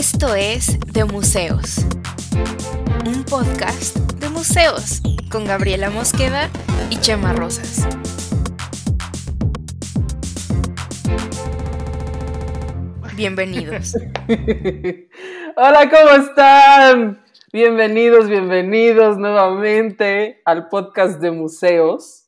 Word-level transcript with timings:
Esto 0.00 0.34
es 0.34 0.80
De 0.94 1.04
Museos, 1.04 1.84
un 3.04 3.22
podcast 3.22 3.98
de 4.14 4.30
museos 4.30 5.02
con 5.30 5.44
Gabriela 5.44 5.90
Mosqueda 5.90 6.48
y 6.88 6.96
Chema 6.96 7.34
Rosas. 7.34 7.86
Bienvenidos. 13.14 13.94
Hola, 15.56 15.90
¿cómo 15.90 16.24
están? 16.24 17.22
Bienvenidos, 17.52 18.26
bienvenidos 18.26 19.18
nuevamente 19.18 20.40
al 20.46 20.68
podcast 20.70 21.20
de 21.20 21.30
museos. 21.30 22.26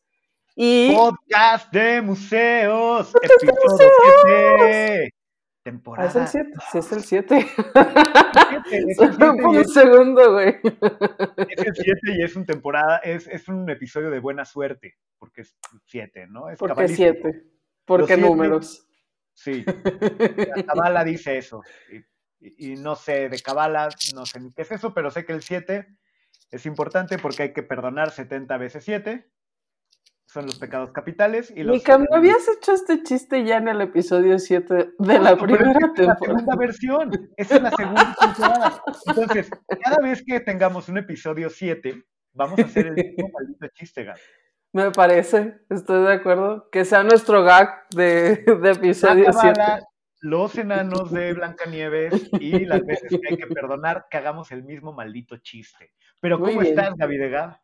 Y 0.55 0.95
Podcast 0.95 1.73
de 1.73 2.03
museos. 2.03 3.11
Podcast 3.13 3.43
de 3.43 3.49
Episodio 3.49 3.89
museos. 4.27 4.61
7. 4.61 5.22
Ah, 5.63 5.71
Temporada. 5.71 6.09
es 6.09 6.17
el 6.17 6.27
7, 6.45 6.51
sí 6.73 6.79
es 6.79 6.93
el 6.93 7.03
7. 7.05 7.47
siete, 7.47 8.79
es 8.89 8.99
el 8.99 9.15
Solo 9.15 9.15
siete 9.15 9.43
por 9.43 9.55
y 9.55 9.59
un 9.59 9.69
segundo, 9.69 10.33
güey. 10.33 10.49
es 10.57 11.67
el 11.67 11.75
7 11.75 12.01
y 12.19 12.23
es 12.23 12.35
un 12.37 12.45
temporada, 12.47 12.97
es, 12.99 13.29
es 13.29 13.47
un 13.49 13.71
episodio 13.71 14.11
de 14.11 14.19
buena 14.19 14.45
suerte, 14.45 14.97
porque 15.19 15.43
es 15.43 15.57
7, 15.87 16.27
¿no? 16.29 16.49
Es 16.51 16.59
¿Por 16.59 16.71
qué 16.71 16.75
cabalístico. 16.75 17.13
7? 17.23 17.45
¿Por 17.85 18.07
qué 18.07 18.17
números? 18.17 18.89
Sí, 19.35 19.65
la 19.65 20.63
Cabala 20.67 21.05
dice 21.05 21.39
eso. 21.39 21.63
Y, 21.91 21.97
y- 22.47 22.73
y 22.73 22.77
no 22.77 22.97
sé, 22.97 23.29
de 23.29 23.39
Cabala, 23.41 23.89
no 24.15 24.27
sé 24.27 24.41
ni 24.41 24.53
qué 24.53 24.63
es 24.63 24.73
eso, 24.73 24.93
pero 24.93 25.11
sé 25.13 25.25
que 25.25 25.33
el 25.33 25.43
7 25.43 25.87
es 26.51 26.67
importante 26.67 27.19
porque 27.19 27.45
hay 27.45 27.53
que 27.53 27.63
perdonar 27.63 28.11
70 28.11 28.57
veces 28.59 28.83
7. 28.85 29.31
Son 30.33 30.47
los 30.47 30.59
pecados 30.59 30.93
capitales. 30.93 31.53
Y 31.55 31.63
los, 31.63 31.77
Mica, 31.77 31.99
¿no 31.99 32.07
habías 32.17 32.49
hecho 32.49 32.73
este 32.73 33.03
chiste 33.03 33.45
ya 33.45 33.59
en 33.59 33.69
el 33.69 33.83
episodio 33.83 34.39
7 34.39 34.75
de 34.99 35.19
la 35.19 35.37
pero 35.37 35.37
primera 35.37 35.73
es 35.73 36.07
la 36.07 36.17
segunda 36.17 36.57
versión. 36.57 37.31
Es 37.37 37.51
la 37.51 37.71
segunda 37.71 38.17
temporada. 38.21 38.83
Entonces, 39.09 39.51
cada 39.83 39.99
vez 39.99 40.25
que 40.27 40.41
tengamos 40.41 40.89
un 40.89 40.97
episodio 40.97 41.51
7, 41.51 42.03
vamos 42.33 42.59
a 42.59 42.63
hacer 42.63 42.87
el 42.87 42.95
mismo 42.95 43.29
maldito 43.35 43.67
chiste, 43.75 44.05
Gab. 44.05 44.17
Me 44.73 44.91
parece, 44.91 45.59
estoy 45.69 46.03
de 46.07 46.15
acuerdo. 46.15 46.71
Que 46.71 46.87
sea 46.87 47.03
nuestro 47.03 47.43
gag 47.43 47.87
de, 47.95 48.37
de 48.37 48.71
episodio 48.71 49.25
La 49.25 49.33
7. 49.35 49.55
Cábala, 49.55 49.87
los 50.23 50.57
enanos 50.57 51.13
de 51.13 51.35
Blancanieves 51.35 52.31
y 52.41 52.65
las 52.65 52.81
veces 52.87 53.11
que 53.11 53.29
hay 53.29 53.37
que 53.37 53.49
perdonar, 53.49 54.07
que 54.11 54.17
hagamos 54.17 54.51
el 54.51 54.65
mismo 54.65 54.95
maldito 54.95 55.37
chiste. 55.37 55.93
Pero, 56.21 56.41
¿cómo 56.41 56.63
estás, 56.63 56.95
Gaby 56.97 57.19
de 57.19 57.29
Gab? 57.29 57.61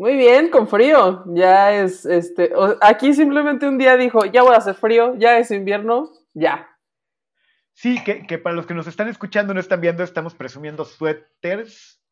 Muy 0.00 0.16
bien, 0.16 0.48
con 0.48 0.66
frío. 0.66 1.24
Ya 1.26 1.74
es, 1.74 2.06
este, 2.06 2.50
aquí 2.80 3.12
simplemente 3.12 3.68
un 3.68 3.76
día 3.76 3.98
dijo, 3.98 4.24
ya 4.24 4.42
voy 4.42 4.54
a 4.54 4.56
hacer 4.56 4.74
frío, 4.74 5.14
ya 5.18 5.36
es 5.36 5.50
invierno, 5.50 6.10
ya. 6.32 6.74
Sí, 7.74 8.02
que, 8.02 8.26
que 8.26 8.38
para 8.38 8.56
los 8.56 8.64
que 8.64 8.72
nos 8.72 8.86
están 8.86 9.08
escuchando, 9.08 9.52
no 9.52 9.60
están 9.60 9.82
viendo, 9.82 10.02
estamos 10.02 10.34
presumiendo 10.34 10.86
suéteres. 10.86 12.02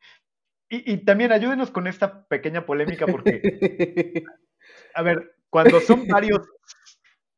Y, 0.68 0.92
y 0.92 0.98
también 0.98 1.32
ayúdenos 1.32 1.70
con 1.70 1.86
esta 1.86 2.26
pequeña 2.28 2.66
polémica, 2.66 3.06
porque 3.06 3.40
A 4.94 5.00
ver, 5.00 5.36
cuando 5.48 5.80
son 5.80 6.06
varios, 6.08 6.46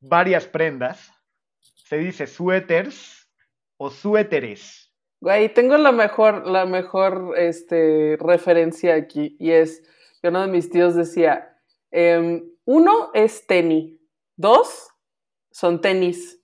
varias 0.00 0.46
prendas, 0.46 1.12
se 1.60 1.98
dice 1.98 2.26
suéteres 2.26 3.30
o 3.76 3.88
suéteres. 3.88 4.92
Güey, 5.20 5.54
tengo 5.54 5.78
la 5.78 5.92
mejor, 5.92 6.44
la 6.48 6.66
mejor, 6.66 7.34
este, 7.36 8.16
referencia 8.18 8.96
aquí, 8.96 9.36
y 9.38 9.52
es 9.52 9.84
que 10.20 10.28
uno 10.28 10.42
de 10.42 10.48
mis 10.48 10.70
tíos 10.70 10.94
decía, 10.94 11.56
em, 11.90 12.50
uno 12.64 13.10
es 13.14 13.46
tenis, 13.46 13.98
dos 14.36 14.88
son 15.50 15.80
tenis, 15.80 16.40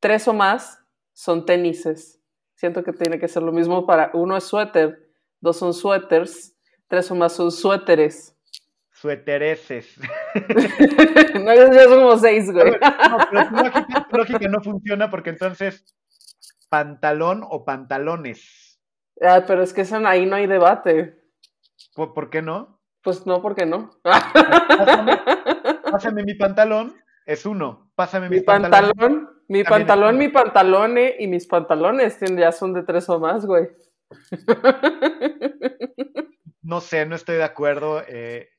tres 0.00 0.28
o 0.28 0.32
más 0.32 0.78
son 1.12 1.44
tenises. 1.44 2.20
Siento 2.54 2.82
que 2.82 2.92
tiene 2.92 3.18
que 3.18 3.28
ser 3.28 3.42
lo 3.42 3.52
mismo 3.52 3.86
para 3.86 4.10
uno 4.14 4.36
es 4.36 4.44
suéter, 4.44 5.10
dos 5.40 5.56
son 5.56 5.74
suéteres, 5.74 6.56
tres 6.86 7.10
o 7.10 7.14
más 7.14 7.32
son 7.32 7.52
suéteres. 7.52 8.36
Suétereses. 8.92 9.96
no, 11.34 11.54
ya 11.54 11.84
son 11.84 12.00
como 12.00 12.18
seis, 12.18 12.50
güey. 12.50 12.72
No, 12.72 13.18
pero 13.30 13.48
tu 13.48 13.54
lógica, 13.54 14.06
tu 14.10 14.16
lógica 14.16 14.48
no 14.48 14.60
funciona 14.60 15.10
porque 15.10 15.30
entonces 15.30 15.84
pantalón 16.68 17.44
o 17.48 17.64
pantalones. 17.64 18.80
Ah, 19.20 19.44
pero 19.46 19.62
es 19.62 19.72
que 19.72 19.82
eso, 19.82 19.96
ahí 20.06 20.26
no 20.26 20.36
hay 20.36 20.46
debate. 20.46 21.20
¿Por, 21.94 22.12
por 22.12 22.30
qué 22.30 22.42
no? 22.42 22.77
Pues 23.08 23.24
no, 23.24 23.40
¿por 23.40 23.54
qué 23.54 23.64
no? 23.64 23.90
Pásame, 24.02 25.16
pásame 25.90 26.24
mi 26.24 26.34
pantalón, 26.34 26.94
es 27.24 27.46
uno. 27.46 27.90
Pásame 27.94 28.28
mi 28.28 28.36
mis 28.36 28.44
pantalones. 28.44 28.90
pantalón, 28.92 29.30
mi 29.48 29.64
También 29.64 29.86
pantalón, 29.86 30.18
mi 30.18 30.28
pantalone 30.28 31.16
y 31.18 31.26
mis 31.26 31.46
pantalones 31.46 32.18
ya 32.20 32.52
son 32.52 32.74
de 32.74 32.82
tres 32.82 33.08
o 33.08 33.18
más, 33.18 33.46
güey. 33.46 33.70
No 36.60 36.82
sé, 36.82 37.06
no 37.06 37.16
estoy 37.16 37.36
de 37.36 37.44
acuerdo. 37.44 38.02
eh, 38.06 38.50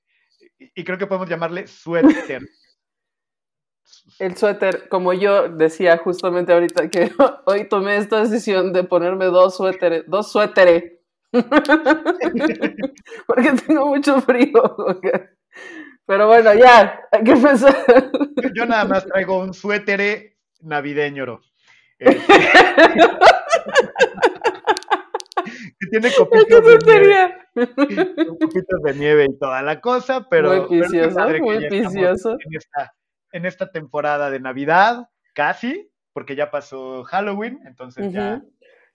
y 0.58 0.82
y 0.82 0.84
creo 0.84 0.98
que 0.98 1.06
podemos 1.06 1.30
llamarle 1.30 1.68
suéter. 1.68 2.42
El 4.18 4.36
suéter, 4.36 4.90
como 4.90 5.14
yo 5.14 5.48
decía 5.50 5.98
justamente 5.98 6.54
ahorita 6.54 6.90
que 6.90 7.12
hoy 7.46 7.70
tomé 7.70 7.98
esta 7.98 8.24
decisión 8.24 8.74
de 8.74 8.84
ponerme 8.84 9.26
dos 9.26 9.58
suéteres, 9.58 10.06
dos 10.08 10.32
suéteres. 10.32 10.99
Porque 13.28 13.52
tengo 13.66 13.88
mucho 13.88 14.22
frío. 14.22 14.64
Pero 16.06 16.28
bueno, 16.28 16.54
ya, 16.56 17.02
hay 17.12 17.24
que 17.24 17.32
empezar. 17.32 17.76
Yo 18.56 18.66
nada 18.66 18.86
más 18.86 19.06
traigo 19.06 19.40
un 19.40 19.54
suéter 19.54 20.36
navideño. 20.62 21.40
Eh, 22.00 22.20
que 25.80 25.88
tiene 25.92 26.10
¿Qué 26.10 26.16
copitos 26.16 26.66
de, 28.84 28.94
nieve, 28.96 29.24
de 29.24 29.26
y 29.26 29.38
toda 29.38 29.62
la 29.62 29.80
cosa, 29.82 30.28
pero, 30.30 30.68
Muy 30.68 30.80
vicioso, 30.80 32.30
muy 32.30 32.56
esta, 32.58 32.94
en 33.32 33.46
esta 33.46 33.72
temporada 33.72 34.30
de 34.30 34.40
Navidad, 34.40 35.10
casi, 35.34 35.92
porque 36.14 36.36
ya 36.36 36.52
pasó 36.52 37.04
Halloween, 37.04 37.60
entonces 37.66 38.12
ya. 38.12 38.42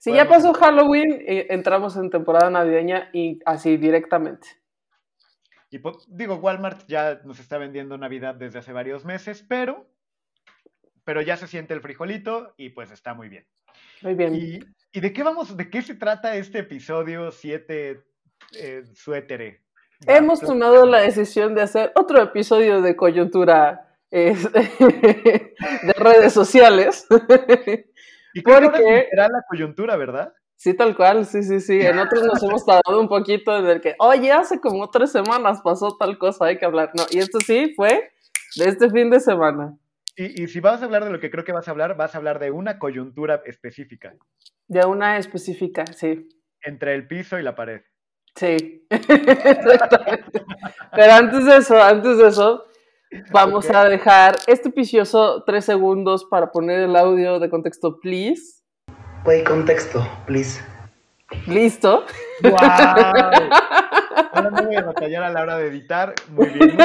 Si 0.05 0.13
ya 0.13 0.27
podemos 0.27 0.55
pasó 0.55 0.63
Halloween, 0.63 1.23
eh, 1.25 1.47
entramos 1.49 1.97
en 1.97 2.11
temporada 2.11 2.51
navideña 2.51 3.09
y 3.11 3.39
así 3.43 3.75
directamente. 3.75 4.47
Y 5.71 5.79
pues, 5.79 6.05
digo, 6.07 6.35
Walmart 6.35 6.85
ya 6.87 7.21
nos 7.23 7.39
está 7.39 7.57
vendiendo 7.57 7.97
Navidad 7.97 8.35
desde 8.35 8.59
hace 8.59 8.71
varios 8.71 9.03
meses, 9.03 9.43
pero, 9.49 9.89
pero 11.05 11.23
ya 11.23 11.37
se 11.37 11.47
siente 11.47 11.73
el 11.73 11.81
frijolito 11.81 12.53
y 12.55 12.69
pues 12.69 12.91
está 12.91 13.15
muy 13.15 13.29
bien. 13.29 13.47
Muy 14.03 14.13
bien. 14.13 14.35
¿Y, 14.35 14.59
y 14.91 14.99
de 14.99 15.11
qué 15.11 15.23
vamos, 15.23 15.57
de 15.57 15.71
qué 15.71 15.81
se 15.81 15.95
trata 15.95 16.35
este 16.35 16.59
episodio 16.59 17.31
7 17.31 18.03
eh, 18.59 18.83
suétere? 18.93 19.63
Hemos 20.05 20.39
tomado 20.39 20.85
la 20.85 21.01
decisión 21.01 21.55
de 21.55 21.63
hacer 21.63 21.91
otro 21.95 22.21
episodio 22.21 22.79
de 22.83 22.95
coyuntura 22.95 23.97
eh, 24.11 24.35
de 24.53 25.93
redes 25.97 26.31
sociales. 26.31 27.07
Y 28.35 28.43
creo 28.43 28.59
que 28.59 28.69
porque- 28.69 29.07
será 29.09 29.27
la 29.29 29.43
coyuntura, 29.49 29.95
¿verdad? 29.95 30.31
Sí, 30.57 30.73
tal 30.75 30.95
cual, 30.95 31.25
sí, 31.25 31.43
sí, 31.43 31.59
sí. 31.59 31.81
En 31.81 31.97
otros 31.99 32.23
nos 32.23 32.41
hemos 32.43 32.65
tardado 32.65 32.99
un 33.01 33.07
poquito 33.09 33.57
en 33.57 33.65
el 33.67 33.81
que, 33.81 33.95
oye, 33.99 34.31
hace 34.31 34.59
como 34.59 34.89
tres 34.89 35.11
semanas 35.11 35.61
pasó 35.63 35.97
tal 35.97 36.17
cosa, 36.17 36.45
hay 36.45 36.57
que 36.57 36.65
hablar. 36.65 36.91
No, 36.95 37.03
y 37.11 37.17
esto 37.19 37.39
sí 37.39 37.73
fue 37.75 38.11
de 38.55 38.65
este 38.69 38.89
fin 38.89 39.09
de 39.09 39.19
semana, 39.19 39.77
Y, 40.15 40.43
y 40.43 40.47
si 40.47 40.61
vas 40.61 40.81
a 40.81 40.85
hablar 40.85 41.03
de 41.03 41.11
lo 41.11 41.19
que 41.19 41.29
creo 41.29 41.43
que 41.43 41.51
vas 41.51 41.67
a 41.67 41.71
hablar, 41.71 41.97
vas 41.97 42.15
a 42.15 42.19
hablar 42.19 42.39
de 42.39 42.51
una 42.51 42.77
coyuntura 42.79 43.41
específica 43.45 44.13
de 44.67 44.85
una 44.85 45.17
específica, 45.17 45.85
sí. 45.87 46.27
entre 46.61 46.95
el 46.95 47.05
piso 47.07 47.37
y 47.37 47.43
la 47.43 47.53
pared. 47.53 47.81
Sí, 48.35 48.85
exactamente. 48.89 50.43
Pero 50.95 51.13
antes 51.13 51.45
de 51.45 51.57
eso, 51.57 51.81
antes 51.81 52.17
de 52.17 52.27
eso, 52.27 52.65
vamos 53.31 53.69
a 53.69 53.85
dejar 53.85 54.37
este 54.47 54.69
picioso 54.69 55.43
tres 55.45 55.65
segundos 55.65 56.25
para 56.25 56.51
poner 56.51 56.79
el 56.81 56.95
audio 56.95 57.39
de 57.39 57.49
contexto, 57.49 57.99
please. 57.99 58.61
Play 59.23 59.43
contexto, 59.43 60.05
please. 60.25 60.61
Listo. 61.47 62.05
¡Wow! 62.43 62.51
Ahora 64.33 64.49
no 64.51 64.63
voy 64.63 64.75
a 64.75 64.83
batallar 64.83 65.23
a 65.23 65.29
la 65.29 65.41
hora 65.41 65.57
de 65.57 65.67
editar. 65.67 66.13
Muy 66.29 66.47
bien. 66.47 66.77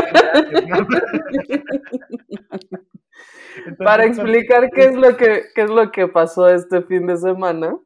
Entonces, 3.66 3.84
Para 3.84 4.04
explicar 4.06 4.70
qué 4.70 4.86
es 4.86 4.94
lo 4.94 5.16
que, 5.16 5.44
qué 5.54 5.62
es 5.62 5.70
lo 5.70 5.90
que 5.90 6.08
pasó 6.08 6.48
este 6.48 6.82
fin 6.82 7.06
de 7.06 7.16
semana. 7.16 7.76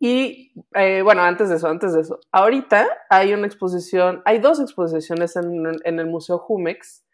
Y 0.00 0.52
eh, 0.74 1.02
bueno, 1.02 1.22
antes 1.22 1.48
de 1.48 1.56
eso, 1.56 1.68
antes 1.68 1.92
de 1.92 2.02
eso, 2.02 2.20
ahorita 2.30 2.86
hay 3.10 3.32
una 3.34 3.46
exposición, 3.46 4.22
hay 4.24 4.38
dos 4.38 4.60
exposiciones 4.60 5.34
en, 5.36 5.66
el 5.84 6.06
Museo 6.06 6.38
Jumex. 6.38 7.04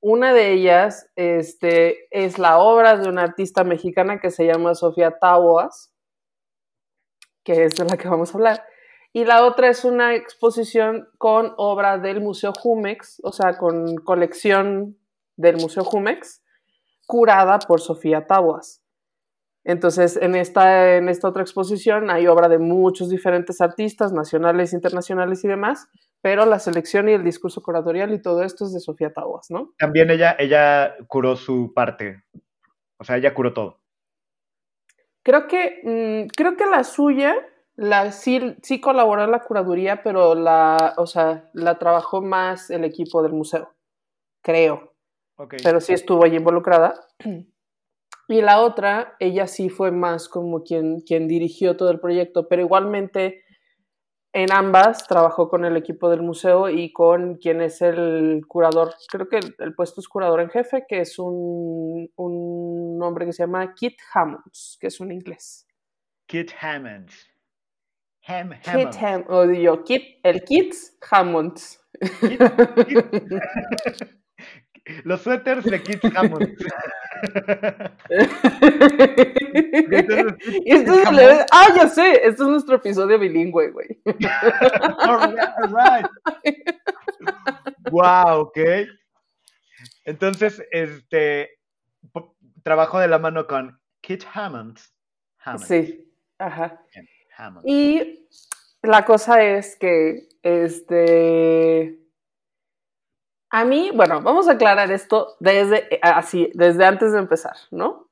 Una 0.00 0.32
de 0.32 0.52
ellas 0.52 1.10
este, 1.16 2.08
es 2.10 2.38
la 2.38 2.58
obra 2.58 2.96
de 2.96 3.08
una 3.08 3.22
artista 3.22 3.64
mexicana 3.64 4.20
que 4.20 4.30
se 4.30 4.46
llama 4.46 4.74
Sofía 4.74 5.18
Taboas, 5.18 5.92
que 7.42 7.64
es 7.64 7.76
de 7.76 7.84
la 7.84 7.96
que 7.96 8.08
vamos 8.08 8.34
a 8.34 8.38
hablar. 8.38 8.64
Y 9.12 9.24
la 9.24 9.44
otra 9.44 9.68
es 9.68 9.84
una 9.84 10.14
exposición 10.14 11.08
con 11.18 11.54
obra 11.56 11.98
del 11.98 12.20
Museo 12.20 12.52
Jumex, 12.52 13.20
o 13.22 13.32
sea, 13.32 13.58
con 13.58 13.96
colección 13.96 14.98
del 15.36 15.56
Museo 15.56 15.84
Jumex, 15.84 16.42
curada 17.06 17.58
por 17.60 17.80
Sofía 17.80 18.26
Taboas. 18.26 18.83
Entonces, 19.64 20.18
en 20.20 20.34
esta, 20.36 20.96
en 20.96 21.08
esta 21.08 21.28
otra 21.28 21.42
exposición 21.42 22.10
hay 22.10 22.26
obra 22.26 22.48
de 22.48 22.58
muchos 22.58 23.08
diferentes 23.08 23.62
artistas, 23.62 24.12
nacionales, 24.12 24.74
internacionales 24.74 25.42
y 25.42 25.48
demás, 25.48 25.88
pero 26.20 26.44
la 26.44 26.58
selección 26.58 27.08
y 27.08 27.12
el 27.12 27.24
discurso 27.24 27.62
curatorial 27.62 28.12
y 28.12 28.20
todo 28.20 28.42
esto 28.42 28.66
es 28.66 28.74
de 28.74 28.80
Sofía 28.80 29.12
Taguas, 29.12 29.50
¿no? 29.50 29.72
También 29.78 30.10
ella, 30.10 30.36
ella 30.38 30.94
curó 31.08 31.36
su 31.36 31.72
parte, 31.74 32.22
o 32.98 33.04
sea, 33.04 33.16
ella 33.16 33.32
curó 33.32 33.54
todo. 33.54 33.80
Creo 35.22 35.46
que, 35.48 35.80
mm, 35.82 36.28
creo 36.36 36.56
que 36.56 36.66
la 36.66 36.84
suya, 36.84 37.34
la, 37.74 38.12
sí, 38.12 38.56
sí 38.62 38.82
colaboró 38.82 39.24
en 39.24 39.30
la 39.30 39.40
curaduría, 39.40 40.02
pero 40.02 40.34
la, 40.34 40.92
o 40.98 41.06
sea, 41.06 41.48
la 41.54 41.78
trabajó 41.78 42.20
más 42.20 42.68
el 42.68 42.84
equipo 42.84 43.22
del 43.22 43.32
museo, 43.32 43.74
creo. 44.42 44.92
Ok. 45.36 45.56
pero 45.64 45.80
sí 45.80 45.92
estuvo 45.92 46.24
allí 46.24 46.36
involucrada. 46.36 46.94
Y 48.28 48.40
la 48.40 48.60
otra, 48.60 49.16
ella 49.20 49.46
sí 49.46 49.68
fue 49.68 49.90
más 49.90 50.28
como 50.28 50.62
quien, 50.62 51.00
quien 51.02 51.28
dirigió 51.28 51.76
todo 51.76 51.90
el 51.90 52.00
proyecto, 52.00 52.48
pero 52.48 52.62
igualmente 52.62 53.42
en 54.32 54.50
ambas 54.52 55.06
trabajó 55.06 55.48
con 55.48 55.64
el 55.64 55.76
equipo 55.76 56.10
del 56.10 56.22
museo 56.22 56.68
y 56.68 56.92
con 56.92 57.36
quien 57.36 57.60
es 57.60 57.80
el 57.82 58.42
curador, 58.48 58.94
creo 59.08 59.28
que 59.28 59.36
el, 59.36 59.54
el 59.58 59.74
puesto 59.74 60.00
es 60.00 60.08
curador 60.08 60.40
en 60.40 60.48
jefe, 60.50 60.84
que 60.88 61.00
es 61.00 61.18
un, 61.18 62.10
un 62.16 62.98
hombre 63.02 63.26
que 63.26 63.32
se 63.32 63.44
llama 63.44 63.74
Kit 63.74 63.96
Hammonds, 64.12 64.76
que 64.80 64.88
es 64.88 64.98
un 64.98 65.12
inglés. 65.12 65.66
Kit 66.26 66.50
Hammond. 66.60 67.10
Ham, 68.26 68.50
Kit 68.50 68.66
Hammond. 68.68 68.94
Ham, 69.00 69.24
o 69.28 69.46
digo, 69.46 69.84
Kit, 69.84 70.18
el 70.22 70.42
Kit 70.42 70.74
Hammonds. 71.10 71.80
Kit- 72.20 72.40
Kit- 72.40 74.18
Los 75.04 75.22
suéteres 75.22 75.64
de 75.64 75.82
Kit 75.82 76.04
Hammond. 76.14 76.54
Esto 80.66 80.94
es 80.94 81.46
ah, 81.50 81.68
ya 81.74 81.88
sé, 81.88 82.16
este 82.16 82.28
es 82.28 82.40
nuestro 82.40 82.76
episodio 82.76 83.18
bilingüe, 83.18 83.70
güey. 83.70 83.98
Wow, 87.90 88.40
ok. 88.40 88.58
Entonces, 90.04 90.62
este 90.70 91.58
trabajo 92.62 92.98
de 92.98 93.08
la 93.08 93.18
mano 93.18 93.46
con 93.46 93.78
Kit 94.00 94.24
Hammond. 94.32 94.78
Hammond. 95.38 95.64
Sí, 95.64 96.12
ajá. 96.38 96.80
Hammond. 97.36 97.68
Y 97.68 98.26
la 98.82 99.04
cosa 99.04 99.42
es 99.42 99.76
que, 99.76 100.28
este, 100.42 101.98
a 103.54 103.64
mí, 103.64 103.92
bueno, 103.94 104.20
vamos 104.20 104.48
a 104.48 104.54
aclarar 104.54 104.90
esto 104.90 105.36
desde, 105.38 105.94
eh, 105.94 106.00
así, 106.02 106.50
desde 106.54 106.84
antes 106.84 107.12
de 107.12 107.20
empezar, 107.20 107.54
¿no? 107.70 108.08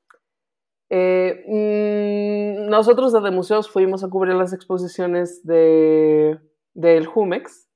Eh, 0.89 1.43
mm, 1.45 2.69
nosotros 2.69 3.11
desde 3.11 3.29
museos 3.29 3.69
fuimos 3.69 4.05
a 4.05 4.09
cubrir 4.09 4.35
las 4.35 4.53
exposiciones 4.53 5.45
de, 5.45 6.39
del 6.73 7.07
Jumex 7.07 7.67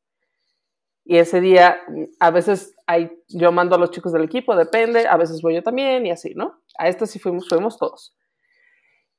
y 1.04 1.18
ese 1.18 1.42
día 1.42 1.78
mm, 1.90 2.04
a 2.22 2.32
veces 2.32 2.74
hay, 2.86 3.22
yo 3.28 3.52
mando 3.52 3.76
a 3.76 3.80
los 3.80 3.92
chicos 3.92 4.14
del 4.14 4.24
equipo, 4.24 4.56
depende, 4.56 5.06
a 5.06 5.18
veces 5.18 5.42
voy 5.42 5.56
yo 5.56 5.62
también 5.62 6.06
y 6.06 6.12
así, 6.12 6.36
¿no? 6.36 6.62
A 6.80 6.88
esta 6.88 7.06
sí 7.06 7.20
fuimos, 7.20 7.50
fuimos 7.50 7.78
todos. 7.78 8.16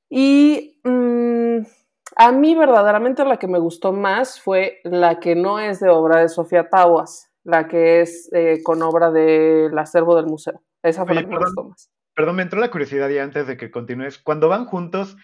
Y 0.09 0.81
mm, 0.85 1.67
a 2.17 2.33
mí 2.33 2.55
verdaderamente 2.55 3.27
la 3.27 3.37
que 3.37 3.47
me 3.47 3.59
gustó 3.59 3.93
más 3.93 4.41
fue 4.41 4.81
la 4.85 5.21
que 5.21 5.35
no 5.35 5.61
es 5.61 5.81
de 5.81 5.91
obra 5.91 6.23
de 6.23 6.31
Sofía 6.31 6.71
Tawas, 6.71 7.28
la 7.49 7.67
que 7.67 8.03
es 8.03 8.29
eh, 8.35 8.61
con 8.63 8.83
obra 8.83 9.11
del 9.11 9.77
acervo 9.79 10.15
del 10.17 10.27
museo. 10.27 10.61
Esa 10.83 11.05
fue 11.07 11.13
Oye, 11.17 11.23
la 11.23 11.29
que 11.31 11.35
perdón. 11.37 11.69
más. 11.71 11.91
Perdón, 12.15 12.37
me 12.37 12.43
entró 12.43 12.61
la 12.61 12.71
curiosidad 12.71 13.09
y 13.09 13.19
antes 13.19 13.47
de 13.47 13.57
que 13.57 13.71
continúes. 13.71 14.19
Cuando 14.19 14.49
van 14.49 14.67
juntos, 14.67 15.17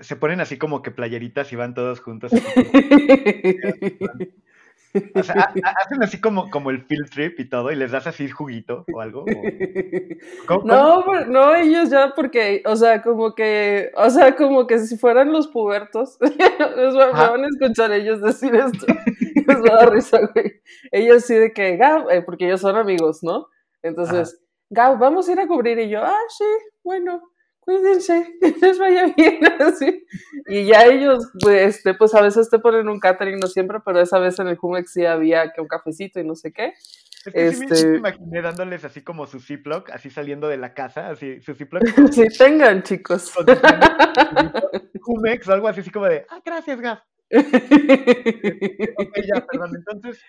se 0.00 0.16
ponen 0.16 0.40
así 0.40 0.58
como 0.58 0.82
que 0.82 0.90
playeritas 0.90 1.52
y 1.52 1.56
van 1.56 1.74
todos 1.74 2.00
juntos. 2.00 2.32
o 5.14 5.22
sea, 5.22 5.52
hacen 5.84 6.02
así 6.02 6.20
como, 6.20 6.50
como 6.50 6.70
el 6.70 6.82
field 6.84 7.10
trip 7.10 7.40
y 7.40 7.48
todo, 7.48 7.70
y 7.70 7.76
les 7.76 7.92
das 7.92 8.06
así 8.06 8.28
juguito 8.28 8.84
o 8.92 9.00
algo. 9.00 9.22
o- 9.22 9.24
¿Cómo- 10.46 10.60
cómo? 10.62 10.66
No, 10.66 11.24
no, 11.26 11.54
ellos 11.54 11.90
ya 11.90 12.12
porque, 12.14 12.62
o 12.66 12.76
sea, 12.76 13.02
como 13.02 13.34
que, 13.34 13.90
o 13.96 14.10
sea, 14.10 14.36
como 14.36 14.66
que 14.66 14.78
si 14.80 14.96
fueran 14.98 15.32
los 15.32 15.48
pubertos, 15.48 16.18
me 16.76 16.92
van 16.92 17.44
a 17.44 17.48
escuchar 17.48 17.92
ellos 17.92 18.20
decir 18.20 18.54
esto, 18.54 18.86
les 19.46 19.58
va 19.62 19.74
a 19.74 19.76
dar 19.84 19.92
risa, 19.92 20.20
güey. 20.34 20.60
Ellos 20.90 21.24
sí 21.24 21.34
de 21.34 21.52
que, 21.52 21.76
Gab, 21.76 22.10
eh, 22.10 22.22
porque 22.22 22.46
ellos 22.46 22.60
son 22.60 22.76
amigos, 22.76 23.20
¿no? 23.22 23.46
Entonces, 23.82 24.40
Gab, 24.70 24.98
vamos 24.98 25.28
a 25.28 25.32
ir 25.32 25.40
a 25.40 25.46
cubrir, 25.46 25.78
y 25.78 25.88
yo, 25.88 26.02
ah, 26.04 26.18
sí, 26.28 26.44
bueno, 26.82 27.22
cuídense, 27.60 28.36
que 28.40 28.54
les 28.60 28.78
vaya 28.78 29.12
bien, 29.16 29.40
así. 29.60 30.04
Y 30.46 30.64
ya 30.66 30.84
ellos, 30.86 31.30
pues, 31.40 31.76
este, 31.76 31.94
pues 31.94 32.14
a 32.14 32.20
veces 32.22 32.48
te 32.50 32.58
ponen 32.58 32.88
un 32.88 32.98
catering, 33.00 33.38
no 33.38 33.46
siempre, 33.48 33.78
pero 33.84 34.00
esa 34.00 34.18
vez 34.18 34.38
en 34.38 34.48
el 34.48 34.56
Jumex 34.56 34.92
sí 34.92 35.04
había 35.04 35.52
que 35.52 35.60
un 35.60 35.68
cafecito 35.68 36.20
y 36.20 36.24
no 36.24 36.34
sé 36.34 36.52
qué. 36.52 36.72
Es 37.24 37.32
que 37.32 37.52
sí 37.52 37.60
me- 37.60 37.66
sí 37.68 37.74
este- 37.74 37.88
me 37.92 37.98
imaginé 37.98 38.42
dándoles 38.42 38.84
así 38.84 39.02
como 39.04 39.26
su 39.28 39.38
Ziploc, 39.40 39.90
así 39.90 40.10
saliendo 40.10 40.48
de 40.48 40.56
la 40.56 40.74
casa, 40.74 41.08
así, 41.10 41.40
su 41.40 41.54
Ziploc 41.54 41.82
Sí, 42.12 42.24
tengan, 42.36 42.82
chicos. 42.82 43.32
Jumex 45.00 45.48
o 45.48 45.52
algo 45.52 45.68
así, 45.68 45.80
así 45.80 45.90
como 45.90 46.06
de, 46.06 46.26
ah, 46.30 46.40
gracias, 46.44 46.80
Gaf. 46.80 46.98
Ok, 47.32 49.18
ya, 49.26 49.46
perdón, 49.46 49.76
entonces, 49.76 50.22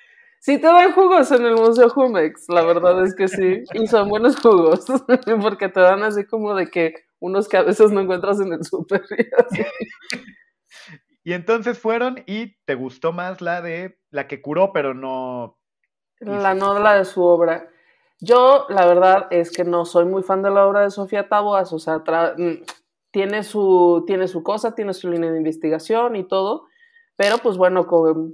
Sí, 0.44 0.60
te 0.60 0.68
dan 0.68 0.92
jugos 0.92 1.32
en 1.32 1.46
el 1.46 1.56
Museo 1.56 1.88
Jumex, 1.88 2.50
la 2.50 2.64
verdad 2.64 3.02
es 3.06 3.16
que 3.16 3.30
sí. 3.30 3.64
Y 3.76 3.88
son 3.88 4.10
buenos 4.10 4.36
jugos, 4.38 4.84
porque 5.42 5.70
te 5.70 5.80
dan 5.80 6.04
así 6.04 6.26
como 6.26 6.54
de 6.54 6.68
que 6.68 6.96
unos 7.22 7.48
que 7.48 7.56
a 7.56 7.62
veces 7.62 7.92
no 7.92 8.02
encuentras 8.02 8.42
en 8.42 8.52
el 8.52 8.62
súper. 8.66 9.04
y 11.24 11.30
y 11.30 11.34
entonces 11.34 11.80
fueron 11.80 12.24
y 12.26 12.58
te 12.66 12.76
gustó 12.76 13.14
más 13.14 13.40
la 13.40 13.62
de, 13.62 13.98
la 14.10 14.28
que 14.28 14.42
curó, 14.42 14.74
pero 14.74 14.94
no, 14.94 15.58
La 16.20 16.54
novela 16.54 16.96
de 16.96 17.06
su 17.06 17.24
obra. 17.24 17.70
Yo, 18.20 18.66
la 18.68 18.86
verdad, 18.86 19.28
es 19.32 19.50
que 19.50 19.64
no 19.64 19.86
soy 19.86 20.04
muy 20.04 20.24
fan 20.24 20.42
de 20.44 20.52
la 20.52 20.68
obra 20.68 20.82
de 20.82 20.92
Sofía 20.92 21.30
Taboas, 21.30 21.72
o 21.72 21.80
sea, 21.80 22.00
mm, 22.00 22.64
tiene 23.12 23.44
su, 23.44 24.04
tiene 24.06 24.28
su 24.28 24.44
cosa, 24.44 24.76
tiene 24.76 24.94
su 24.94 25.10
línea 25.10 25.32
de 25.32 25.38
investigación 25.38 26.18
y 26.18 26.28
todo, 26.28 26.68
pero 27.16 27.38
pues 27.38 27.58
bueno, 27.58 27.88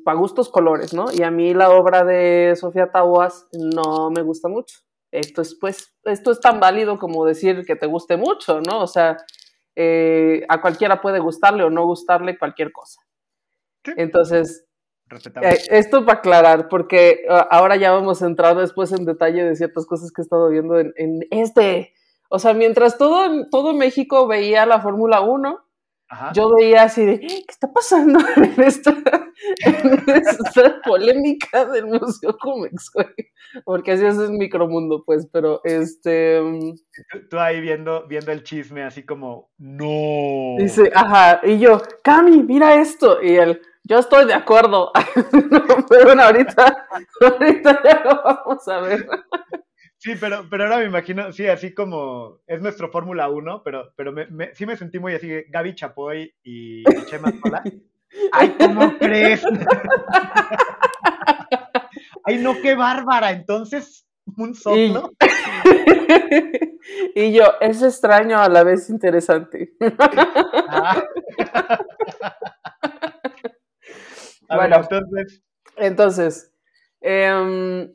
para 0.05 0.17
gustos 0.17 0.49
colores, 0.49 0.93
¿no? 0.93 1.07
Y 1.11 1.23
a 1.23 1.31
mí 1.31 1.53
la 1.53 1.69
obra 1.69 2.03
de 2.03 2.55
Sofía 2.55 2.91
Taboas 2.91 3.47
no 3.51 4.09
me 4.09 4.21
gusta 4.21 4.47
mucho. 4.47 4.79
Esto 5.11 5.41
es, 5.41 5.55
pues, 5.55 5.95
esto 6.03 6.31
es 6.31 6.39
tan 6.39 6.59
válido 6.59 6.97
como 6.97 7.25
decir 7.25 7.65
que 7.65 7.75
te 7.75 7.87
guste 7.87 8.15
mucho, 8.15 8.61
¿no? 8.61 8.81
O 8.81 8.87
sea, 8.87 9.17
eh, 9.75 10.45
a 10.47 10.61
cualquiera 10.61 11.01
puede 11.01 11.19
gustarle 11.19 11.63
o 11.63 11.69
no 11.69 11.85
gustarle 11.85 12.37
cualquier 12.37 12.71
cosa. 12.71 13.01
Entonces, 13.97 14.65
eh, 15.41 15.57
esto 15.71 16.05
para 16.05 16.19
aclarar, 16.19 16.69
porque 16.69 17.25
uh, 17.27 17.45
ahora 17.49 17.75
ya 17.75 17.91
vamos 17.91 18.21
a 18.21 18.27
entrar 18.27 18.55
después 18.55 18.91
en 18.91 19.05
detalle 19.05 19.43
de 19.43 19.55
ciertas 19.55 19.85
cosas 19.85 20.11
que 20.11 20.21
he 20.21 20.23
estado 20.23 20.49
viendo 20.49 20.79
en, 20.79 20.93
en 20.97 21.21
este. 21.31 21.93
O 22.29 22.37
sea, 22.37 22.53
mientras 22.53 22.97
todo, 22.97 23.47
todo 23.49 23.73
México 23.73 24.27
veía 24.27 24.67
la 24.67 24.81
Fórmula 24.81 25.21
1, 25.21 25.65
Ajá. 26.09 26.31
yo 26.33 26.53
veía 26.55 26.83
así 26.83 27.05
de, 27.05 27.19
¿qué 27.19 27.43
está 27.47 27.71
pasando 27.71 28.19
en 28.35 28.63
esta, 28.63 28.91
en 29.63 30.03
esta 30.07 30.81
polémica 30.83 31.65
del 31.65 31.85
Museo 31.85 32.35
Cumex, 32.41 32.91
güey? 32.93 33.07
Porque 33.63 33.91
así 33.91 34.05
es 34.05 34.17
el 34.17 34.31
micromundo, 34.31 35.03
pues, 35.05 35.27
pero 35.31 35.61
este... 35.63 36.41
mm, 36.41 36.73
Tú, 37.11 37.29
tú 37.29 37.39
ahí 37.39 37.61
viendo, 37.61 38.07
viendo 38.07 38.31
el 38.31 38.43
chisme, 38.43 38.83
así 38.83 39.05
como, 39.05 39.49
no. 39.57 40.55
Dice, 40.57 40.91
ajá, 40.93 41.41
y 41.43 41.59
yo, 41.59 41.81
Cami, 42.03 42.43
mira 42.43 42.75
esto, 42.75 43.21
y 43.21 43.35
él, 43.35 43.61
yo 43.83 43.99
estoy 43.99 44.25
de 44.25 44.33
acuerdo, 44.33 44.91
pero 45.89 46.05
bueno, 46.05 46.23
ahorita, 46.23 46.87
ahorita 47.21 47.81
ya 47.83 48.03
lo 48.03 48.23
vamos 48.23 48.67
a 48.67 48.79
ver. 48.81 49.07
Sí, 50.01 50.13
pero, 50.19 50.45
pero 50.49 50.63
ahora 50.63 50.77
me 50.77 50.85
imagino, 50.85 51.31
sí, 51.33 51.45
así 51.47 51.73
como 51.73 52.39
es 52.47 52.61
nuestro 52.61 52.89
Fórmula 52.89 53.27
1, 53.29 53.63
pero, 53.63 53.91
pero 53.97 54.13
me, 54.13 54.27
me- 54.27 54.55
sí 54.55 54.65
me 54.65 54.77
sentí 54.77 54.97
muy 54.97 55.13
así, 55.13 55.29
Gaby 55.49 55.75
Chapoy 55.75 56.33
y, 56.41 56.79
y 56.81 57.05
Chema 57.09 57.33
Sola. 57.41 57.61
¡Ay, 58.31 58.55
cómo 58.57 58.97
crees! 58.97 59.43
¡Ay, 62.23 62.37
no, 62.37 62.55
qué 62.61 62.75
bárbara! 62.75 63.31
Entonces, 63.31 64.07
un 64.37 64.51
Y, 64.51 64.55
soplo. 64.55 65.11
y 67.15 67.33
yo, 67.33 67.43
es 67.59 67.81
extraño 67.83 68.39
a 68.39 68.47
la 68.47 68.63
vez 68.63 68.89
interesante. 68.89 69.73
Ah. 70.71 71.03
Ver, 74.49 74.57
Bueno. 74.57 74.75
entonces, 74.77 75.43
Entonces, 75.75 76.51
em, 77.01 77.91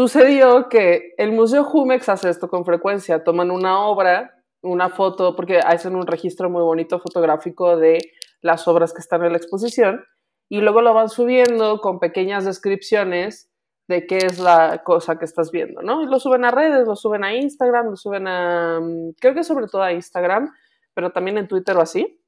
sucedió 0.00 0.70
que 0.70 1.12
el 1.18 1.32
Museo 1.32 1.62
Jumex 1.62 2.08
hace 2.08 2.30
esto 2.30 2.48
con 2.48 2.64
frecuencia. 2.64 3.22
Toman 3.22 3.50
una 3.50 3.84
obra, 3.84 4.34
una 4.62 4.88
foto, 4.88 5.36
porque 5.36 5.58
hacen 5.58 5.94
un 5.94 6.06
registro 6.06 6.48
muy 6.48 6.62
bonito 6.62 6.98
fotográfico 7.00 7.76
de 7.76 7.98
las 8.40 8.66
obras 8.66 8.94
que 8.94 9.00
están 9.00 9.22
en 9.24 9.32
la 9.32 9.36
exposición, 9.36 10.02
y 10.48 10.62
luego 10.62 10.80
lo 10.80 10.94
van 10.94 11.10
subiendo 11.10 11.82
con 11.82 12.00
pequeñas 12.00 12.46
descripciones 12.46 13.50
de 13.88 14.06
qué 14.06 14.18
es 14.18 14.38
la 14.38 14.82
cosa 14.84 15.18
que 15.18 15.26
estás 15.26 15.50
viendo, 15.50 15.82
¿no? 15.82 16.02
Y 16.02 16.06
lo 16.06 16.18
suben 16.18 16.46
a 16.46 16.50
redes, 16.50 16.86
lo 16.86 16.96
suben 16.96 17.22
a 17.22 17.34
Instagram, 17.34 17.90
lo 17.90 17.96
suben 17.96 18.26
a, 18.26 18.80
mm, 18.80 19.12
creo 19.20 19.34
que 19.34 19.44
sobre 19.44 19.66
todo 19.66 19.82
a 19.82 19.92
Instagram, 19.92 20.50
pero 20.94 21.12
también 21.12 21.36
en 21.36 21.46
Twitter 21.46 21.76
o 21.76 21.82
así. 21.82 22.18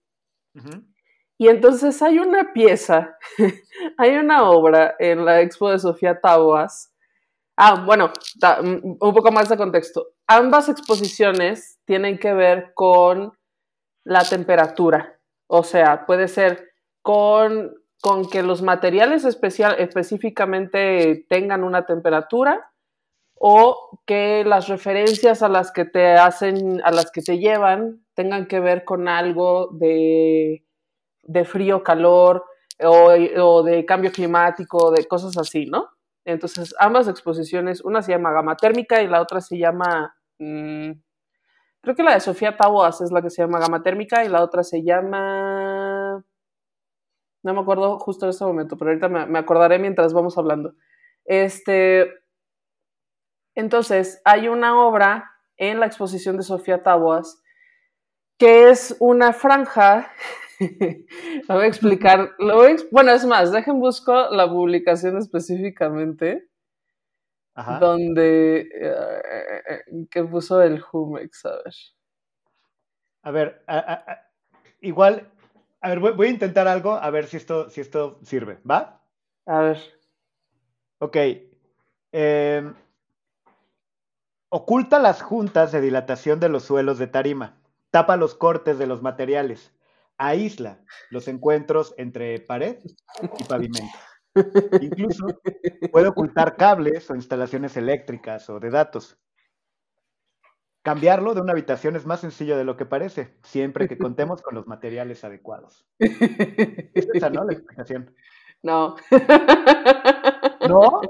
Y 1.39 1.49
entonces 1.49 2.03
hay 2.03 2.19
una 2.19 2.53
pieza, 2.53 3.17
hay 3.97 4.17
una 4.17 4.51
obra 4.51 4.95
en 4.99 5.25
la 5.25 5.41
expo 5.41 5.71
de 5.71 5.79
Sofía 5.79 6.21
Taboas. 6.21 6.92
Ah, 7.57 7.85
bueno, 7.85 8.11
un 8.75 9.15
poco 9.15 9.31
más 9.31 9.49
de 9.49 9.57
contexto. 9.57 10.09
Ambas 10.27 10.69
exposiciones 10.69 11.79
tienen 11.85 12.19
que 12.19 12.33
ver 12.33 12.73
con 12.75 13.33
la 14.05 14.25
temperatura. 14.25 15.19
O 15.49 15.63
sea, 15.63 16.07
puede 16.07 16.29
ser 16.29 16.73
con, 17.03 17.75
con 18.01 18.29
que 18.31 18.43
los 18.43 18.63
materiales 18.63 19.25
especial, 19.25 19.77
específicamente 19.79 21.27
tengan 21.29 21.63
una 21.63 21.85
temperatura 21.85 22.73
o 23.45 23.99
que 24.07 24.45
las 24.47 24.69
referencias 24.69 25.43
a 25.43 25.49
las 25.49 25.73
que 25.73 25.85
te 25.85 26.15
hacen, 26.15 26.81
a 26.85 26.93
las 26.93 27.11
que 27.11 27.23
te 27.23 27.39
llevan, 27.39 28.05
tengan 28.15 28.47
que 28.47 28.61
ver 28.61 28.85
con 28.85 29.09
algo 29.09 29.69
de, 29.73 30.65
de 31.25 31.45
frío, 31.45 31.83
calor 31.83 32.45
o, 32.79 33.63
de 33.63 33.85
cambio 33.85 34.13
climático, 34.13 34.91
de 34.93 35.07
cosas 35.07 35.37
así, 35.37 35.67
¿no? 35.67 35.89
Entonces, 36.25 36.75
ambas 36.79 37.09
exposiciones, 37.09 37.83
una 37.83 38.03
se 38.03 38.13
llama 38.13 38.33
gama 38.33 38.57
térmica 38.57 39.03
y 39.03 39.09
la 39.09 39.21
otra 39.21 39.41
se 39.41 39.59
llama, 39.59 40.15
mm, 40.39 40.93
creo 41.83 41.97
que 41.97 42.03
la 42.03 42.15
de 42.15 42.21
Sofía 42.21 42.57
Taboas 42.57 43.01
es 43.01 43.11
la 43.13 43.23
que 43.23 43.31
se 43.31 43.43
llama 43.43 43.59
gama 43.59 43.83
térmica 43.83 44.25
y 44.25 44.29
la 44.29 44.43
otra 44.43 44.63
se 44.63 44.83
llama, 44.85 46.25
no 47.43 47.55
me 47.55 47.61
acuerdo 47.61 47.99
justo 47.99 48.27
en 48.27 48.31
este 48.31 48.45
momento, 48.45 48.77
pero 48.77 48.91
ahorita 48.91 49.09
me, 49.09 49.27
me 49.27 49.39
acordaré 49.39 49.79
mientras 49.79 50.13
vamos 50.13 50.39
hablando. 50.39 50.75
Este, 51.25 52.13
entonces, 53.55 54.21
hay 54.25 54.49
una 54.49 54.81
obra 54.81 55.33
en 55.57 55.81
la 55.81 55.87
exposición 55.87 56.37
de 56.37 56.45
Sofía 56.45 56.83
Taboas 56.83 57.43
que 58.43 58.71
es 58.71 58.97
una 58.99 59.33
franja. 59.33 60.11
lo 61.49 61.55
voy 61.55 61.65
a 61.65 61.69
explicar. 61.69 62.31
bueno, 62.91 63.13
es 63.13 63.25
más, 63.25 63.53
dejen 63.53 63.81
busco 63.81 64.31
la 64.31 64.49
publicación 64.49 65.17
específicamente. 65.19 66.49
Donde. 67.81 68.69
Eh, 68.73 70.07
que 70.11 70.25
puso 70.25 70.63
el 70.63 70.83
Humex, 70.91 71.45
a 71.45 71.57
ver. 71.63 71.75
A 73.23 73.31
ver, 73.31 73.65
igual. 74.81 75.31
A 75.81 75.89
ver, 75.89 75.99
voy, 75.99 76.27
a 76.29 76.31
intentar 76.31 76.69
algo, 76.69 76.93
a 76.93 77.11
ver 77.11 77.27
si 77.27 77.37
esto, 77.37 77.69
si 77.69 77.81
esto 77.81 78.21
sirve, 78.23 78.59
¿va? 78.69 79.03
A 79.47 79.61
ver. 79.61 79.79
Ok. 80.99 81.17
Eh, 82.13 82.73
Oculta 84.55 84.99
las 84.99 85.23
juntas 85.23 85.73
de 85.73 85.81
dilatación 85.81 86.39
de 86.39 86.51
los 86.51 86.65
suelos 86.65 86.99
de 86.99 87.07
tarima, 87.07 87.57
tapa 87.91 88.19
los 88.19 88.35
cortes 88.35 88.79
de 88.79 88.87
los 88.87 89.01
materiales, 89.01 89.73
aísla 90.23 90.85
los 91.11 91.29
encuentros 91.29 91.95
entre 91.99 92.41
pared 92.41 92.79
y 93.39 93.45
pavimento. 93.45 93.99
Incluso 94.81 95.27
puede 95.91 96.09
ocultar 96.09 96.57
cables 96.57 97.11
o 97.11 97.15
instalaciones 97.15 97.77
eléctricas 97.77 98.49
o 98.49 98.61
de 98.61 98.71
datos. 98.71 99.19
Cambiarlo 100.83 101.35
de 101.35 101.41
una 101.41 101.53
habitación 101.53 101.95
es 101.97 102.07
más 102.07 102.21
sencillo 102.21 102.57
de 102.57 102.65
lo 102.65 102.77
que 102.77 102.87
parece, 102.87 103.37
siempre 103.43 103.87
que 103.87 103.99
contemos 103.99 104.43
con 104.43 104.55
los 104.55 104.67
materiales 104.67 105.23
adecuados. 105.23 105.87
¿Es 105.99 107.09
esa, 107.15 107.31
no? 107.31 107.45
La 107.45 107.53
explicación. 107.53 108.15
No. 108.63 108.97
¿No? 110.69 111.01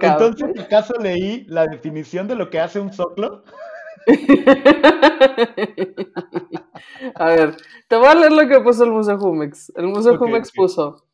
Entonces, 0.00 0.58
¿acaso 0.60 0.94
leí 0.94 1.44
la 1.48 1.66
definición 1.66 2.28
de 2.28 2.36
lo 2.36 2.50
que 2.50 2.60
hace 2.60 2.78
un 2.80 2.92
soclo? 2.92 3.44
a 7.14 7.26
ver, 7.26 7.56
te 7.88 7.96
voy 7.96 8.06
a 8.06 8.14
leer 8.14 8.32
lo 8.32 8.48
que 8.48 8.60
puso 8.60 8.84
el 8.84 8.92
Museo 8.92 9.18
Jumex. 9.18 9.72
El 9.76 9.88
Museo 9.88 10.16
Jumex 10.18 10.52
puso, 10.52 11.04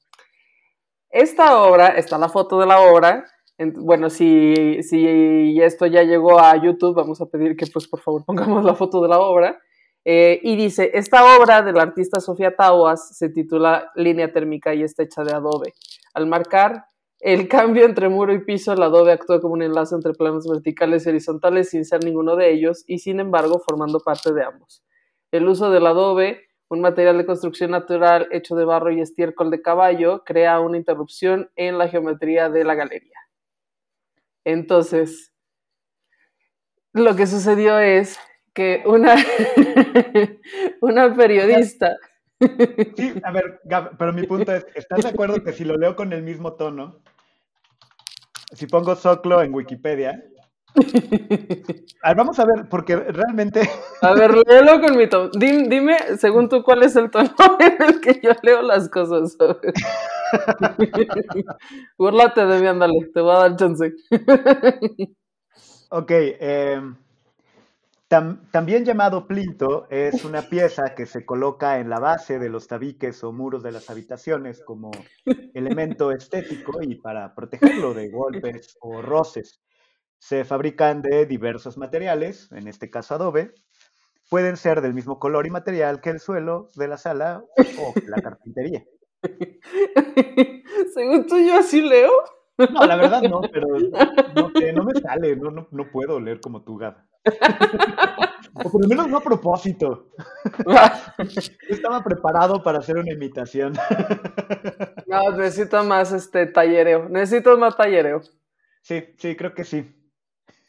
esta 1.10 1.62
obra, 1.62 1.88
está 1.88 2.18
la 2.18 2.28
foto 2.28 2.60
de 2.60 2.66
la 2.66 2.80
obra, 2.80 3.24
bueno, 3.58 4.08
si, 4.08 4.82
si 4.82 5.60
esto 5.60 5.86
ya 5.86 6.04
llegó 6.04 6.38
a 6.38 6.56
YouTube, 6.62 6.94
vamos 6.94 7.20
a 7.20 7.26
pedir 7.26 7.56
que 7.56 7.66
pues 7.66 7.88
por 7.88 8.00
favor 8.00 8.24
pongamos 8.24 8.64
la 8.64 8.74
foto 8.74 9.02
de 9.02 9.08
la 9.08 9.18
obra. 9.18 9.58
Eh, 10.04 10.40
y 10.42 10.56
dice, 10.56 10.90
esta 10.94 11.36
obra 11.36 11.62
del 11.62 11.78
artista 11.78 12.20
Sofía 12.20 12.54
Tauas 12.54 13.16
se 13.16 13.28
titula 13.28 13.90
Línea 13.96 14.32
térmica 14.32 14.74
y 14.74 14.82
está 14.82 15.02
hecha 15.02 15.24
de 15.24 15.34
adobe. 15.34 15.74
Al 16.14 16.26
marcar 16.26 16.86
el 17.20 17.48
cambio 17.48 17.84
entre 17.84 18.08
muro 18.08 18.32
y 18.32 18.44
piso, 18.44 18.72
el 18.72 18.82
adobe 18.82 19.12
actúa 19.12 19.40
como 19.40 19.54
un 19.54 19.62
enlace 19.62 19.94
entre 19.94 20.12
planos 20.12 20.46
verticales 20.46 21.04
y 21.04 21.08
horizontales 21.08 21.70
sin 21.70 21.84
ser 21.84 22.04
ninguno 22.04 22.36
de 22.36 22.52
ellos 22.52 22.84
y 22.86 22.98
sin 22.98 23.18
embargo 23.18 23.58
formando 23.58 24.00
parte 24.00 24.32
de 24.32 24.44
ambos. 24.44 24.84
El 25.32 25.48
uso 25.48 25.70
del 25.70 25.86
adobe, 25.86 26.46
un 26.68 26.80
material 26.80 27.18
de 27.18 27.26
construcción 27.26 27.72
natural 27.72 28.28
hecho 28.30 28.54
de 28.54 28.64
barro 28.64 28.92
y 28.92 29.00
estiércol 29.00 29.50
de 29.50 29.62
caballo, 29.62 30.22
crea 30.24 30.60
una 30.60 30.76
interrupción 30.76 31.50
en 31.56 31.76
la 31.76 31.88
geometría 31.88 32.50
de 32.50 32.64
la 32.64 32.76
galería. 32.76 33.18
Entonces, 34.44 35.32
lo 36.92 37.16
que 37.16 37.26
sucedió 37.26 37.80
es 37.80 38.18
que 38.54 38.84
una, 38.86 39.16
periodista... 41.16 41.96
Sí, 42.96 43.14
a 43.24 43.32
ver, 43.32 43.60
pero 43.98 44.12
mi 44.12 44.24
punto 44.24 44.52
es, 44.52 44.64
¿estás 44.74 45.02
de 45.02 45.08
acuerdo 45.08 45.42
que 45.42 45.52
si 45.52 45.64
lo 45.64 45.76
leo 45.76 45.96
con 45.96 46.12
el 46.12 46.22
mismo 46.22 46.52
tono, 46.54 47.00
si 48.52 48.66
pongo 48.66 48.94
Soclo 48.94 49.42
en 49.42 49.54
Wikipedia. 49.54 50.22
A 52.02 52.10
ver, 52.10 52.16
vamos 52.16 52.38
a 52.38 52.44
ver, 52.44 52.68
porque 52.68 52.94
realmente. 52.96 53.68
A 54.02 54.12
ver, 54.14 54.34
léelo 54.46 54.80
con 54.80 54.96
mi 54.96 55.08
tono. 55.08 55.30
Dime, 55.32 55.96
según 56.18 56.48
tú, 56.48 56.62
cuál 56.62 56.84
es 56.84 56.94
el 56.96 57.10
tono 57.10 57.30
en 57.58 57.82
el 57.82 58.00
que 58.00 58.20
yo 58.22 58.30
leo 58.42 58.62
las 58.62 58.88
cosas. 58.88 59.36
Burlate 61.98 62.46
de 62.46 62.60
mí, 62.60 62.66
ándale, 62.66 63.10
te 63.12 63.20
voy 63.20 63.34
a 63.34 63.40
dar 63.40 63.56
chance. 63.56 63.92
ok, 65.90 66.10
eh 66.10 66.80
también 68.08 68.86
llamado 68.86 69.26
plinto, 69.26 69.86
es 69.90 70.24
una 70.24 70.42
pieza 70.42 70.94
que 70.94 71.04
se 71.04 71.26
coloca 71.26 71.78
en 71.78 71.90
la 71.90 72.00
base 72.00 72.38
de 72.38 72.48
los 72.48 72.66
tabiques 72.66 73.22
o 73.22 73.32
muros 73.32 73.62
de 73.62 73.72
las 73.72 73.90
habitaciones 73.90 74.62
como 74.64 74.90
elemento 75.54 76.10
estético 76.10 76.82
y 76.82 76.94
para 76.94 77.34
protegerlo 77.34 77.92
de 77.92 78.08
golpes 78.08 78.78
o 78.80 79.02
roces. 79.02 79.60
Se 80.18 80.44
fabrican 80.44 81.02
de 81.02 81.26
diversos 81.26 81.76
materiales, 81.76 82.50
en 82.52 82.66
este 82.66 82.90
caso 82.90 83.14
adobe. 83.14 83.52
Pueden 84.30 84.56
ser 84.56 84.80
del 84.80 84.94
mismo 84.94 85.18
color 85.18 85.46
y 85.46 85.50
material 85.50 86.00
que 86.00 86.10
el 86.10 86.18
suelo 86.18 86.70
de 86.76 86.88
la 86.88 86.96
sala 86.96 87.44
o 87.78 87.94
la 88.06 88.22
carpintería. 88.22 88.84
Según 90.94 91.26
tú, 91.26 91.38
yo 91.38 91.56
así 91.56 91.82
leo. 91.82 92.10
No, 92.58 92.86
la 92.86 92.96
verdad 92.96 93.22
no, 93.22 93.40
pero 93.40 93.68
no, 94.74 94.84
me 94.84 95.00
sale, 95.00 95.36
no, 95.36 95.68
no, 95.70 95.90
puedo 95.92 96.18
leer 96.18 96.40
como 96.40 96.62
tú, 96.62 96.76
Gab. 96.76 96.96
o 98.54 98.70
por 98.70 98.82
lo 98.82 98.88
menos 98.88 99.08
no 99.08 99.18
a 99.18 99.22
propósito. 99.22 100.10
estaba 101.68 102.02
preparado 102.02 102.62
para 102.62 102.78
hacer 102.78 102.96
una 102.96 103.12
imitación. 103.12 103.74
no, 105.06 105.30
necesito 105.36 105.84
más 105.84 106.12
este 106.12 106.46
tallereo. 106.46 107.08
Necesito 107.08 107.56
más 107.56 107.76
tallereo. 107.76 108.22
Sí, 108.82 109.04
sí, 109.16 109.36
creo 109.36 109.54
que 109.54 109.64
sí. 109.64 109.94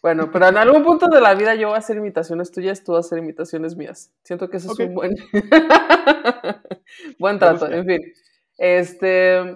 Bueno, 0.01 0.31
pero 0.31 0.47
en 0.47 0.57
algún 0.57 0.83
punto 0.83 1.07
de 1.07 1.19
la 1.19 1.33
vida 1.35 1.55
yo 1.55 1.67
voy 1.67 1.75
a 1.75 1.79
hacer 1.79 1.97
imitaciones 1.97 2.51
tuyas, 2.51 2.83
tú 2.83 2.93
vas 2.93 3.05
a 3.05 3.07
hacer 3.07 3.19
imitaciones 3.19 3.75
mías. 3.75 4.13
Siento 4.23 4.49
que 4.49 4.57
eso 4.57 4.71
es 4.71 4.79
un 4.79 4.93
buen, 4.93 5.15
buen 7.19 7.37
trato. 7.37 7.69
En 7.69 7.85
fin, 7.85 8.13
este, 8.57 9.55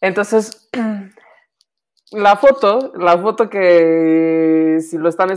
entonces 0.00 0.70
la 2.12 2.36
foto, 2.36 2.92
la 2.96 3.18
foto 3.18 3.50
que 3.50 4.78
si 4.80 4.98
lo 4.98 5.08
están 5.08 5.30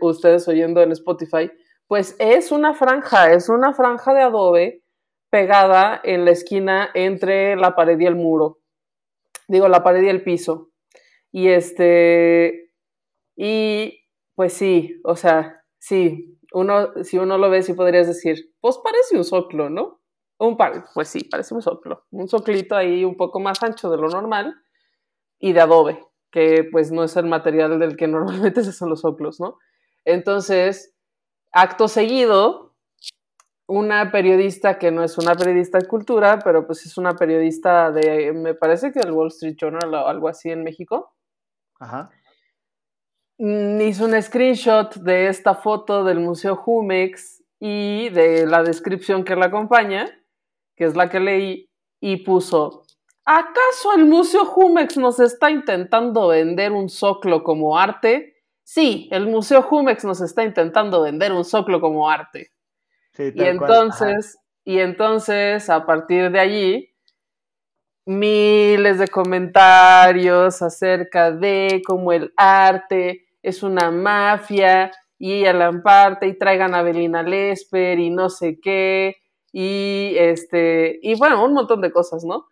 ustedes 0.00 0.48
oyendo 0.48 0.82
en 0.82 0.92
Spotify, 0.92 1.50
pues 1.86 2.16
es 2.18 2.52
una 2.52 2.74
franja, 2.74 3.32
es 3.32 3.48
una 3.48 3.72
franja 3.72 4.14
de 4.14 4.22
adobe 4.22 4.82
pegada 5.30 6.00
en 6.02 6.24
la 6.24 6.32
esquina 6.32 6.90
entre 6.94 7.56
la 7.56 7.74
pared 7.74 7.98
y 7.98 8.06
el 8.06 8.16
muro. 8.16 8.58
Digo, 9.48 9.68
la 9.68 9.82
pared 9.82 10.02
y 10.02 10.08
el 10.08 10.22
piso. 10.22 10.70
Y 11.32 11.48
este, 11.48 12.72
y 13.36 14.00
pues 14.34 14.52
sí, 14.52 15.00
o 15.04 15.16
sea, 15.16 15.62
sí, 15.78 16.38
uno, 16.52 16.92
si 17.04 17.18
uno 17.18 17.38
lo 17.38 17.50
ve, 17.50 17.62
sí 17.62 17.74
podrías 17.74 18.06
decir, 18.06 18.52
pues 18.60 18.78
parece 18.78 19.16
un 19.16 19.24
soclo, 19.24 19.70
¿no? 19.70 19.99
Un 20.40 20.56
par, 20.56 20.86
pues 20.94 21.08
sí, 21.08 21.24
parece 21.24 21.54
un 21.54 21.60
soclo. 21.60 22.06
Un 22.10 22.26
soclito 22.26 22.74
ahí 22.74 23.04
un 23.04 23.14
poco 23.14 23.40
más 23.40 23.62
ancho 23.62 23.90
de 23.90 23.98
lo 23.98 24.08
normal 24.08 24.56
y 25.38 25.52
de 25.52 25.60
adobe, 25.60 26.02
que 26.30 26.66
pues 26.72 26.90
no 26.90 27.04
es 27.04 27.14
el 27.16 27.26
material 27.26 27.78
del 27.78 27.94
que 27.94 28.08
normalmente 28.08 28.64
se 28.64 28.70
hacen 28.70 28.88
los 28.88 29.02
soclos, 29.02 29.38
¿no? 29.38 29.58
Entonces, 30.06 30.94
acto 31.52 31.88
seguido, 31.88 32.74
una 33.66 34.10
periodista 34.10 34.78
que 34.78 34.90
no 34.90 35.04
es 35.04 35.18
una 35.18 35.34
periodista 35.34 35.78
de 35.78 35.86
cultura, 35.86 36.38
pero 36.42 36.66
pues 36.66 36.86
es 36.86 36.96
una 36.96 37.16
periodista 37.16 37.92
de, 37.92 38.32
me 38.32 38.54
parece 38.54 38.92
que 38.92 39.00
del 39.00 39.12
Wall 39.12 39.28
Street 39.28 39.56
Journal 39.60 39.92
o 39.92 40.06
algo 40.08 40.26
así 40.26 40.50
en 40.50 40.64
México. 40.64 41.14
Ajá. 41.78 42.10
mm, 43.36 43.78
hizo 43.82 44.06
un 44.06 44.20
screenshot 44.22 44.94
de 44.96 45.28
esta 45.28 45.54
foto 45.54 46.02
del 46.02 46.20
Museo 46.20 46.56
Jumex 46.56 47.44
y 47.58 48.08
de 48.08 48.46
la 48.46 48.62
descripción 48.62 49.22
que 49.22 49.36
la 49.36 49.46
acompaña, 49.46 50.06
que 50.80 50.86
es 50.86 50.96
la 50.96 51.10
que 51.10 51.20
leí, 51.20 51.68
y 52.00 52.24
puso, 52.24 52.84
¿acaso 53.26 53.92
el 53.94 54.06
Museo 54.06 54.46
Jumex 54.46 54.96
nos 54.96 55.20
está 55.20 55.50
intentando 55.50 56.28
vender 56.28 56.72
un 56.72 56.88
soclo 56.88 57.42
como 57.44 57.76
arte? 57.76 58.36
Sí, 58.62 59.06
el 59.12 59.26
Museo 59.26 59.60
Jumex 59.60 60.06
nos 60.06 60.22
está 60.22 60.42
intentando 60.42 61.02
vender 61.02 61.32
un 61.32 61.44
soclo 61.44 61.82
como 61.82 62.08
arte. 62.08 62.52
y 63.18 63.42
entonces, 63.42 64.38
y 64.64 64.78
entonces, 64.78 65.68
a 65.68 65.84
partir 65.84 66.30
de 66.30 66.40
allí, 66.40 66.94
miles 68.06 69.00
de 69.00 69.08
comentarios 69.08 70.62
acerca 70.62 71.30
de 71.30 71.82
cómo 71.86 72.10
el 72.10 72.32
arte 72.38 73.26
es 73.42 73.62
una 73.62 73.90
mafia 73.90 74.92
y 75.18 75.40
ella 75.40 75.52
la 75.52 75.82
parte 75.82 76.26
y 76.26 76.38
traigan 76.38 76.74
a 76.74 76.80
Belina 76.80 77.22
Lesper 77.22 77.98
y 77.98 78.08
no 78.08 78.30
sé 78.30 78.58
qué 78.58 79.19
y 79.52 80.14
este 80.16 80.98
y 81.02 81.14
bueno, 81.16 81.44
un 81.44 81.54
montón 81.54 81.80
de 81.80 81.92
cosas, 81.92 82.24
¿no? 82.24 82.46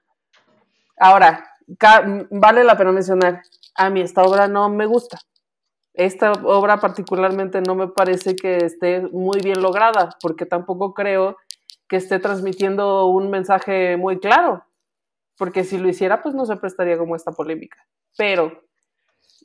Ahora, 0.99 1.45
vale 2.31 2.65
la 2.65 2.77
pena 2.77 2.93
mencionar, 2.93 3.43
a 3.75 3.91
mí 3.91 4.01
esta 4.01 4.23
obra 4.23 4.49
no 4.49 4.69
me 4.69 4.87
gusta. 4.87 5.19
Esta 5.95 6.33
obra 6.33 6.79
particularmente 6.79 7.61
no 7.61 7.75
me 7.75 7.89
parece 7.89 8.37
que 8.37 8.59
esté 8.59 9.01
muy 9.01 9.41
bien 9.41 9.61
lograda, 9.63 10.11
porque 10.21 10.47
tampoco 10.47 10.95
creo 10.95 11.37
que 11.89 11.97
esté 11.97 12.19
transmitiendo 12.19 13.07
un 13.07 13.31
mensaje 13.31 13.97
muy 13.97 14.19
claro 14.21 14.65
porque 15.39 15.65
si 15.65 15.79
lo 15.79 15.89
hiciera, 15.89 16.21
pues 16.21 16.35
no 16.35 16.45
se 16.45 16.57
prestaría 16.57 16.99
como 16.99 17.17
esta 17.17 17.31
polémica. 17.31 17.79
Pero 18.17 18.65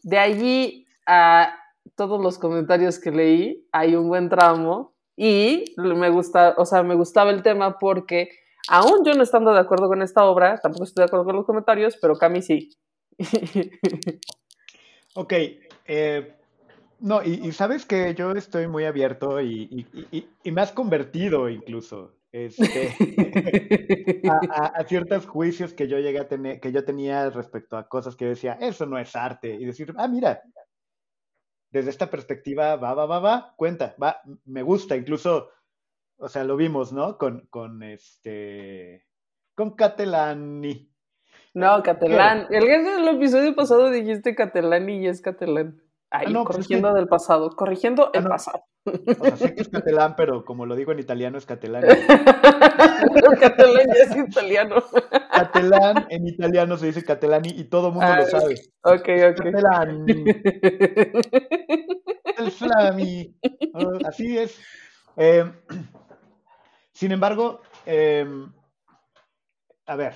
de 0.01 0.17
allí 0.17 0.87
a 1.05 1.55
todos 1.95 2.21
los 2.21 2.39
comentarios 2.39 2.99
que 2.99 3.11
leí, 3.11 3.67
hay 3.71 3.95
un 3.95 4.09
buen 4.09 4.27
tramo 4.27 4.92
y 5.15 5.73
me 5.77 6.09
gusta, 6.09 6.55
o 6.57 6.65
sea, 6.65 6.83
me 6.83 6.95
gustaba 6.95 7.31
el 7.31 7.43
tema 7.43 7.77
porque 7.77 8.29
aún 8.67 9.03
yo 9.05 9.13
no 9.13 9.23
estando 9.23 9.53
de 9.53 9.59
acuerdo 9.59 9.87
con 9.87 10.01
esta 10.01 10.25
obra, 10.25 10.59
tampoco 10.59 10.85
estoy 10.85 11.03
de 11.03 11.05
acuerdo 11.05 11.25
con 11.25 11.35
los 11.35 11.45
comentarios, 11.45 11.97
pero 12.01 12.15
Cami 12.15 12.41
sí. 12.41 12.69
ok, 15.15 15.33
eh, 15.85 16.35
no, 16.99 17.21
y, 17.21 17.51
sabes 17.51 17.85
que 17.85 18.15
yo 18.15 18.31
estoy 18.31 18.67
muy 18.67 18.85
abierto 18.85 19.41
y, 19.41 19.85
y, 20.11 20.51
me 20.51 20.61
has 20.61 20.71
convertido 20.71 21.49
incluso 21.49 22.15
este, 22.31 22.95
a, 24.49 24.83
ciertos 24.85 25.27
juicios 25.27 25.73
que 25.73 25.87
yo 25.89 25.99
llegué 25.99 26.19
a 26.19 26.27
tener, 26.29 26.61
que 26.61 26.71
yo 26.71 26.85
tenía 26.85 27.29
respecto 27.29 27.77
a 27.77 27.89
cosas 27.89 28.15
que 28.15 28.25
decía, 28.25 28.53
eso 28.53 28.85
no 28.85 28.97
es 28.97 29.15
arte, 29.15 29.53
y 29.53 29.65
decir, 29.65 29.93
ah, 29.97 30.07
mira, 30.07 30.41
desde 31.73 31.89
esta 31.89 32.09
perspectiva, 32.11 32.75
va, 32.75 32.93
va, 32.93 33.07
va, 33.07 33.19
va, 33.19 33.53
cuenta, 33.57 33.95
va, 34.01 34.21
me 34.45 34.61
gusta, 34.61 34.95
incluso, 34.95 35.49
o 36.17 36.29
sea, 36.29 36.43
lo 36.43 36.55
vimos, 36.55 36.93
¿no? 36.93 37.17
Con, 37.17 37.47
con 37.49 37.81
este, 37.81 39.07
con 39.55 39.71
Catelani. 39.71 40.93
No, 41.55 41.81
Catalán. 41.81 42.45
El, 42.51 42.69
el 42.69 43.07
episodio 43.07 43.55
pasado 43.55 43.89
dijiste 43.89 44.35
Catelani 44.35 44.99
y 44.99 45.07
es 45.07 45.21
Catalán. 45.21 45.81
Ahí, 46.11 46.27
ah, 46.29 46.31
pues 46.31 46.45
corrigiendo 46.45 46.93
del 46.93 47.07
pasado, 47.07 47.49
corrigiendo 47.55 48.11
el 48.13 48.27
ah, 48.27 48.29
pasado. 48.29 48.63
O 48.85 49.13
sea, 49.15 49.37
sé 49.37 49.55
que 49.55 49.61
es 49.61 49.69
catalán, 49.69 50.15
pero 50.17 50.43
como 50.43 50.65
lo 50.65 50.75
digo 50.75 50.91
en 50.91 50.99
italiano, 50.99 51.37
es 51.37 51.45
catalán. 51.45 51.83
catalán 53.39 53.87
ya 53.87 54.03
es 54.03 54.15
italiano. 54.15 54.83
Catalán 55.31 56.07
en 56.09 56.27
italiano 56.27 56.77
se 56.77 56.87
dice 56.87 57.03
catalani 57.03 57.49
y 57.49 57.63
todo 57.65 57.87
el 57.87 57.93
mundo 57.93 58.07
lo 58.07 58.23
ah, 58.23 58.25
sabe. 58.25 58.55
Ok, 58.83 59.09
ok. 59.31 59.43
Catalán. 59.51 60.05
El 62.37 62.51
flami. 62.51 63.35
Así 64.05 64.37
es. 64.37 64.59
Em, 65.15 65.53
sin 66.91 67.11
embargo, 67.11 67.61
em, 67.85 68.51
a 69.85 69.95
ver, 69.95 70.15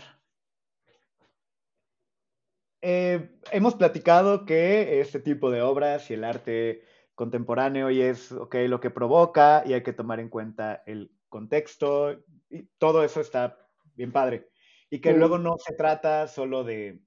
eh, 2.81 3.29
hemos 3.51 3.75
platicado 3.75 4.45
que 4.45 4.99
este 5.01 5.19
tipo 5.19 5.51
de 5.51 5.61
obras 5.61 6.09
y 6.09 6.15
el 6.15 6.23
arte 6.23 6.83
contemporáneo 7.17 7.89
y 7.89 7.99
es, 7.99 8.31
ok, 8.31 8.55
lo 8.67 8.79
que 8.79 8.91
provoca 8.91 9.63
y 9.65 9.73
hay 9.73 9.81
que 9.81 9.91
tomar 9.91 10.19
en 10.19 10.29
cuenta 10.29 10.83
el 10.85 11.11
contexto 11.29 12.23
y 12.47 12.67
todo 12.77 13.03
eso 13.03 13.21
está 13.21 13.57
bien 13.95 14.11
padre. 14.11 14.49
Y 14.91 15.01
que 15.01 15.13
luego 15.13 15.39
no 15.39 15.57
se 15.57 15.73
trata 15.73 16.27
solo 16.27 16.63
de 16.63 17.01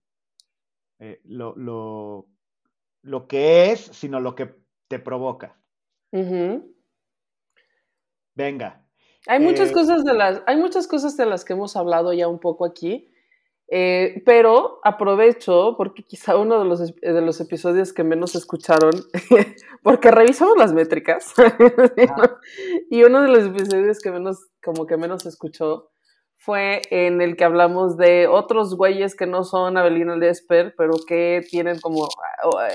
eh, 0.98 1.20
lo, 1.24 1.54
lo, 1.56 2.26
lo, 3.02 3.28
que 3.28 3.70
es, 3.70 3.80
sino 3.80 4.18
lo 4.18 4.34
que 4.34 4.52
te 4.88 4.98
provoca. 4.98 5.56
Venga. 8.34 8.84
Hay 9.28 9.38
muchas, 9.38 9.70
eh, 9.70 9.72
cosas 9.72 10.04
de 10.04 10.12
las, 10.12 10.42
hay 10.46 10.56
muchas 10.56 10.88
cosas 10.88 11.16
de 11.16 11.26
las 11.26 11.44
que 11.44 11.52
hemos 11.52 11.76
hablado 11.76 12.12
ya 12.12 12.26
un 12.26 12.40
poco 12.40 12.66
aquí 12.66 13.09
eh, 13.72 14.20
pero 14.26 14.80
aprovecho, 14.82 15.76
porque 15.76 16.02
quizá 16.02 16.36
uno 16.36 16.58
de 16.58 16.64
los, 16.64 16.92
de 16.96 17.20
los 17.20 17.40
episodios 17.40 17.92
que 17.92 18.02
menos 18.02 18.34
escucharon, 18.34 18.90
porque 19.84 20.10
revisamos 20.10 20.56
las 20.58 20.72
métricas, 20.72 21.32
y 22.90 23.04
uno 23.04 23.22
de 23.22 23.28
los 23.28 23.46
episodios 23.46 24.00
que 24.00 24.10
menos, 24.10 24.48
como 24.60 24.86
que 24.86 24.96
menos 24.96 25.24
escuchó, 25.24 25.88
fue 26.36 26.82
en 26.90 27.20
el 27.20 27.36
que 27.36 27.44
hablamos 27.44 27.96
de 27.96 28.26
otros 28.26 28.74
güeyes 28.74 29.14
que 29.14 29.26
no 29.26 29.44
son 29.44 29.76
Avelina 29.76 30.16
Lesper, 30.16 30.74
pero 30.76 30.94
que 31.06 31.42
tienen 31.48 31.78
como 31.78 32.08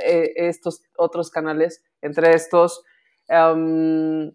eh, 0.06 0.32
estos 0.38 0.82
otros 0.98 1.30
canales, 1.30 1.84
entre 2.02 2.34
estos, 2.36 2.86
el, 3.28 4.34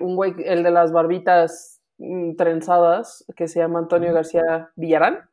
un 0.00 0.16
güey, 0.16 0.34
el 0.44 0.64
de 0.64 0.70
las 0.72 0.90
barbitas 0.90 1.80
mm, 1.98 2.34
trenzadas, 2.34 3.24
que 3.36 3.46
se 3.46 3.60
llama 3.60 3.78
Antonio 3.78 4.12
García 4.12 4.72
Villarán 4.74 5.29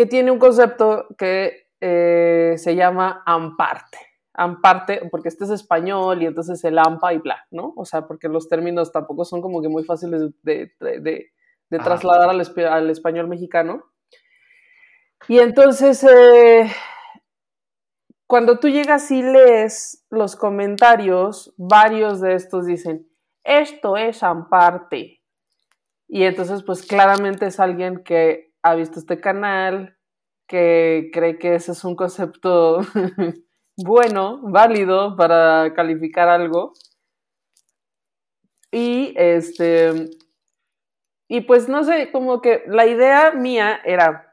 que 0.00 0.06
tiene 0.06 0.30
un 0.30 0.38
concepto 0.38 1.08
que 1.18 1.66
eh, 1.78 2.54
se 2.56 2.74
llama 2.74 3.22
amparte. 3.26 3.98
Amparte, 4.32 5.02
porque 5.10 5.28
este 5.28 5.44
es 5.44 5.50
español 5.50 6.22
y 6.22 6.26
entonces 6.26 6.64
el 6.64 6.78
ampa 6.78 7.12
y 7.12 7.18
bla, 7.18 7.44
¿no? 7.50 7.74
O 7.76 7.84
sea, 7.84 8.06
porque 8.06 8.30
los 8.30 8.48
términos 8.48 8.92
tampoco 8.92 9.26
son 9.26 9.42
como 9.42 9.60
que 9.60 9.68
muy 9.68 9.84
fáciles 9.84 10.22
de, 10.42 10.72
trasladar 11.68 12.30
al, 12.30 12.88
español 12.88 13.28
mexicano. 13.28 13.84
Y 15.28 15.38
entonces, 15.38 16.02
eh, 16.04 16.72
cuando 18.26 18.58
tú 18.58 18.70
llegas 18.70 19.10
y 19.10 19.22
lees 19.22 20.06
los 20.08 20.34
comentarios, 20.34 21.52
varios 21.58 22.22
de 22.22 22.36
estos 22.36 22.64
dicen, 22.64 23.06
esto 23.44 23.98
es 23.98 24.22
amparte. 24.22 25.20
Y 26.08 26.22
entonces, 26.22 26.62
pues 26.62 26.86
claramente 26.86 27.44
es 27.44 27.60
alguien 27.60 28.02
que 28.02 28.49
ha 28.62 28.74
visto 28.74 28.98
este 28.98 29.20
canal, 29.20 29.96
que 30.46 31.10
cree 31.12 31.38
que 31.38 31.54
ese 31.54 31.72
es 31.72 31.84
un 31.84 31.94
concepto 31.94 32.80
bueno, 33.76 34.40
válido 34.42 35.16
para 35.16 35.72
calificar 35.74 36.28
algo. 36.28 36.72
Y 38.70 39.14
este. 39.16 40.10
Y 41.28 41.42
pues 41.42 41.68
no 41.68 41.84
sé, 41.84 42.10
como 42.10 42.40
que 42.40 42.64
la 42.66 42.86
idea 42.86 43.32
mía 43.32 43.80
era. 43.84 44.26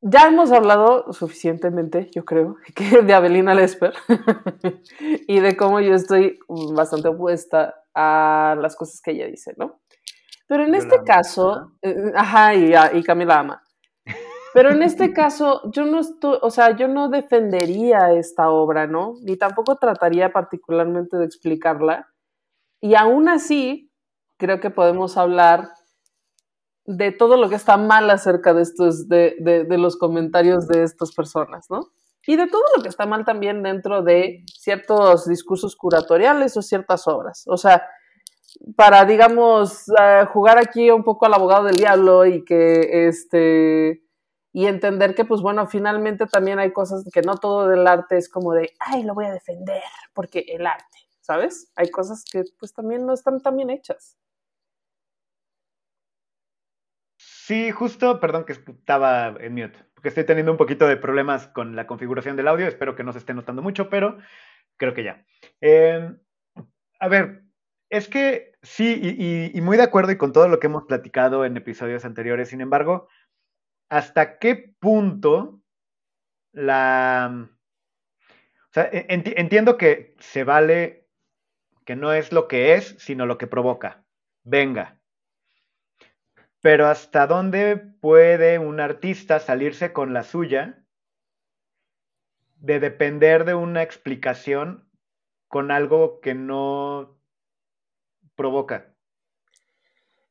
Ya 0.00 0.28
hemos 0.28 0.52
hablado 0.52 1.12
suficientemente, 1.12 2.08
yo 2.14 2.24
creo, 2.24 2.56
de 3.04 3.14
Abelina 3.14 3.54
Lesper 3.54 3.94
y 5.00 5.40
de 5.40 5.56
cómo 5.56 5.80
yo 5.80 5.94
estoy 5.94 6.38
bastante 6.46 7.08
opuesta 7.08 7.82
a 7.94 8.56
las 8.60 8.76
cosas 8.76 9.00
que 9.00 9.10
ella 9.10 9.26
dice, 9.26 9.54
¿no? 9.56 9.77
Pero 10.48 10.64
en 10.64 10.74
este 10.74 11.02
caso, 11.04 11.72
eh, 11.82 12.12
ajá, 12.16 12.54
y, 12.54 12.72
y 12.98 13.02
Camila 13.02 13.40
ama. 13.40 13.62
Pero 14.54 14.70
en 14.70 14.82
este 14.82 15.12
caso, 15.12 15.70
yo 15.70 15.84
no 15.84 16.00
estoy, 16.00 16.38
o 16.40 16.50
sea, 16.50 16.74
yo 16.74 16.88
no 16.88 17.10
defendería 17.10 18.12
esta 18.12 18.48
obra, 18.50 18.86
¿no? 18.86 19.14
Ni 19.22 19.36
tampoco 19.36 19.76
trataría 19.76 20.32
particularmente 20.32 21.18
de 21.18 21.26
explicarla. 21.26 22.08
Y 22.80 22.94
aún 22.94 23.28
así, 23.28 23.92
creo 24.38 24.58
que 24.58 24.70
podemos 24.70 25.18
hablar 25.18 25.68
de 26.86 27.12
todo 27.12 27.36
lo 27.36 27.50
que 27.50 27.56
está 27.56 27.76
mal 27.76 28.08
acerca 28.08 28.54
de 28.54 28.62
estos, 28.62 29.06
de, 29.06 29.36
de, 29.40 29.64
de 29.64 29.78
los 29.78 29.98
comentarios 29.98 30.66
de 30.66 30.82
estas 30.82 31.12
personas, 31.12 31.66
¿no? 31.68 31.90
Y 32.26 32.36
de 32.36 32.46
todo 32.46 32.62
lo 32.74 32.82
que 32.82 32.88
está 32.88 33.04
mal 33.04 33.26
también 33.26 33.62
dentro 33.62 34.02
de 34.02 34.44
ciertos 34.46 35.26
discursos 35.26 35.76
curatoriales 35.76 36.56
o 36.56 36.62
ciertas 36.62 37.06
obras. 37.06 37.44
O 37.46 37.58
sea, 37.58 37.82
para, 38.76 39.04
digamos, 39.04 39.88
eh, 40.00 40.24
jugar 40.32 40.58
aquí 40.58 40.90
un 40.90 41.04
poco 41.04 41.26
al 41.26 41.34
abogado 41.34 41.64
del 41.64 41.76
diablo 41.76 42.26
y 42.26 42.44
que, 42.44 43.08
este, 43.08 44.02
y 44.52 44.66
entender 44.66 45.14
que, 45.14 45.24
pues 45.24 45.40
bueno, 45.40 45.66
finalmente 45.66 46.26
también 46.26 46.58
hay 46.58 46.72
cosas 46.72 47.08
que 47.12 47.22
no 47.22 47.36
todo 47.36 47.68
del 47.68 47.86
arte 47.86 48.16
es 48.16 48.28
como 48.28 48.52
de, 48.52 48.72
ay, 48.80 49.02
lo 49.04 49.14
voy 49.14 49.26
a 49.26 49.32
defender, 49.32 49.82
porque 50.14 50.44
el 50.48 50.66
arte, 50.66 50.98
¿sabes? 51.20 51.70
Hay 51.76 51.90
cosas 51.90 52.24
que, 52.24 52.44
pues 52.58 52.72
también 52.72 53.06
no 53.06 53.12
están 53.12 53.40
tan 53.40 53.56
bien 53.56 53.70
hechas. 53.70 54.16
Sí, 57.18 57.70
justo, 57.70 58.20
perdón 58.20 58.44
que 58.44 58.52
estaba 58.52 59.28
en 59.40 59.54
mute, 59.54 59.78
porque 59.94 60.08
estoy 60.08 60.24
teniendo 60.24 60.52
un 60.52 60.58
poquito 60.58 60.86
de 60.86 60.96
problemas 60.96 61.48
con 61.48 61.76
la 61.76 61.86
configuración 61.86 62.36
del 62.36 62.48
audio, 62.48 62.66
espero 62.66 62.94
que 62.94 63.04
no 63.04 63.12
se 63.12 63.18
esté 63.18 63.32
notando 63.34 63.62
mucho, 63.62 63.88
pero 63.88 64.18
creo 64.76 64.94
que 64.94 65.04
ya. 65.04 65.24
Em, 65.60 66.18
a 67.00 67.08
ver, 67.08 67.47
es 67.90 68.08
que 68.08 68.52
sí, 68.62 69.52
y, 69.54 69.60
muy 69.60 69.76
de 69.76 69.82
acuerdo 69.82 70.12
y 70.12 70.18
con 70.18 70.32
todo 70.32 70.48
lo 70.48 70.60
que 70.60 70.66
hemos 70.66 70.84
platicado 70.84 71.44
en 71.44 71.56
episodios 71.56 72.04
anteriores, 72.04 72.50
sin 72.50 72.60
embargo, 72.60 73.08
¿hasta 73.88 74.38
qué 74.38 74.74
punto 74.78 75.60
la... 76.52 77.50
Sea, 78.70 78.84
e, 78.92 79.06
entiendo 79.08 79.78
que 79.78 80.14
se 80.18 80.44
vale 80.44 81.08
que 81.84 81.96
no 81.96 82.12
es 82.12 82.32
lo 82.32 82.48
que 82.48 82.74
es, 82.74 82.96
sino 82.98 83.24
lo 83.24 83.38
que 83.38 83.46
provoca. 83.46 84.04
Venga. 84.44 85.00
Pero 86.60 86.86
¿hasta 86.86 87.26
dónde 87.26 87.76
puede 87.76 88.58
un 88.58 88.80
artista 88.80 89.40
salirse 89.40 89.92
con 89.92 90.12
la 90.12 90.22
suya 90.22 90.84
de 92.56 92.80
depender 92.80 93.44
de 93.44 93.54
una 93.54 93.82
explicación 93.82 94.90
con 95.46 95.70
algo 95.70 96.20
que 96.20 96.34
no 96.34 97.17
provoca? 98.38 98.94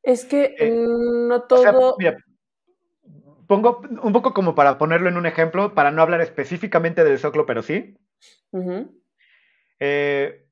Es 0.02 0.24
que 0.24 0.56
eh, 0.58 0.70
no 0.70 1.42
todo 1.42 1.96
pongo 3.46 3.80
un 4.02 4.12
poco 4.12 4.34
como 4.34 4.54
para 4.54 4.78
ponerlo 4.78 5.08
en 5.08 5.16
un 5.16 5.26
ejemplo, 5.26 5.74
para 5.74 5.90
no 5.90 6.02
hablar 6.02 6.20
específicamente 6.20 7.02
del 7.04 7.18
Zoclo, 7.18 7.46
pero 7.46 7.62
sí. 7.62 7.96
Eh, 9.80 10.46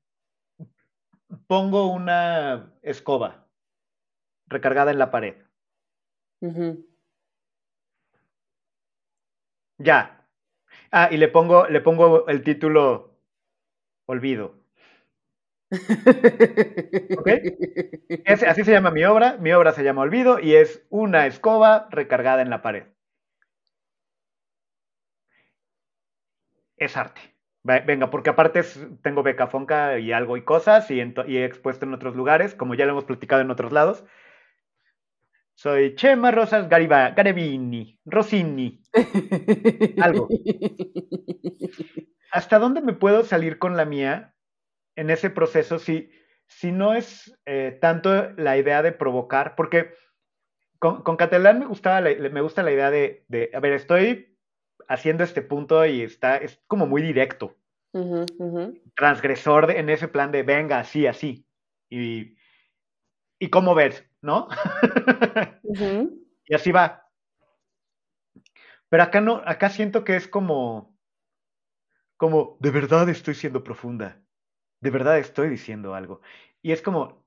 pongo 1.47 1.91
una 1.91 2.73
escoba 2.81 3.47
recargada 4.47 4.91
en 4.91 4.99
la 4.99 5.11
pared. 5.11 5.35
Ya. 9.77 10.27
Ah, 10.91 11.09
y 11.11 11.17
le 11.17 11.27
pongo, 11.27 11.67
le 11.67 11.81
pongo 11.81 12.27
el 12.27 12.43
título 12.43 13.19
Olvido. 14.07 14.55
¿Ok? 17.17 17.29
así 18.25 18.63
se 18.63 18.71
llama 18.71 18.91
mi 18.91 19.03
obra. 19.05 19.37
Mi 19.39 19.51
obra 19.53 19.73
se 19.73 19.83
llama 19.83 20.01
Olvido 20.01 20.39
y 20.39 20.55
es 20.55 20.85
una 20.89 21.25
escoba 21.27 21.87
recargada 21.91 22.41
en 22.41 22.49
la 22.49 22.61
pared. 22.61 22.83
Es 26.77 26.95
arte. 26.97 27.21
Venga, 27.63 28.09
porque 28.09 28.29
aparte 28.29 28.61
tengo 29.01 29.23
beca 29.23 29.47
Fonca 29.47 29.99
y 29.99 30.13
algo 30.13 30.37
y 30.37 30.43
cosas 30.43 30.89
y, 30.89 31.01
he 31.01 31.43
expuesto 31.43 31.85
en 31.85 31.93
otros 31.93 32.15
lugares, 32.15 32.55
como 32.55 32.75
ya 32.75 32.85
lo 32.85 32.91
hemos 32.91 33.03
platicado 33.03 33.41
en 33.41 33.51
otros 33.51 33.73
lados. 33.73 34.05
Soy 35.55 35.95
Chema 35.95 36.31
Rosas 36.31 36.69
Gariba, 36.69 37.09
Garevini, 37.09 37.99
Rossini. 38.05 38.81
Algo. 39.99 40.29
¿Hasta 42.31 42.59
dónde 42.59 42.81
me 42.81 42.93
puedo 42.93 43.23
salir 43.23 43.57
con 43.57 43.75
la 43.75 43.83
mía 43.83 44.36
en 44.97 45.11
ese 45.11 45.29
proceso 45.29 45.79
si, 45.79 46.11
si 46.47 46.71
no 46.71 46.93
es 46.93 47.39
eh, 47.45 47.77
tanto 47.79 48.31
la 48.31 48.57
idea 48.57 48.81
de 48.81 48.91
provocar, 48.91 49.55
porque 49.55 49.93
con, 50.79 51.03
con 51.03 51.15
Catalán 51.15 51.59
me, 51.59 51.65
gustaba 51.65 52.01
me 52.01 52.41
gusta 52.41 52.63
la 52.63 52.71
idea 52.71 52.91
de, 52.91 53.23
de, 53.29 53.51
a 53.53 53.59
ver, 53.59 53.73
estoy 53.73 54.37
haciendo 54.89 55.23
este 55.23 55.41
punto 55.41 55.85
y 55.85 56.01
está, 56.01 56.37
es 56.37 56.61
como 56.67 56.85
muy 56.85 57.01
directo. 57.01 57.55
Transgresor 58.95 59.71
en 59.71 59.89
ese 59.89 60.07
plan 60.07 60.31
de 60.31 60.43
venga, 60.43 60.79
así, 60.79 61.07
así. 61.07 61.47
Y, 61.89 62.35
y 63.39 63.49
cómo 63.49 63.73
ves, 63.75 64.03
¿no? 64.21 64.49
Y 66.49 66.55
así 66.55 66.71
va. 66.71 67.09
Pero 68.87 69.03
acá 69.03 69.19
no, 69.19 69.41
acá 69.45 69.69
siento 69.69 70.05
que 70.05 70.15
es 70.15 70.29
como, 70.29 70.97
como, 72.15 72.55
de 72.61 72.71
verdad 72.71 73.09
estoy 73.09 73.35
siendo 73.35 73.65
profunda 73.65 74.23
de 74.87 74.91
verdad 74.91 75.19
estoy 75.19 75.49
diciendo 75.49 75.93
algo. 75.95 76.21
Y 76.61 76.71
es 76.71 76.81
como 76.81 77.21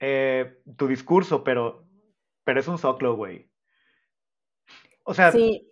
eh, 0.00 0.60
tu 0.76 0.88
discurso, 0.88 1.44
pero, 1.44 1.84
pero 2.42 2.58
es 2.58 2.66
un 2.66 2.76
soclo, 2.76 3.14
güey. 3.14 3.48
O 5.04 5.14
sea. 5.14 5.30
Sí. 5.30 5.70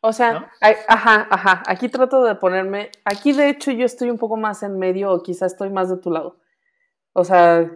O 0.00 0.12
sea, 0.12 0.50
ajá, 0.88 1.28
ajá. 1.30 1.62
Aquí 1.64 1.88
trato 1.88 2.24
de 2.24 2.34
ponerme. 2.34 2.90
Aquí, 3.04 3.32
de 3.32 3.50
hecho, 3.50 3.70
yo 3.70 3.86
estoy 3.86 4.10
un 4.10 4.18
poco 4.18 4.36
más 4.36 4.64
en 4.64 4.80
medio, 4.80 5.12
o 5.12 5.22
quizá 5.22 5.46
estoy 5.46 5.70
más 5.70 5.88
de 5.88 5.98
tu 5.98 6.10
lado. 6.10 6.40
O 7.12 7.22
sea, 7.22 7.70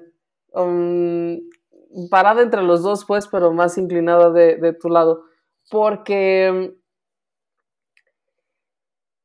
um, 0.55 1.39
parada 2.11 2.43
entre 2.43 2.63
los 2.63 2.83
dos, 2.83 3.05
pues, 3.05 3.29
pero 3.29 3.53
más 3.53 3.79
inclinada 3.79 4.31
de, 4.31 4.57
de 4.57 4.73
tu 4.73 4.89
lado. 4.89 5.23
Porque. 5.71 6.77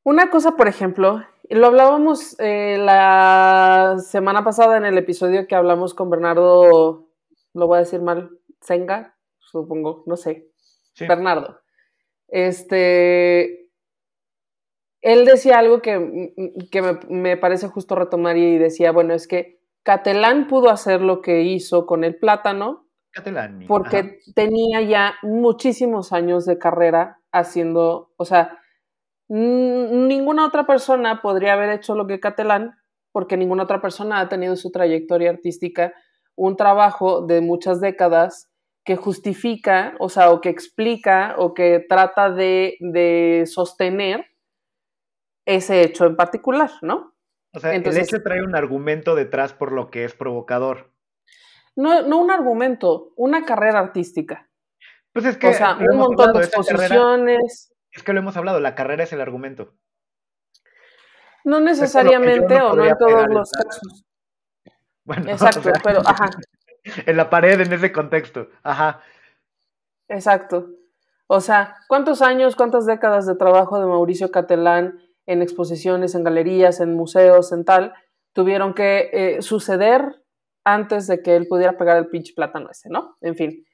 Una 0.03 0.29
cosa, 0.29 0.51
por 0.51 0.67
ejemplo, 0.67 1.23
lo 1.49 1.67
hablábamos 1.67 2.35
eh, 2.39 2.77
la 2.79 3.97
semana 3.99 4.43
pasada 4.43 4.77
en 4.77 4.85
el 4.85 4.97
episodio 4.97 5.47
que 5.47 5.55
hablamos 5.55 5.93
con 5.93 6.09
Bernardo, 6.09 7.07
lo 7.53 7.67
voy 7.67 7.77
a 7.77 7.81
decir 7.81 8.01
mal, 8.01 8.31
Senga, 8.61 9.15
supongo, 9.39 10.03
no 10.05 10.17
sé, 10.17 10.49
Bernardo. 10.99 11.59
Este, 12.27 13.69
él 15.01 15.25
decía 15.25 15.59
algo 15.59 15.81
que, 15.81 16.33
que 16.69 16.81
me, 16.81 16.99
me, 17.09 17.37
parece 17.37 17.67
justo 17.67 17.95
retomar 17.95 18.35
y 18.37 18.57
decía, 18.57 18.91
bueno, 18.91 19.13
es 19.13 19.27
que 19.27 19.57
Catalán 19.83 20.47
pudo 20.47 20.69
hacer 20.69 21.01
lo 21.01 21.21
que 21.21 21.43
hizo 21.43 21.85
con 21.85 22.03
el 22.03 22.17
plátano. 22.17 22.89
Porque 23.67 24.19
tenía 24.35 24.81
ya 24.81 25.15
muchísimos 25.23 26.11
años 26.11 26.45
de 26.45 26.59
carrera 26.59 27.21
haciendo, 27.31 28.11
o 28.17 28.25
sea, 28.25 28.56
ninguna 29.29 30.45
otra 30.45 30.65
persona 30.65 31.21
podría 31.21 31.53
haber 31.53 31.69
hecho 31.69 31.95
lo 31.95 32.07
que 32.07 32.19
Catalán, 32.19 32.77
porque 33.11 33.37
ninguna 33.37 33.63
otra 33.63 33.81
persona 33.81 34.19
ha 34.19 34.29
tenido 34.29 34.55
su 34.55 34.71
trayectoria 34.71 35.29
artística 35.29 35.93
un 36.37 36.55
trabajo 36.55 37.25
de 37.25 37.41
muchas 37.41 37.81
décadas 37.81 38.49
que 38.85 38.95
justifica, 38.95 39.95
o 39.99 40.07
sea, 40.07 40.31
o 40.31 40.39
que 40.39 40.49
explica, 40.49 41.35
o 41.37 41.53
que 41.53 41.85
trata 41.89 42.31
de, 42.31 43.43
sostener 43.45 44.25
ese 45.45 45.81
hecho 45.81 46.05
en 46.05 46.15
particular, 46.15 46.71
¿no? 46.81 47.13
O 47.53 47.59
sea, 47.59 47.73
el 47.73 47.97
hecho 47.97 48.21
trae 48.21 48.41
un 48.43 48.55
argumento 48.55 49.15
detrás 49.15 49.51
por 49.51 49.71
lo 49.71 49.89
que 49.89 50.05
es 50.05 50.13
provocador. 50.13 50.93
No, 51.75 52.03
no 52.03 52.17
un 52.19 52.31
argumento, 52.31 53.13
una 53.17 53.45
carrera 53.45 53.79
artística. 53.79 54.49
Pues 55.11 55.25
es 55.25 55.37
que. 55.37 55.47
O 55.47 55.53
sea, 55.53 55.77
un 55.77 55.97
montón 55.97 56.33
de 56.33 56.39
exposiciones. 56.39 57.73
Es 57.97 58.03
que 58.03 58.13
lo 58.13 58.19
hemos 58.19 58.37
hablado, 58.37 58.59
la 58.59 58.75
carrera 58.75 59.05
es 59.05 59.11
el 59.11 59.21
argumento. 59.21 59.73
No 61.43 61.59
necesariamente 61.59 62.61
o 62.61 62.75
no 62.75 62.85
en 62.85 62.95
todos 62.95 63.27
los 63.27 63.51
casos. 63.51 64.05
Bueno, 65.03 65.31
Exacto, 65.31 65.71
pero 65.83 66.01
ajá. 66.05 66.29
En 67.07 67.17
la 67.17 67.27
pared, 67.29 67.59
en 67.59 67.73
ese 67.73 67.91
contexto. 67.91 68.49
Ajá. 68.61 69.01
Exacto. 70.09 70.69
O 71.25 71.41
sea, 71.41 71.77
¿cuántos 71.87 72.21
años, 72.21 72.55
cuántas 72.55 72.85
décadas 72.85 73.25
de 73.25 73.35
trabajo 73.35 73.79
de 73.79 73.87
Mauricio 73.87 74.29
Catelán 74.29 74.99
en 75.25 75.41
exposiciones, 75.41 76.13
en 76.13 76.23
galerías, 76.23 76.79
en 76.79 76.93
museos, 76.93 77.51
en 77.51 77.65
tal, 77.65 77.95
tuvieron 78.33 78.75
que 78.75 79.09
eh, 79.11 79.41
suceder 79.41 80.23
antes 80.63 81.07
de 81.07 81.23
que 81.23 81.35
él 81.35 81.47
pudiera 81.47 81.79
pegar 81.79 81.97
el 81.97 82.09
pinche 82.09 82.33
plátano 82.35 82.69
ese, 82.69 82.89
¿no? 82.89 83.17
En 83.21 83.35
fin. 83.35 83.65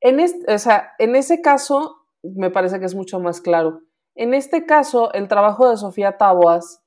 En, 0.00 0.20
este, 0.20 0.54
o 0.54 0.58
sea, 0.58 0.92
en 0.98 1.16
ese 1.16 1.42
caso, 1.42 2.01
me 2.22 2.50
parece 2.50 2.78
que 2.78 2.86
es 2.86 2.94
mucho 2.94 3.20
más 3.20 3.40
claro. 3.40 3.80
En 4.14 4.34
este 4.34 4.66
caso, 4.66 5.12
el 5.12 5.28
trabajo 5.28 5.68
de 5.68 5.76
Sofía 5.76 6.18
Taboas 6.18 6.82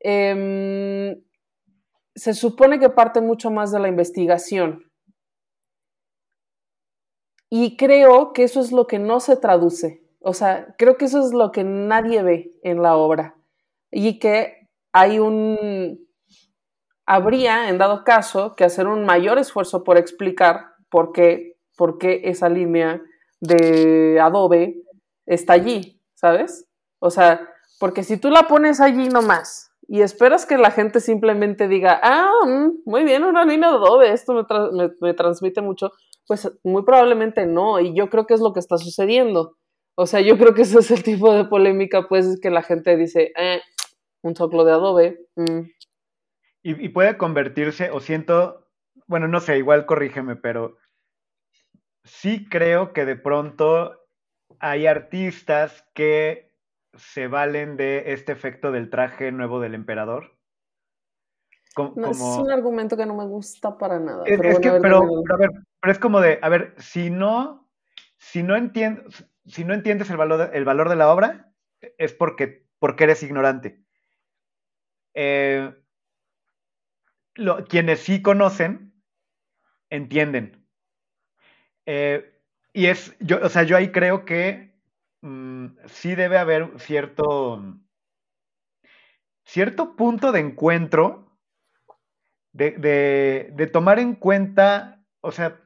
em, 0.00 1.22
se 2.14 2.34
supone 2.34 2.78
que 2.78 2.88
parte 2.88 3.20
mucho 3.20 3.50
más 3.50 3.70
de 3.72 3.80
la 3.80 3.88
investigación. 3.88 4.90
Y 7.50 7.76
creo 7.76 8.32
que 8.32 8.44
eso 8.44 8.60
es 8.60 8.72
lo 8.72 8.86
que 8.86 8.98
no 8.98 9.20
se 9.20 9.36
traduce. 9.36 10.02
O 10.20 10.32
sea, 10.32 10.74
creo 10.78 10.96
que 10.96 11.04
eso 11.04 11.20
es 11.20 11.34
lo 11.34 11.52
que 11.52 11.64
nadie 11.64 12.22
ve 12.22 12.54
en 12.62 12.80
la 12.80 12.96
obra. 12.96 13.36
Y 13.90 14.18
que 14.18 14.68
hay 14.92 15.18
un... 15.18 15.98
Habría, 17.04 17.68
en 17.68 17.78
dado 17.78 18.04
caso, 18.04 18.54
que 18.56 18.64
hacer 18.64 18.86
un 18.86 19.04
mayor 19.04 19.38
esfuerzo 19.38 19.84
por 19.84 19.98
explicar 19.98 20.72
por 20.88 21.12
qué, 21.12 21.58
por 21.76 21.98
qué 21.98 22.22
esa 22.24 22.48
línea 22.48 23.02
de 23.42 24.20
Adobe 24.20 24.82
está 25.26 25.54
allí, 25.54 26.00
¿sabes? 26.14 26.66
O 27.00 27.10
sea, 27.10 27.48
porque 27.80 28.04
si 28.04 28.16
tú 28.16 28.30
la 28.30 28.44
pones 28.44 28.80
allí 28.80 29.08
nomás 29.08 29.72
y 29.88 30.02
esperas 30.02 30.46
que 30.46 30.56
la 30.56 30.70
gente 30.70 31.00
simplemente 31.00 31.66
diga, 31.66 32.00
ah, 32.02 32.30
mm, 32.46 32.82
muy 32.86 33.02
bien, 33.02 33.24
una 33.24 33.44
línea 33.44 33.70
de 33.70 33.76
Adobe, 33.76 34.12
esto 34.12 34.32
me, 35.00 35.14
transmite 35.14 35.60
mucho, 35.60 35.90
pues 36.26 36.50
muy 36.62 36.84
probablemente 36.84 37.44
no, 37.44 37.80
y 37.80 37.94
yo 37.94 38.08
creo 38.08 38.26
que 38.26 38.34
es 38.34 38.40
lo 38.40 38.52
que 38.52 38.60
está 38.60 38.78
sucediendo. 38.78 39.56
O 39.96 40.06
sea, 40.06 40.20
yo 40.20 40.38
creo 40.38 40.54
que 40.54 40.62
ese 40.62 40.78
es 40.78 40.90
el 40.92 41.02
tipo 41.02 41.34
de 41.34 41.44
polémica, 41.44 42.08
pues, 42.08 42.26
es 42.26 42.40
que 42.40 42.48
la 42.48 42.62
gente 42.62 42.96
dice, 42.96 43.32
eh, 43.36 43.60
un 44.22 44.36
soclo 44.36 44.64
de 44.64 44.72
Adobe. 44.72 45.26
Mm". 45.34 45.62
Y, 46.62 46.84
y, 46.84 46.88
puede 46.90 47.18
convertirse, 47.18 47.90
o 47.90 47.98
siento, 47.98 48.68
bueno, 49.08 49.26
no 49.26 49.40
sé, 49.40 49.58
igual 49.58 49.84
corrígeme, 49.84 50.36
pero 50.36 50.76
sí 52.04 52.48
creo 52.48 52.92
que 52.92 53.04
de 53.04 53.16
pronto 53.16 53.98
hay 54.58 54.86
artistas 54.86 55.84
que 55.94 56.52
se 56.94 57.26
valen 57.26 57.76
de 57.76 58.12
este 58.12 58.32
efecto 58.32 58.70
del 58.70 58.90
traje 58.90 59.32
nuevo 59.32 59.60
del 59.60 59.74
emperador. 59.74 60.36
No, 61.96 62.10
Es 62.10 62.20
un 62.20 62.50
argumento 62.50 62.96
que 62.96 63.06
no 63.06 63.14
me 63.14 63.24
gusta 63.24 63.78
para 63.78 63.98
nada. 63.98 64.24
Es, 64.26 64.38
pero, 64.38 64.60
que, 64.60 64.70
pero, 64.82 64.98
a 65.30 65.36
ver, 65.36 65.50
pero 65.80 65.92
es 65.92 65.98
como 65.98 66.20
de, 66.20 66.38
a 66.42 66.48
ver, 66.50 66.74
si 66.76 67.08
no, 67.08 67.70
si 68.18 68.42
no, 68.42 68.54
si 69.46 69.64
no 69.64 69.74
entiendes 69.74 70.10
el 70.10 70.16
valor, 70.18 70.50
de, 70.50 70.56
el 70.58 70.64
valor 70.66 70.90
de 70.90 70.96
la 70.96 71.10
obra, 71.10 71.52
es 71.96 72.12
porque, 72.12 72.66
porque 72.78 73.04
eres 73.04 73.22
ignorante. 73.22 73.82
Eh, 75.14 75.74
lo, 77.34 77.64
quienes 77.64 78.00
sí 78.00 78.20
conocen, 78.20 78.92
entienden. 79.88 80.61
Eh, 81.86 82.40
y 82.72 82.86
es, 82.86 83.14
yo, 83.20 83.40
o 83.42 83.48
sea, 83.48 83.64
yo 83.64 83.76
ahí 83.76 83.90
creo 83.92 84.24
que 84.24 84.74
mmm, 85.20 85.66
sí 85.86 86.14
debe 86.14 86.38
haber 86.38 86.78
cierto, 86.78 87.62
cierto 89.44 89.96
punto 89.96 90.32
de 90.32 90.40
encuentro 90.40 91.32
de, 92.52 92.72
de, 92.72 93.50
de 93.54 93.66
tomar 93.66 93.98
en 93.98 94.14
cuenta, 94.14 95.04
o 95.20 95.32
sea, 95.32 95.60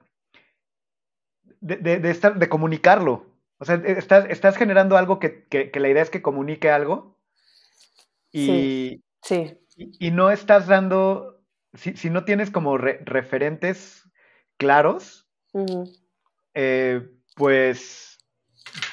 de, 1.60 1.76
de, 1.76 2.10
estar, 2.10 2.38
de 2.38 2.48
comunicarlo. 2.48 3.26
O 3.58 3.64
sea, 3.64 3.76
estás, 3.76 4.26
estás 4.28 4.56
generando 4.56 4.96
algo 4.96 5.18
que, 5.18 5.44
que, 5.46 5.70
que, 5.70 5.80
la 5.80 5.88
idea 5.88 6.02
es 6.02 6.10
que 6.10 6.22
comunique 6.22 6.70
algo 6.70 7.18
y, 8.30 8.46
sí, 8.46 9.04
sí. 9.22 9.58
y, 9.76 10.08
y 10.08 10.10
no 10.10 10.30
estás 10.30 10.66
dando, 10.66 11.42
si, 11.72 11.96
si 11.96 12.10
no 12.10 12.24
tienes 12.24 12.50
como 12.50 12.76
re, 12.76 13.00
referentes 13.04 14.08
claros, 14.58 15.26
uh 15.52 15.64
-huh. 15.64 16.05
Eh, 16.56 17.08
pues 17.36 18.18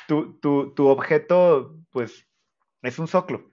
tu, 0.07 0.39
tu, 0.39 0.75
tu 0.75 0.87
objeto 0.87 1.77
pues 1.89 2.27
es 2.83 2.99
un 2.99 3.07
soclo. 3.07 3.51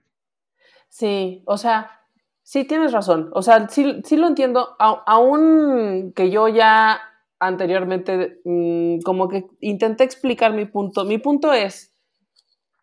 Sí, 0.89 1.41
o 1.45 1.57
sea, 1.57 2.01
Sí, 2.43 2.65
tienes 2.65 2.91
razón. 2.91 3.29
O 3.33 3.41
sea, 3.41 3.69
sí, 3.69 4.01
sí 4.03 4.17
lo 4.17 4.27
entiendo. 4.27 4.75
Aún 4.77 6.11
que 6.13 6.29
yo 6.31 6.49
ya 6.49 6.99
anteriormente 7.39 8.41
mmm, 8.43 8.99
como 9.05 9.29
que 9.29 9.47
intenté 9.61 10.03
explicar 10.03 10.53
mi 10.53 10.65
punto. 10.65 11.05
Mi 11.05 11.17
punto 11.17 11.53
es, 11.53 11.93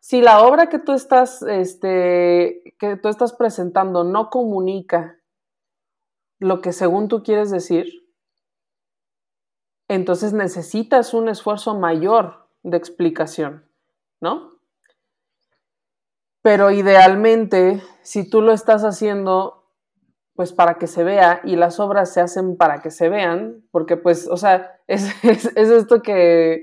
si 0.00 0.22
la 0.22 0.42
obra 0.42 0.68
que 0.68 0.78
tú 0.78 0.92
estás, 0.92 1.42
este, 1.42 2.62
que 2.78 2.96
tú 2.96 3.08
estás 3.08 3.34
presentando 3.34 4.04
no 4.04 4.30
comunica 4.30 5.18
lo 6.38 6.62
que 6.62 6.72
según 6.72 7.08
tú 7.08 7.22
quieres 7.22 7.50
decir, 7.50 7.86
entonces 9.88 10.33
necesitas 10.33 11.14
un 11.14 11.29
esfuerzo 11.29 11.79
mayor 11.79 12.46
de 12.62 12.77
explicación, 12.77 13.64
¿no? 14.20 14.53
Pero 16.42 16.70
idealmente, 16.70 17.83
si 18.03 18.29
tú 18.29 18.40
lo 18.42 18.53
estás 18.53 18.85
haciendo 18.85 19.59
pues 20.38 20.53
para 20.53 20.74
que 20.74 20.87
se 20.87 21.03
vea 21.03 21.40
y 21.42 21.57
las 21.57 21.81
obras 21.81 22.14
se 22.14 22.20
hacen 22.20 22.57
para 22.57 22.81
que 22.81 22.92
se 22.92 23.09
vean, 23.09 23.64
porque 23.72 23.96
pues, 23.96 24.29
o 24.29 24.37
sea, 24.37 24.79
es, 24.87 25.12
es, 25.24 25.46
es 25.57 25.68
esto 25.68 26.01
que, 26.01 26.62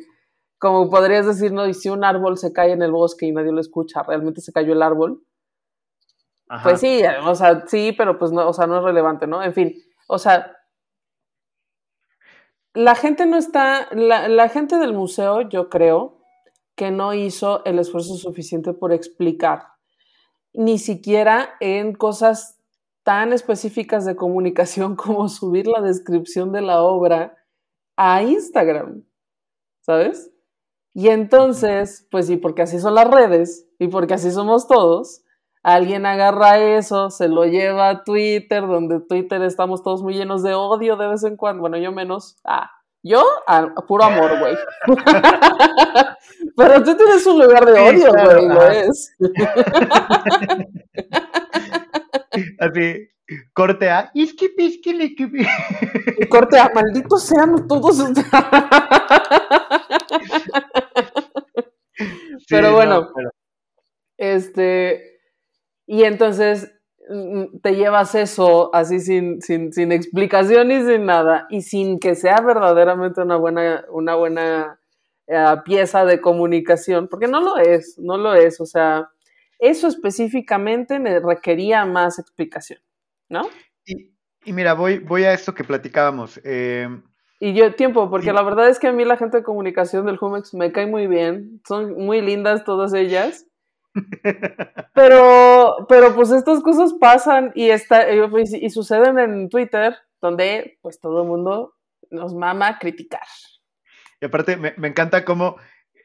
como 0.58 0.90
podrías 0.90 1.26
decir, 1.26 1.52
¿no? 1.52 1.68
Y 1.68 1.74
si 1.74 1.90
un 1.90 2.06
árbol 2.06 2.38
se 2.38 2.54
cae 2.54 2.72
en 2.72 2.82
el 2.82 2.94
bosque 2.94 3.26
y 3.26 3.34
nadie 3.34 3.52
lo 3.52 3.60
escucha, 3.60 4.02
realmente 4.04 4.40
se 4.40 4.54
cayó 4.54 4.72
el 4.72 4.82
árbol. 4.82 5.26
Ajá. 6.48 6.64
Pues 6.64 6.80
sí, 6.80 7.02
o 7.26 7.36
sea, 7.36 7.66
sí, 7.68 7.94
pero 7.98 8.18
pues 8.18 8.32
no, 8.32 8.48
o 8.48 8.54
sea, 8.54 8.66
no 8.66 8.78
es 8.78 8.84
relevante, 8.86 9.28
¿no? 9.28 9.44
En 9.44 9.54
fin, 9.54 9.74
o 10.08 10.20
sea, 10.20 10.56
la 12.76 12.96
gente 12.96 13.26
no 13.26 13.38
está, 13.38 13.88
la, 13.94 14.50
gente 14.50 14.78
del 14.78 14.94
museo, 14.94 15.42
yo 15.42 15.70
creo, 15.70 16.22
que 16.76 16.92
no 16.92 17.14
hizo 17.14 17.64
el 17.64 17.80
esfuerzo 17.80 18.16
suficiente 18.16 18.74
por 18.74 18.92
explicar, 18.92 19.64
ni 20.54 20.78
siquiera 20.78 21.56
en 21.62 21.94
cosas 21.94 22.60
tan 23.04 23.32
específicas 23.32 24.04
de 24.06 24.18
comunicación 24.18 24.96
como 24.98 25.30
subir 25.30 25.68
la 25.68 25.82
descripción 25.82 26.52
de 26.52 26.62
la 26.62 26.82
obra 26.82 27.38
a 27.96 28.22
Instagram, 28.24 29.06
¿sabes? 29.82 30.32
Y 30.94 31.10
entonces, 31.10 32.08
pues 32.12 32.28
sí, 32.28 32.38
porque 32.38 32.62
así 32.62 32.80
son 32.80 32.96
las 32.96 33.10
redes 33.10 33.68
y 33.80 33.88
porque 33.88 34.14
así 34.14 34.32
somos 34.32 34.68
todos, 34.68 35.25
alguien 35.66 36.06
agarra 36.06 36.60
eso, 36.60 37.10
se 37.10 37.28
lo 37.28 37.46
lleva 37.46 37.90
a 37.90 38.04
Twitter, 38.04 38.68
donde 38.68 39.00
Twitter 39.00 39.42
estamos 39.42 39.82
todos 39.82 40.04
muy 40.04 40.14
llenos 40.14 40.44
de 40.44 40.54
odio 40.54 40.96
de 40.96 41.08
vez 41.08 41.24
en 41.24 41.38
cuando, 41.38 41.62
bueno, 41.62 41.80
yo 41.80 41.92
menos, 41.92 42.38
ah, 42.44 42.70
yo 43.02 43.26
a, 43.48 43.74
a 43.76 43.86
puro 43.88 44.04
amor, 44.04 44.38
güey. 44.40 44.56
Pero 46.56 46.84
tú 46.84 46.96
tienes 46.96 47.26
un 47.26 47.40
lugar 47.40 47.66
de 47.66 47.80
odio, 47.80 48.12
güey, 48.12 48.42
sí, 48.42 48.48
lo 48.48 48.70
es. 48.70 49.16
Así, 52.60 53.10
corte 53.54 53.90
A. 53.90 54.12
Y 54.14 54.36
corte 56.30 56.60
A, 56.60 56.70
malditos 56.76 57.24
sean 57.24 57.68
todos. 57.68 58.04
pero 62.50 62.74
bueno, 62.74 63.02
no, 63.02 63.12
pero... 63.16 63.32
este, 64.18 65.15
y 65.88 66.04
entonces 66.04 66.74
mm, 67.10 67.60
te 67.62 67.76
llevas 67.76 68.16
eso 68.16 68.74
así 68.74 69.00
sin, 69.00 69.42
sin, 69.42 69.72
sin, 69.74 69.92
explicación 69.92 70.72
y 70.72 70.84
sin 70.84 71.06
nada, 71.06 71.48
y 71.50 71.62
sin 71.62 72.00
que 72.00 72.16
sea 72.16 72.42
verdaderamente 72.42 73.22
una 73.22 73.36
buena, 73.36 73.86
una 73.90 74.16
buena 74.16 74.80
uh, 75.28 75.64
pieza 75.64 76.06
de 76.06 76.22
comunicación, 76.22 77.08
porque 77.08 77.28
no 77.28 77.42
lo 77.42 77.58
es, 77.58 77.98
no 78.00 78.18
lo 78.18 78.34
es, 78.34 78.60
o 78.60 78.66
sea, 78.66 79.10
eso 79.60 79.88
específicamente 79.88 81.00
me 81.00 81.20
requería 81.20 81.86
más 81.86 82.20
explicación, 82.20 82.80
¿no? 83.30 83.48
Y, 83.86 84.12
y 84.46 84.54
mira, 84.54 84.74
voy, 84.74 85.00
voy 85.00 85.24
a 85.24 85.34
esto 85.34 85.54
que 85.54 85.64
platicábamos. 85.64 86.40
Eh, 86.44 86.88
y 87.40 87.54
yo 87.54 87.74
tiempo, 87.76 88.10
porque 88.10 88.30
y... 88.30 88.34
la 88.34 88.44
verdad 88.44 88.70
es 88.70 88.80
que 88.80 88.88
a 88.88 88.94
mí 88.94 89.06
la 89.06 89.18
gente 89.18 89.38
de 89.38 89.44
comunicación 89.44 90.06
del 90.06 90.18
Jumex 90.18 90.54
me 90.54 90.72
cae 90.72 90.86
muy 90.86 91.08
bien, 91.08 91.62
son 91.68 91.94
muy 91.94 92.22
lindas 92.22 92.64
todas 92.64 92.94
ellas. 92.94 93.46
pero, 94.94 95.86
pero 95.90 96.16
pues 96.16 96.32
estas 96.32 96.62
cosas 96.62 96.94
pasan 96.94 97.52
y, 97.56 97.70
está, 97.70 98.12
y, 98.12 98.20
y 98.62 98.70
suceden 98.70 99.20
en 99.20 99.50
Twitter, 99.50 99.96
donde 100.22 100.78
pues 100.82 101.00
todo 101.00 101.24
el 101.24 101.28
mundo 101.28 101.76
nos 102.12 102.34
mama 102.34 102.78
criticar. 102.80 103.28
Y 104.22 104.26
aparte 104.26 104.58
me, 104.58 104.74
me 104.78 104.88
encanta 104.88 105.26
cómo 105.26 105.58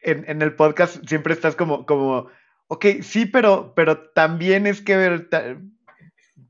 en, 0.02 0.24
en, 0.28 0.42
el 0.42 0.54
podcast 0.54 1.06
siempre 1.06 1.34
estás 1.34 1.56
como, 1.56 1.84
como 1.84 2.28
Ok, 2.72 2.86
sí, 3.02 3.26
pero, 3.26 3.72
pero 3.74 3.98
también 4.10 4.68
es 4.68 4.80
que 4.80 5.26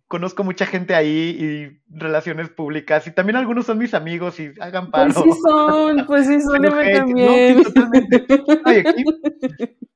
conozco 0.06 0.44
mucha 0.44 0.66
gente 0.66 0.94
ahí 0.94 1.34
y 1.40 1.80
relaciones 1.98 2.50
públicas 2.50 3.06
y 3.06 3.10
también 3.10 3.36
algunos 3.36 3.64
son 3.64 3.78
mis 3.78 3.94
amigos 3.94 4.38
y 4.38 4.52
hagan 4.60 4.90
paro. 4.90 5.14
Pues 5.14 5.24
sí 5.24 5.40
son, 5.42 6.06
pues 6.06 6.26
sí 6.26 6.42
son, 6.42 6.62
yo 6.62 6.76
me 6.76 6.92
también. 6.92 7.56
No, 7.56 7.62
totalmente. 7.62 8.26
Oye, 8.66 8.84
aquí, 8.86 9.04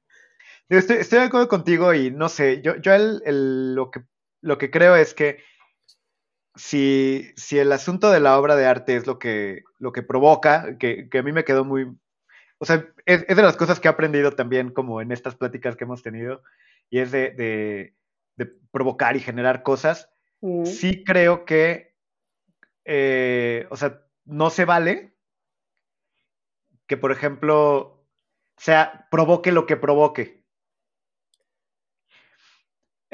estoy, 0.69 0.97
estoy, 0.97 1.19
de 1.21 1.25
acuerdo 1.27 1.49
contigo 1.49 1.95
y 1.95 2.11
no 2.11 2.29
sé, 2.29 2.63
yo, 2.63 2.77
yo 2.77 2.93
el, 2.95 3.23
el, 3.25 3.75
lo, 3.75 3.91
que, 3.91 4.03
lo 4.41 4.59
que 4.59 4.71
creo 4.71 4.97
es 4.97 5.15
que 5.15 5.43
si, 6.55 7.33
si 7.37 7.59
el 7.59 7.73
asunto 7.73 8.11
de 8.11 8.21
la 8.21 8.39
obra 8.39 8.57
de 8.57 8.67
arte 8.67 8.97
es 8.97 9.07
lo 9.07 9.19
que, 9.19 9.63
lo 9.79 9.93
que 9.93 10.03
provoca, 10.03 10.79
que, 10.79 11.09
que 11.09 11.19
a 11.19 11.23
mí 11.23 11.33
me 11.33 11.45
quedó 11.45 11.65
muy, 11.65 11.97
o 12.59 12.65
sea, 12.65 12.87
es, 13.07 13.25
es, 13.29 13.37
de 13.37 13.43
las 13.43 13.57
cosas 13.57 13.81
que 13.81 13.89
he 13.89 13.91
aprendido 13.91 14.33
también 14.33 14.71
como 14.71 15.01
en 15.01 15.13
estas 15.13 15.35
pláticas 15.35 15.77
que 15.77 15.85
hemos 15.85 16.03
tenido, 16.03 16.43
y 16.91 17.01
es 17.01 17.11
de, 17.11 17.31
de, 17.31 17.95
de 18.37 18.47
provocar 18.71 19.17
y 19.17 19.21
generar 19.21 19.63
cosas. 19.63 20.11
Mm. 20.41 20.65
Sí 20.65 21.05
creo 21.05 21.45
que, 21.45 21.95
eh, 22.85 23.67
o 23.71 23.77
sea, 23.77 24.03
no 24.25 24.51
se 24.51 24.65
vale 24.65 25.15
que, 26.87 26.97
por 26.97 27.13
ejemplo, 27.13 28.07
sea, 28.57 29.09
provoque 29.11 29.53
lo 29.53 29.67
que 29.67 29.77
provoque. 29.77 30.44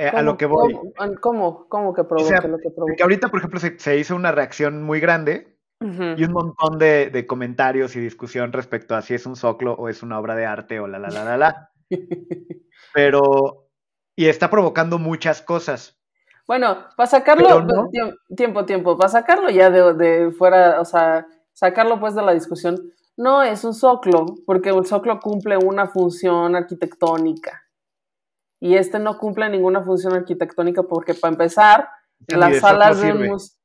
Eh, 0.01 0.09
a 0.09 0.23
lo 0.23 0.37
que 0.37 0.47
voy. 0.47 0.79
¿Cómo? 1.21 1.69
¿Cómo 1.69 1.93
que 1.93 2.01
o 2.01 2.19
sea, 2.21 2.41
lo 2.41 2.59
que 2.59 2.71
provoque? 2.71 2.97
Que 2.97 3.03
ahorita, 3.03 3.29
por 3.29 3.41
ejemplo, 3.41 3.61
se, 3.61 3.79
se 3.79 3.99
hizo 3.99 4.17
una 4.17 4.33
reacción 4.33 4.83
muy 4.83 5.01
grande 5.01 5.61
Uh 5.83 5.87
-huh. 5.87 6.19
Y 6.19 6.25
un 6.25 6.33
montón 6.33 6.79
de, 6.79 7.09
de, 7.09 7.27
comentarios 7.27 7.97
y 7.97 8.01
discusión 8.01 8.53
respecto 8.53 8.95
a 8.95 9.01
si 9.01 9.15
es 9.15 9.25
un 9.25 9.35
soclo 9.35 9.73
o 9.73 9.89
es 9.89 10.03
una 10.03 10.19
obra 10.19 10.37
de 10.37 10.45
arte 10.45 10.79
o 10.79 10.87
la 10.87 10.99
la 10.99 11.09
la 11.09 11.25
la 11.25 11.37
la. 11.39 11.71
Pero, 12.95 13.69
y 14.15 14.27
está 14.27 14.51
provocando 14.51 14.99
muchas 14.99 15.41
cosas. 15.41 15.99
Bueno, 16.47 16.77
para 16.97 17.07
sacarlo, 17.07 17.63
no... 17.63 17.89
tiempo, 18.37 18.67
tiempo, 18.67 18.99
para 18.99 19.09
sacarlo 19.09 19.49
ya 19.49 19.71
de, 19.71 19.95
de, 19.95 20.31
fuera, 20.33 20.81
o 20.81 20.85
sea, 20.85 21.27
sacarlo 21.53 21.99
pues 21.99 22.15
de 22.15 22.23
la 22.23 22.35
discusión, 22.35 22.77
no 23.17 23.43
es 23.43 23.65
un 23.65 23.73
soclo, 23.73 24.27
porque 24.45 24.71
el 24.71 24.85
soclo 24.85 25.19
cumple 25.21 25.57
una 25.57 25.87
función 25.87 26.57
arquitectónica. 26.57 27.63
Y 28.61 28.77
este 28.77 28.99
no 28.99 29.19
cumple 29.19 29.49
ninguna 29.49 29.83
función 29.83 30.15
arquitectónica 30.15 30.83
porque 30.83 31.15
para 31.15 31.33
empezar, 31.33 31.89
las 32.29 32.59
salas 32.59 33.01
de 33.01 33.13
un 33.13 33.27
museo 33.27 33.57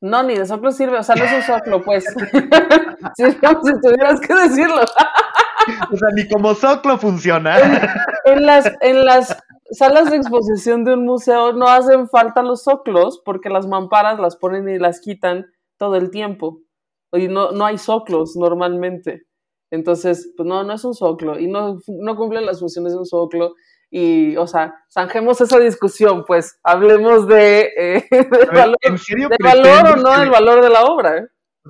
No, 0.00 0.22
ni 0.22 0.36
de 0.36 0.46
soclo 0.46 0.72
sirve, 0.72 0.98
o 0.98 1.02
sea, 1.02 1.14
no 1.16 1.24
es 1.24 1.32
un 1.34 1.42
soclo, 1.42 1.84
pues. 1.84 2.04
si, 3.16 3.24
si 3.30 3.80
tuvieras 3.82 4.20
que 4.20 4.34
decirlo. 4.34 4.80
o 5.92 5.96
sea, 5.96 6.08
ni 6.14 6.26
como 6.28 6.54
soclo 6.54 6.98
funciona. 6.98 7.58
En, 8.24 8.46
las, 8.46 8.72
en 8.80 9.04
las 9.04 9.36
salas 9.70 10.10
de 10.10 10.16
exposición 10.16 10.84
de 10.84 10.94
un 10.94 11.04
museo 11.04 11.52
no 11.52 11.68
hacen 11.68 12.08
falta 12.08 12.42
los 12.42 12.62
soclos 12.62 13.20
porque 13.24 13.50
las 13.50 13.66
mamparas 13.66 14.18
las 14.18 14.36
ponen 14.36 14.68
y 14.68 14.78
las 14.78 15.00
quitan 15.00 15.46
todo 15.78 15.96
el 15.96 16.10
tiempo. 16.10 16.60
Y 17.12 17.28
no, 17.28 17.52
no 17.52 17.66
hay 17.66 17.78
soclos 17.78 18.36
normalmente. 18.36 19.26
Entonces, 19.70 20.32
pues 20.36 20.48
no, 20.48 20.64
no 20.64 20.72
es 20.72 20.84
un 20.84 20.94
soclo 20.94 21.38
y 21.38 21.46
no, 21.46 21.78
no 21.88 22.16
cumple 22.16 22.40
las 22.40 22.60
funciones 22.60 22.92
de 22.92 22.98
un 22.98 23.06
soclo. 23.06 23.54
Y, 23.90 24.36
o 24.36 24.46
sea, 24.46 24.74
zanjemos 24.92 25.40
esa 25.40 25.58
discusión, 25.58 26.24
pues 26.26 26.58
hablemos 26.62 27.26
de, 27.26 27.72
eh, 27.76 28.08
valor, 28.52 28.76
de 28.82 29.36
valor 29.40 29.86
o 29.86 29.96
no 29.96 30.18
del 30.18 30.30
valor 30.30 30.62
de 30.62 30.68
la 30.68 30.84
obra. 30.84 31.18
¿eh? 31.18 31.26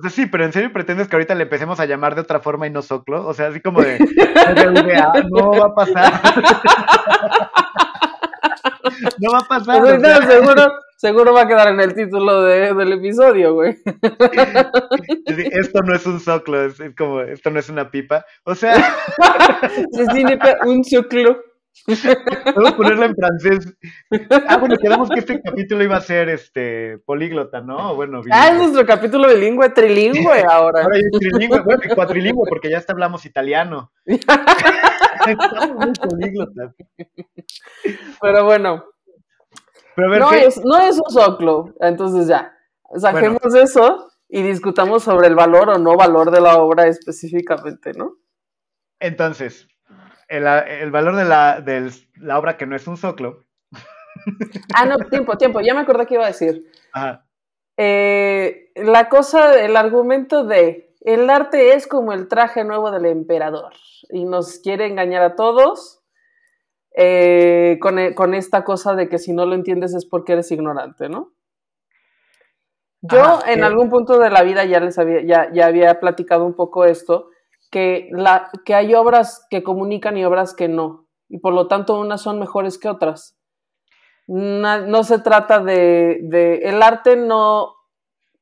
sí, 0.09 0.25
pero 0.25 0.45
¿en 0.45 0.53
serio 0.53 0.71
pretendes 0.71 1.07
que 1.07 1.15
ahorita 1.15 1.35
le 1.35 1.43
empecemos 1.43 1.79
a 1.79 1.85
llamar 1.85 2.15
de 2.15 2.21
otra 2.21 2.39
forma 2.39 2.67
y 2.67 2.69
no 2.69 2.81
soclo? 2.81 3.25
O 3.25 3.33
sea, 3.33 3.47
así 3.47 3.61
como 3.61 3.81
de, 3.81 3.99
no 5.31 5.51
va 5.51 5.67
a 5.67 5.75
pasar. 5.75 6.13
no 9.19 9.31
va 9.31 9.39
a 9.39 9.47
pasar. 9.47 9.81
Pues 9.81 10.01
seguro, 10.27 10.73
seguro 10.97 11.33
va 11.33 11.41
a 11.41 11.47
quedar 11.47 11.69
en 11.69 11.79
el 11.79 11.93
título 11.93 12.43
de, 12.43 12.73
del 12.73 12.93
episodio, 12.93 13.53
güey. 13.53 13.77
Esto 15.25 15.81
no 15.83 15.95
es 15.95 16.05
un 16.05 16.19
soclo, 16.19 16.65
es, 16.65 16.81
como, 16.97 17.21
esto 17.21 17.49
no 17.49 17.59
es 17.59 17.69
una 17.69 17.89
pipa. 17.89 18.25
O 18.43 18.55
sea. 18.55 18.75
un 20.65 20.83
soclo. 20.83 21.48
A 21.87 22.75
ponerla 22.75 23.05
en 23.05 23.15
francés. 23.15 23.73
Ah, 24.47 24.57
bueno, 24.57 24.75
quedamos 24.77 25.09
que 25.09 25.19
este 25.19 25.41
capítulo 25.41 25.83
iba 25.83 25.97
a 25.97 26.01
ser 26.01 26.29
este 26.29 26.99
políglota, 27.05 27.61
¿no? 27.61 27.95
Bueno, 27.95 28.21
Ah, 28.31 28.49
es 28.49 28.57
nuestro 28.57 28.85
capítulo 28.85 29.27
bilingüe, 29.27 29.69
trilingüe 29.69 30.43
ahora. 30.49 30.83
Ahora 30.83 30.97
es 30.97 31.09
trilingüe, 31.11 31.61
bueno, 31.61 31.81
cuatrilingüe, 31.95 32.47
porque 32.47 32.69
ya 32.69 32.77
hasta 32.77 32.93
hablamos 32.93 33.25
italiano. 33.25 33.91
Estamos 34.05 35.75
muy 35.75 35.93
políglotas. 35.93 36.75
Pero 38.21 38.45
bueno. 38.45 38.85
no, 39.97 40.31
es, 40.33 40.61
no 40.63 40.77
es 40.79 40.99
un 40.99 41.11
soclo, 41.11 41.73
entonces 41.79 42.27
ya. 42.27 42.53
Saquemos 42.95 43.53
eso 43.55 44.09
y 44.27 44.41
discutamos 44.41 45.03
sobre 45.03 45.27
el 45.27 45.35
valor 45.35 45.69
o 45.69 45.77
no 45.77 45.95
valor 45.95 46.31
de 46.31 46.41
la 46.41 46.57
obra 46.57 46.87
específicamente, 46.87 47.93
¿no? 47.93 48.17
Entonces, 48.99 49.67
el, 50.29 50.91
valor 50.91 51.15
de 51.15 51.25
la, 51.25 51.59
de 51.61 51.91
la 52.15 52.39
obra 52.39 52.57
que 52.57 52.65
no 52.65 52.75
es 52.75 52.87
un 52.87 52.97
soclo. 52.97 53.45
Ah, 54.75 54.85
no, 54.85 54.97
tiempo, 55.09 55.37
tiempo, 55.37 55.61
ya 55.61 55.73
me 55.73 55.79
acordé 55.79 56.05
que 56.05 56.15
iba 56.15 56.25
a 56.25 56.27
decir. 56.27 56.69
Eh, 57.77 58.71
la 58.75 59.07
cosa, 59.07 59.57
el 59.59 59.77
argumento 59.77 60.43
de 60.43 60.93
el 61.01 61.29
arte 61.29 61.73
es 61.73 61.87
como 61.87 62.11
el 62.11 62.27
traje 62.27 62.65
nuevo 62.65 62.91
del 62.91 63.05
emperador 63.05 63.73
y 64.09 64.25
nos 64.25 64.59
quiere 64.59 64.87
engañar 64.87 65.23
a 65.23 65.35
todos 65.35 66.03
eh, 66.95 67.77
con, 67.81 68.13
con, 68.13 68.33
esta 68.33 68.65
cosa 68.65 68.93
de 68.95 69.07
que 69.07 69.19
si 69.19 69.31
no 69.31 69.45
lo 69.45 69.55
entiendes 69.55 69.93
es 69.93 70.05
porque 70.05 70.33
eres 70.33 70.51
ignorante, 70.51 71.07
¿no? 71.07 71.31
Yo 73.01 73.39
en 73.47 73.63
algún 73.63 73.89
punto 73.89 74.19
de 74.19 74.29
la 74.29 74.43
vida 74.43 74.65
ya 74.65 74.81
les 74.81 74.99
había, 74.99 75.21
ya, 75.21 75.49
ya 75.53 75.67
había 75.67 75.99
platicado 76.01 76.45
un 76.45 76.53
poco 76.53 76.83
esto, 76.83 77.29
que, 77.69 78.09
la, 78.11 78.49
que 78.65 78.75
hay 78.75 78.93
obras 78.93 79.45
que 79.49 79.63
comunican 79.63 80.17
y 80.17 80.25
obras 80.25 80.53
que 80.53 80.67
no, 80.67 81.07
y 81.27 81.39
por 81.39 81.53
lo 81.53 81.67
tanto 81.67 81.99
unas 81.99 82.21
son 82.21 82.39
mejores 82.39 82.77
que 82.77 82.89
otras. 82.89 83.37
No, 84.27 85.03
se 85.03 85.19
trata 85.19 85.59
de, 85.59 86.19
de, 86.21 86.57
el 86.57 86.83
arte 86.83 87.15
no, 87.15 87.75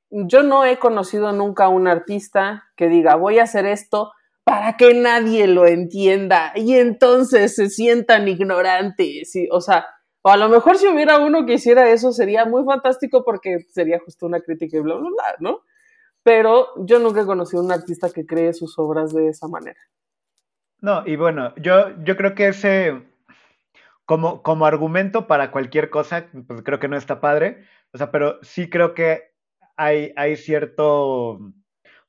yo 0.10 0.44
no 0.44 0.66
he 0.66 0.80
conocido 0.80 1.32
nunca 1.32 1.66
a 1.66 1.70
un 1.70 1.88
artista 1.88 2.66
que 2.76 2.90
diga 2.90 3.16
voy 3.16 3.40
a 3.40 3.44
hacer 3.44 3.66
esto 3.66 4.12
para 4.44 4.78
que 4.78 4.94
nadie 4.94 5.48
lo 5.48 5.66
entienda 5.66 6.54
y 6.56 6.76
entonces 6.76 7.56
se 7.56 7.70
sientan 7.70 8.28
ignorantes, 8.28 9.34
o 9.52 9.62
sea, 9.62 9.86
o 10.22 10.30
a 10.30 10.38
lo 10.38 10.50
mejor 10.50 10.78
si 10.78 10.88
hubiera 10.88 11.20
uno 11.20 11.46
que 11.46 11.54
hiciera 11.54 11.90
eso 11.90 12.12
sería 12.12 12.46
muy 12.46 12.64
fantástico 12.66 13.24
porque 13.24 13.60
sería 13.72 14.00
justo 14.00 14.26
una 14.26 14.42
crítica 14.42 14.78
y 14.78 14.82
bla, 14.82 14.96
bla, 14.96 15.10
bla, 15.10 15.36
¿no? 15.40 15.62
Pero 16.28 16.74
yo 16.84 17.00
nunca 17.00 17.22
he 17.22 17.26
conocido 17.26 17.62
a 17.62 17.66
un 17.66 17.72
artista 17.72 18.10
que 18.10 18.26
cree 18.26 18.52
sus 18.52 18.78
obras 18.78 19.14
de 19.14 19.30
esa 19.30 19.48
manera. 19.48 19.80
No, 20.82 21.08
y 21.08 21.16
bueno, 21.16 21.56
yo, 21.56 21.98
yo 22.04 22.18
creo 22.18 22.36
que 22.36 22.50
ese, 22.50 23.02
como, 24.04 24.44
como 24.44 24.66
argumento 24.66 25.26
para 25.26 25.52
cualquier 25.52 25.90
cosa, 25.90 26.28
pues 26.46 26.64
creo 26.64 26.80
que 26.80 26.90
no 26.90 26.98
está 26.98 27.22
padre, 27.22 27.64
o 27.94 27.98
sea, 27.98 28.12
pero 28.12 28.40
sí 28.42 28.70
creo 28.70 28.94
que 28.94 29.32
hay, 29.78 30.12
hay 30.18 30.36
cierto, 30.36 31.30
o 31.30 31.54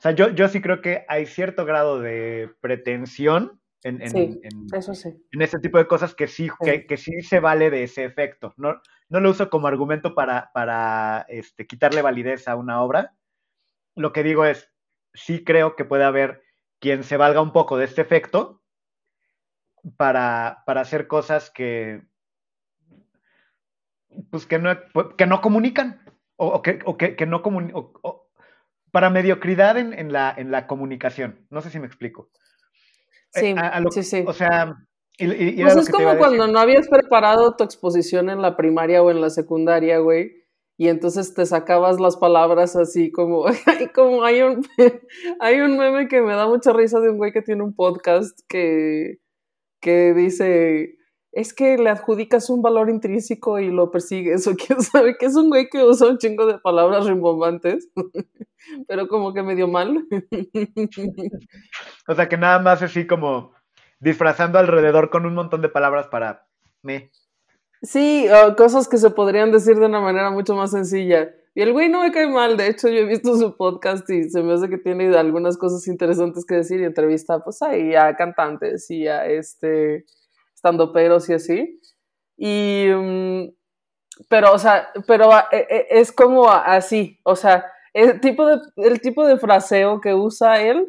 sea, 0.00 0.10
yo, 0.10 0.30
yo 0.30 0.48
sí 0.48 0.60
creo 0.60 0.80
que 0.80 1.04
hay 1.06 1.24
cierto 1.24 1.64
grado 1.64 2.00
de 2.00 2.50
pretensión 2.60 3.60
en, 3.84 4.02
en, 4.02 4.40
eso 4.72 4.94
sí. 4.94 5.10
en 5.30 5.42
ese 5.42 5.60
tipo 5.60 5.78
de 5.78 5.86
cosas 5.86 6.16
que 6.16 6.26
sí, 6.26 6.50
Que, 6.64 6.86
que, 6.86 6.96
sí 6.96 7.20
se 7.20 7.38
vale 7.38 7.70
de 7.70 7.84
ese 7.84 8.04
efecto. 8.04 8.52
No, 8.56 8.80
no 9.08 9.20
lo 9.20 9.30
uso 9.30 9.48
como 9.48 9.68
argumento 9.68 10.16
para, 10.16 10.50
para 10.52 11.24
este, 11.28 11.68
quitarle 11.68 12.02
validez 12.02 12.48
a 12.48 12.56
una 12.56 12.82
obra, 12.82 13.14
lo 13.98 14.12
que 14.12 14.22
digo 14.22 14.44
es, 14.44 14.70
sí 15.12 15.44
creo 15.44 15.76
que 15.76 15.84
puede 15.84 16.04
haber 16.04 16.42
quien 16.78 17.02
se 17.04 17.16
valga 17.16 17.40
un 17.40 17.52
poco 17.52 17.76
de 17.76 17.84
este 17.84 18.00
efecto 18.00 18.62
para, 19.96 20.62
hacer 20.66 21.06
cosas 21.06 21.50
que, 21.50 22.02
pues 24.30 24.46
que 24.46 24.58
no, 24.58 24.76
que 25.16 25.26
no 25.26 25.40
comunican 25.40 26.00
o, 26.36 26.62
que, 26.62 26.78
que, 27.16 27.26
no 27.26 27.42
comunican, 27.42 27.84
para 28.92 29.10
mediocridad 29.10 29.76
en, 29.76 30.12
la, 30.12 30.32
en 30.36 30.50
la 30.50 30.66
comunicación. 30.66 31.46
No 31.50 31.60
sé 31.60 31.70
si 31.70 31.80
me 31.80 31.86
explico. 31.86 32.30
Sí, 33.30 33.46
eh, 33.46 33.84
sí, 33.90 34.02
sí. 34.02 34.24
O 34.26 34.32
sea, 34.32 34.76
pues 35.18 35.76
es 35.76 35.90
como 35.90 36.16
cuando 36.16 36.46
no 36.46 36.60
habías 36.60 36.88
preparado 36.88 37.56
tu 37.56 37.64
exposición 37.64 38.30
en 38.30 38.40
la 38.40 38.56
primaria 38.56 39.02
o 39.02 39.10
en 39.10 39.20
la 39.20 39.30
secundaria, 39.30 39.98
güey, 39.98 40.37
y 40.80 40.88
entonces 40.88 41.34
te 41.34 41.44
sacabas 41.44 41.98
las 41.98 42.16
palabras 42.16 42.76
así 42.76 43.10
como, 43.10 43.44
como 43.94 44.22
hay 44.22 44.42
un, 44.42 44.64
hay 45.40 45.60
un 45.60 45.76
meme 45.76 46.06
que 46.06 46.22
me 46.22 46.34
da 46.34 46.46
mucha 46.46 46.72
risa 46.72 47.00
de 47.00 47.10
un 47.10 47.18
güey 47.18 47.32
que 47.32 47.42
tiene 47.42 47.64
un 47.64 47.74
podcast 47.74 48.38
que, 48.48 49.18
que 49.80 50.14
dice, 50.14 50.96
es 51.32 51.52
que 51.52 51.78
le 51.78 51.90
adjudicas 51.90 52.48
un 52.48 52.62
valor 52.62 52.90
intrínseco 52.90 53.58
y 53.58 53.72
lo 53.72 53.90
persigues, 53.90 54.46
o 54.46 54.54
quién 54.54 54.80
sabe, 54.80 55.16
que 55.18 55.26
es 55.26 55.34
un 55.34 55.48
güey 55.50 55.68
que 55.68 55.82
usa 55.82 56.06
un 56.08 56.18
chingo 56.18 56.46
de 56.46 56.60
palabras 56.60 57.06
rimbombantes, 57.06 57.90
pero 58.86 59.08
como 59.08 59.34
que 59.34 59.42
medio 59.42 59.66
mal. 59.66 60.06
o 62.06 62.14
sea 62.14 62.28
que 62.28 62.36
nada 62.36 62.60
más 62.60 62.82
así 62.82 63.04
como 63.04 63.52
disfrazando 63.98 64.60
alrededor 64.60 65.10
con 65.10 65.26
un 65.26 65.34
montón 65.34 65.60
de 65.60 65.68
palabras 65.68 66.06
para 66.06 66.46
me. 66.82 67.10
Sí, 67.82 68.26
cosas 68.56 68.88
que 68.88 68.98
se 68.98 69.10
podrían 69.10 69.52
decir 69.52 69.78
de 69.78 69.86
una 69.86 70.00
manera 70.00 70.30
mucho 70.30 70.54
más 70.54 70.72
sencilla. 70.72 71.30
Y 71.54 71.62
el 71.62 71.72
güey 71.72 71.88
no 71.88 72.02
me 72.02 72.12
cae 72.12 72.28
mal, 72.28 72.56
de 72.56 72.68
hecho 72.68 72.88
yo 72.88 72.98
he 72.98 73.04
visto 73.04 73.36
su 73.36 73.56
podcast 73.56 74.08
y 74.10 74.30
se 74.30 74.42
me 74.42 74.54
hace 74.54 74.68
que 74.68 74.78
tiene 74.78 75.16
algunas 75.16 75.56
cosas 75.56 75.86
interesantes 75.88 76.44
que 76.44 76.56
decir 76.56 76.80
y 76.80 76.84
entrevista 76.84 77.42
pues 77.42 77.62
ahí 77.62 77.96
a 77.96 78.14
cantantes 78.14 78.88
y 78.90 79.08
a 79.08 79.26
este 79.26 80.04
estando 80.54 80.92
peros 80.92 81.28
y 81.28 81.34
así. 81.34 81.80
Y 82.36 82.86
mm, 82.94 83.48
pero 84.28 84.52
o 84.52 84.58
sea, 84.58 84.88
pero 85.06 85.30
e, 85.50 85.66
e, 85.68 85.86
es 85.90 86.12
como 86.12 86.48
así, 86.48 87.18
o 87.24 87.34
sea, 87.34 87.64
el 87.92 88.20
tipo 88.20 88.46
de 88.46 88.58
el 88.76 89.00
tipo 89.00 89.26
de 89.26 89.38
fraseo 89.38 90.00
que 90.00 90.14
usa 90.14 90.62
él 90.62 90.86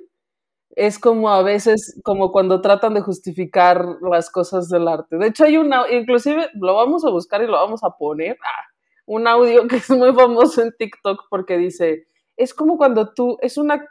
es 0.76 1.00
como 1.00 1.30
a 1.30 1.42
veces, 1.44 2.00
como 2.04 2.32
cuando 2.32 2.62
tratan 2.62 2.94
de 2.94 3.02
justificar 3.02 3.84
las 4.02 4.30
cosas 4.30 4.70
del 4.70 4.88
arte. 4.88 5.18
De 5.18 5.28
hecho, 5.28 5.46
hay 5.46 5.58
una, 5.58 5.90
inclusive 5.92 6.50
lo 6.54 6.76
vamos 6.76 7.04
a 7.06 7.10
buscar 7.10 7.42
y 7.42 7.48
lo 7.48 7.54
vamos 7.54 7.84
a 7.84 7.92
poner, 7.92 8.38
ah, 8.44 8.70
un 9.06 9.28
audio 9.28 9.68
que 9.68 9.78
es 9.78 9.90
muy 9.90 10.14
famoso 10.14 10.62
en 10.62 10.72
TikTok 10.78 11.24
porque 11.30 11.58
dice, 11.58 12.08
es 12.38 12.54
como 12.54 12.78
cuando 12.78 13.14
tú, 13.14 13.38
es 13.42 13.58
una, 13.58 13.86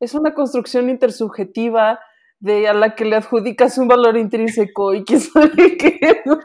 es 0.00 0.14
una 0.14 0.34
construcción 0.34 0.88
intersubjetiva 0.88 2.00
de 2.42 2.66
a 2.66 2.74
la 2.74 2.96
que 2.96 3.04
le 3.04 3.14
adjudicas 3.14 3.78
un 3.78 3.86
valor 3.86 4.16
intrínseco 4.16 4.94
y 4.94 5.04
que 5.04 5.20
sabe 5.20 5.76
qué 5.76 6.00
creo, 6.00 6.40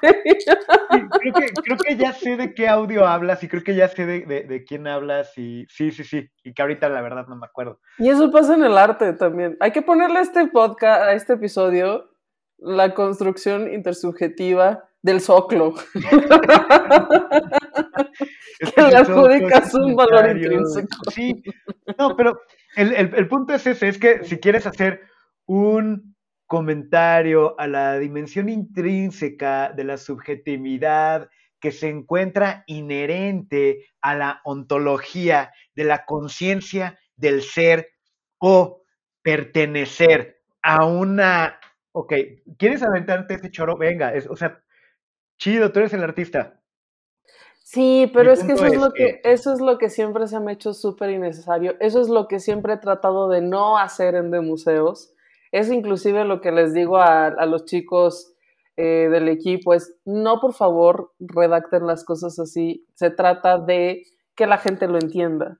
que, 1.34 1.54
creo 1.64 1.78
que 1.78 1.98
ya 1.98 2.14
sé 2.14 2.38
de 2.38 2.54
qué 2.54 2.68
audio 2.68 3.08
hablas 3.08 3.44
y 3.44 3.48
creo 3.48 3.64
que 3.64 3.74
ya 3.74 3.88
sé 3.88 4.06
de, 4.06 4.44
de, 4.44 4.64
quién 4.64 4.86
hablas 4.86 5.36
y 5.40 5.66
sí, 5.70 5.90
sí, 5.90 6.04
sí, 6.04 6.30
y 6.44 6.54
que 6.54 6.62
ahorita 6.62 6.88
la 6.90 7.02
verdad 7.02 7.26
no 7.28 7.36
me 7.36 7.48
acuerdo. 7.48 7.80
Y 7.98 8.10
eso 8.10 8.30
pasa 8.32 8.54
en 8.54 8.64
el 8.64 8.78
arte 8.78 9.14
también. 9.14 9.58
Hay 9.60 9.72
que 9.72 9.82
ponerle 9.82 10.20
a 10.20 10.22
este 10.22 10.46
podcast, 10.46 11.02
a 11.02 11.14
este 11.14 11.34
episodio, 11.34 12.12
la 12.60 12.94
construcción 12.94 13.74
intersubjetiva 13.74 14.84
del 15.02 15.20
soclo. 15.20 15.74
que 18.76 18.82
le 18.84 18.98
adjudicas 18.98 19.74
un 19.74 19.96
valor 19.96 20.30
intrínseco. 20.30 21.10
Sí, 21.10 21.42
no, 21.98 22.16
pero 22.16 22.40
el, 22.76 22.94
el, 22.94 23.16
el 23.16 23.28
punto 23.28 23.56
es 23.56 23.66
ese, 23.66 23.88
es 23.88 23.98
que 23.98 24.24
si 24.26 24.38
quieres 24.38 24.68
hacer 24.68 25.17
un 25.48 26.16
comentario 26.46 27.60
a 27.60 27.68
la 27.68 27.98
dimensión 27.98 28.48
intrínseca 28.48 29.74
de 29.74 29.84
la 29.84 29.98
subjetividad 29.98 31.30
que 31.60 31.72
se 31.72 31.90
encuentra 31.90 32.64
inherente 32.68 33.88
a 34.02 34.16
la 34.16 34.42
ontología 34.44 35.52
de 35.76 35.84
la 35.84 36.06
conciencia 36.06 37.00
del 37.16 37.42
ser 37.42 37.90
o 38.38 38.84
pertenecer 39.22 40.42
a 40.62 40.86
una... 40.86 41.60
Ok, 41.92 42.14
¿quieres 42.58 42.84
aventarte 42.84 43.34
ese 43.36 43.50
choro? 43.50 43.76
Venga, 43.76 44.14
es, 44.14 44.28
o 44.28 44.36
sea, 44.36 44.64
chido, 45.40 45.72
tú 45.72 45.80
eres 45.80 45.94
el 45.94 46.04
artista. 46.04 46.62
Sí, 47.64 48.10
pero 48.14 48.32
es 48.32 48.44
que 48.44 48.54
eso 48.54 48.66
es, 48.66 48.78
lo 48.78 48.94
que, 48.94 49.20
eso 49.26 49.52
es 49.52 49.60
lo 49.60 49.78
que 49.78 49.90
siempre 49.90 50.28
se 50.28 50.40
me 50.40 50.52
ha 50.52 50.54
hecho 50.54 50.74
súper 50.74 51.10
innecesario. 51.10 51.76
Eso 51.82 52.00
es 52.00 52.08
lo 52.08 52.30
que 52.30 52.40
siempre 52.40 52.74
he 52.74 52.78
tratado 52.78 53.28
de 53.28 53.42
no 53.42 53.78
hacer 53.78 54.16
en 54.16 54.32
de 54.32 54.40
museos. 54.40 55.14
Es 55.52 55.72
inclusive 55.72 56.26
lo 56.26 56.42
que 56.42 56.52
les 56.52 56.74
digo 56.74 56.98
a, 56.98 57.46
los 57.46 57.66
chicos 57.66 58.34
eh, 58.76 59.08
del 59.10 59.28
equipo, 59.30 59.74
es 59.74 59.96
no 60.06 60.40
por 60.40 60.54
favor 60.54 61.14
redacten 61.20 61.88
las 61.88 62.04
cosas 62.04 62.38
así. 62.40 62.86
Se 62.94 63.10
trata 63.10 63.58
de 63.58 64.04
que 64.36 64.48
la 64.48 64.58
gente 64.58 64.88
lo 64.88 64.98
entienda. 64.98 65.60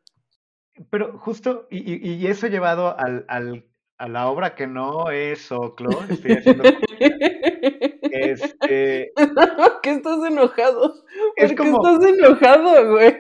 Pero 0.92 1.18
justo, 1.18 1.68
y, 1.72 2.08
y 2.08 2.28
eso 2.28 2.48
llevado 2.48 2.98
al, 3.00 3.26
al, 3.28 3.66
a 3.98 4.08
la 4.08 4.30
obra 4.30 4.56
que 4.56 4.68
no 4.68 5.10
es 5.10 5.52
Oclo, 5.52 5.90
estoy 6.10 6.34
haciendo... 6.34 6.64
este... 8.12 9.14
¿Por 9.16 9.82
qué 9.82 9.92
estás 9.92 10.26
enojado? 10.26 10.94
¿Por 11.38 11.56
qué 11.56 11.70
estás 11.70 12.06
enojado, 12.06 12.92
güey? 12.92 13.20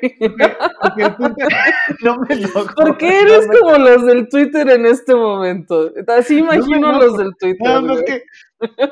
Porque, 0.81 1.09
Twitter 1.17 1.47
no 2.03 2.17
me 2.17 2.35
enojo. 2.35 2.75
¿Por 2.75 2.97
qué 2.97 3.21
eres 3.21 3.47
como 3.47 3.77
los 3.77 4.05
del 4.05 4.27
Twitter 4.29 4.69
en 4.69 4.85
este 4.85 5.15
momento? 5.15 5.91
Así 6.07 6.39
imagino 6.39 6.91
los 6.93 7.17
del 7.17 7.31
Twitter. 7.39 7.67
No, 7.67 7.81
no, 7.81 7.93
es 7.93 8.03
que 8.03 8.23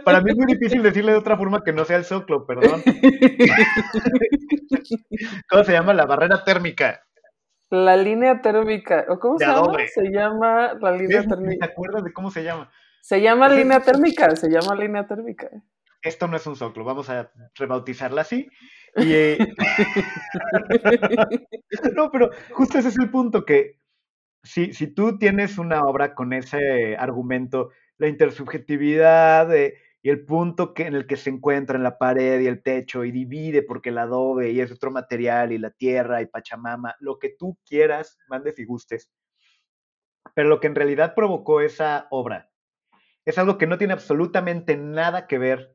para 0.04 0.22
mí 0.22 0.32
es 0.32 0.38
muy 0.38 0.46
difícil 0.46 0.84
decirle 0.84 1.14
de 1.14 1.18
otra 1.18 1.38
forma 1.38 1.64
que 1.64 1.74
no 1.74 1.86
sea 1.86 1.98
el 1.98 2.06
Zoclo, 2.06 2.46
perdón. 2.46 2.84
¿Cómo 5.50 5.64
se 5.64 5.72
llama? 5.72 5.94
La 5.94 6.06
barrera 6.06 6.44
térmica. 6.44 7.02
La 7.72 7.98
línea 7.98 8.42
térmica, 8.42 9.06
¿o 9.10 9.20
cómo 9.20 9.40
se 9.40 9.46
llama? 9.46 9.78
Se 9.88 10.12
llama 10.12 10.74
la 10.80 10.92
línea 10.92 11.24
térmica. 11.24 11.66
¿Te 11.66 11.72
acuerdas 11.72 12.04
de 12.04 12.14
cómo 12.14 12.30
se 12.30 12.44
llama? 12.44 12.70
Se 13.02 13.22
llama 13.22 13.50
línea 13.50 13.80
térmica, 13.80 14.36
se 14.36 14.50
llama 14.50 14.76
línea 14.76 15.08
térmica. 15.08 15.50
Esto 16.06 16.28
no 16.28 16.38
es 16.38 16.46
un 16.46 16.56
soclo, 16.56 16.86
vamos 16.86 17.10
a 17.10 17.32
rebautizarla 17.56 18.22
así. 18.22 18.48
Eh, 18.98 19.38
no, 21.98 22.10
pero 22.10 22.30
justo 22.52 22.78
ese 22.78 22.88
es 22.88 22.98
el 22.98 23.10
punto, 23.10 23.44
que 23.44 23.78
si, 24.42 24.74
si 24.74 24.88
tú 24.88 25.18
tienes 25.18 25.58
una 25.58 25.82
obra 25.82 26.16
con 26.16 26.32
ese 26.32 26.96
argumento, 26.96 27.72
la 27.98 28.08
intersubjetividad, 28.08 29.50
de 29.50 29.76
y 30.02 30.12
el 30.12 30.24
punto 30.24 30.74
que, 30.74 30.84
en 30.84 30.96
el 30.96 31.08
que 31.08 31.18
se 31.18 31.30
encuentra 31.30 31.76
en 31.76 31.84
la 31.84 31.98
pared 31.98 32.40
y 32.40 32.48
el 32.48 32.64
techo 32.64 33.04
y 33.04 33.12
divide 33.12 33.64
porque 33.64 33.90
el 33.90 33.98
adobe 33.98 34.52
y 34.52 34.62
es 34.62 34.72
otro 34.72 34.92
material 34.92 35.52
y 35.52 35.58
la 35.58 35.72
tierra 35.72 36.22
y 36.22 36.28
Pachamama, 36.28 36.96
lo 37.02 37.20
que 37.20 37.36
tú 37.38 37.58
quieras, 37.68 38.18
mandes 38.30 38.58
y 38.60 38.64
gustes. 38.64 39.12
Pero 40.34 40.48
lo 40.48 40.62
que 40.62 40.68
en 40.68 40.76
realidad 40.76 41.16
provocó 41.16 41.60
esa 41.60 42.08
obra 42.12 42.50
es 43.26 43.38
algo 43.40 43.58
que 43.58 43.68
no 43.68 43.78
tiene 43.78 43.94
absolutamente 43.94 44.78
nada 44.78 45.28
que 45.28 45.38
ver 45.38 45.75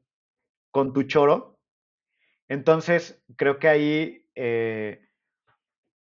con 0.71 0.93
tu 0.93 1.05
choro. 1.05 1.59
Entonces, 2.49 3.23
creo 3.37 3.59
que 3.59 3.69
ahí, 3.69 4.27
eh, 4.35 5.09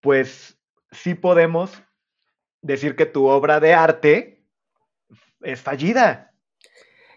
pues 0.02 0.58
sí 0.92 1.16
podemos 1.16 1.84
decir 2.62 2.96
que 2.96 3.06
tu 3.06 3.28
obra 3.28 3.60
de 3.60 3.74
arte 3.74 4.46
es 5.42 5.62
fallida. 5.62 6.34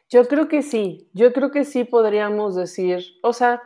Yo 0.09 0.27
creo 0.27 0.49
que 0.49 0.63
sí, 0.63 1.09
yo 1.13 1.33
creo 1.33 1.51
que 1.51 1.65
sí 1.65 1.85
podríamos 1.85 2.57
decir, 2.57 3.05
o 3.23 3.33
sea, 3.33 3.63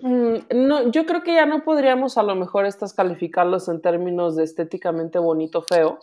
mm, 0.00 0.34
no, 0.54 0.90
yo 0.90 1.06
creo 1.06 1.22
que 1.22 1.34
ya 1.34 1.46
no 1.46 1.64
podríamos 1.64 2.18
a 2.18 2.22
lo 2.22 2.34
mejor 2.34 2.66
estas 2.66 2.92
calificarlos 2.92 3.68
en 3.68 3.80
términos 3.80 4.36
de 4.36 4.44
estéticamente 4.44 5.18
bonito, 5.18 5.62
feo, 5.62 5.98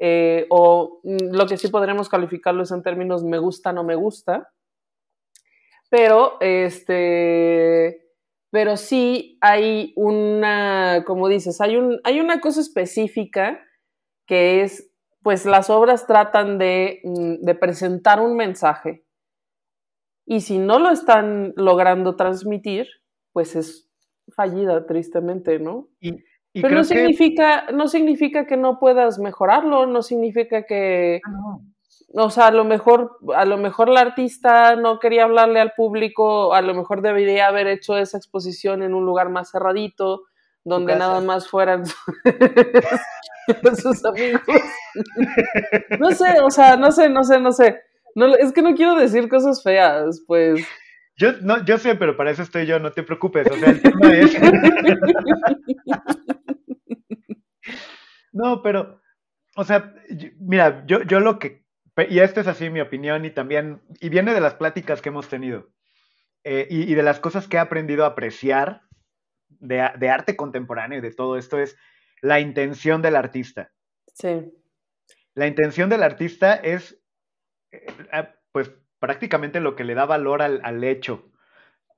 eh, 0.00 0.46
o 0.50 1.00
mm, 1.04 1.36
lo 1.36 1.46
que 1.46 1.56
sí 1.56 1.68
podríamos 1.68 2.08
calificarlos 2.08 2.72
en 2.72 2.82
términos 2.82 3.22
me 3.22 3.38
gusta, 3.38 3.72
no 3.72 3.84
me 3.84 3.94
gusta, 3.94 4.52
pero 5.90 6.38
este, 6.40 8.00
pero 8.50 8.76
sí 8.76 9.38
hay 9.40 9.92
una, 9.96 11.04
como 11.06 11.28
dices, 11.28 11.60
hay, 11.60 11.76
un, 11.76 12.00
hay 12.04 12.20
una 12.20 12.40
cosa 12.40 12.60
específica 12.60 13.60
que 14.26 14.62
es 14.62 14.90
pues 15.22 15.44
las 15.44 15.68
obras 15.70 16.06
tratan 16.06 16.56
mm, 16.56 17.44
de, 17.44 17.54
presentar 17.60 18.20
un 18.20 18.36
mensaje 18.36 19.04
y 20.26 20.40
si 20.40 20.58
no 20.58 20.78
lo 20.78 20.90
están 20.90 21.52
logrando 21.56 22.16
transmitir, 22.16 22.86
pues 23.32 23.56
es 23.56 23.90
fallida, 24.34 24.86
tristemente, 24.86 25.58
¿no? 25.58 25.88
Pero 26.52 26.70
no 26.70 26.84
significa, 26.84 27.66
que... 27.66 27.72
no 27.72 27.88
significa 27.88 28.46
que 28.46 28.56
no 28.56 28.78
puedas 28.78 29.18
mejorarlo, 29.18 29.86
no 29.86 30.02
significa 30.02 30.64
que... 30.64 31.20
Ah, 31.24 31.58
o 32.12 32.30
sea, 32.30 32.48
a 32.48 32.50
lo 32.50 32.64
mejor, 32.64 33.18
a 33.34 33.44
lo 33.44 33.56
mejor 33.56 33.88
la 33.88 34.00
artista 34.00 34.74
no 34.76 34.98
quería 34.98 35.24
hablarle 35.24 35.60
al 35.60 35.72
público, 35.72 36.54
a 36.54 36.62
lo 36.62 36.74
mejor 36.74 37.02
debería 37.02 37.46
haber 37.46 37.68
hecho 37.68 37.96
esa 37.96 38.16
exposición 38.16 38.82
en 38.82 38.94
un 38.94 39.06
lugar 39.06 39.28
más 39.28 39.50
cerradito, 39.50 40.24
donde 40.64 40.96
nada 40.96 41.20
más 41.20 41.48
fueran 41.48 41.84
sus 43.76 44.04
amigos. 44.04 44.42
No 45.98 46.10
sé, 46.10 46.40
o 46.42 46.50
sea, 46.50 46.76
no 46.76 46.92
sé, 46.92 47.08
no 47.08 47.22
sé, 47.22 47.40
no 47.40 47.52
sé. 47.52 47.80
No, 48.14 48.34
es 48.34 48.52
que 48.52 48.62
no 48.62 48.74
quiero 48.74 48.96
decir 48.96 49.28
cosas 49.28 49.62
feas, 49.62 50.22
pues. 50.26 50.66
Yo, 51.16 51.32
no, 51.42 51.64
yo 51.64 51.78
sé, 51.78 51.94
pero 51.94 52.16
para 52.16 52.30
eso 52.30 52.42
estoy 52.42 52.66
yo, 52.66 52.78
no 52.78 52.92
te 52.92 53.02
preocupes. 53.02 53.46
O 53.50 53.54
sea, 53.54 53.70
el 53.70 53.82
tema 53.82 54.12
es. 54.12 54.40
no, 58.32 58.62
pero, 58.62 59.00
o 59.56 59.64
sea, 59.64 59.92
mira, 60.38 60.84
yo, 60.86 61.02
yo 61.02 61.20
lo 61.20 61.38
que. 61.38 61.64
Y 62.08 62.20
esto 62.20 62.40
es 62.40 62.46
así 62.46 62.70
mi 62.70 62.80
opinión, 62.80 63.24
y 63.24 63.30
también. 63.30 63.82
Y 64.00 64.08
viene 64.08 64.34
de 64.34 64.40
las 64.40 64.54
pláticas 64.54 65.02
que 65.02 65.08
hemos 65.08 65.28
tenido. 65.28 65.70
Eh, 66.44 66.66
y, 66.70 66.94
de 66.94 67.02
las 67.02 67.20
cosas 67.20 67.48
que 67.48 67.58
he 67.58 67.60
aprendido 67.60 68.04
a 68.04 68.08
apreciar 68.08 68.82
de, 69.48 69.90
de 69.98 70.08
arte 70.08 70.36
contemporáneo 70.36 70.98
y 70.98 71.02
de 71.02 71.12
todo 71.12 71.36
esto 71.36 71.58
es 71.58 71.76
la 72.22 72.40
intención 72.40 73.02
del 73.02 73.16
artista. 73.16 73.72
Sí. 74.14 74.50
La 75.34 75.46
intención 75.46 75.88
del 75.88 76.02
artista 76.02 76.54
es, 76.54 76.98
eh, 77.72 77.86
pues, 78.52 78.70
prácticamente 78.98 79.60
lo 79.60 79.76
que 79.76 79.84
le 79.84 79.94
da 79.94 80.04
valor 80.06 80.42
al, 80.42 80.84
hecho 80.84 81.30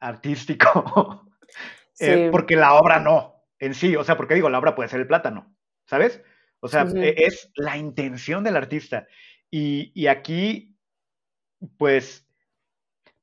artístico. 0.00 1.28
Eh, 2.00 2.30
porque 2.32 2.56
la 2.56 2.74
obra 2.74 2.98
no, 2.98 3.44
en 3.60 3.74
sí. 3.74 3.94
O 3.94 4.02
sea, 4.02 4.16
porque 4.16 4.34
digo, 4.34 4.48
la 4.48 4.58
obra 4.58 4.74
puede 4.74 4.88
ser 4.88 4.98
el 4.98 5.06
plátano, 5.06 5.54
¿sabes? 5.84 6.20
O 6.58 6.66
sea, 6.66 6.84
e, 6.96 7.14
es 7.16 7.52
la 7.54 7.76
intención 7.76 8.42
del 8.42 8.56
artista. 8.56 9.06
Y, 9.54 10.06
aquí, 10.06 10.74
pues, 11.76 12.26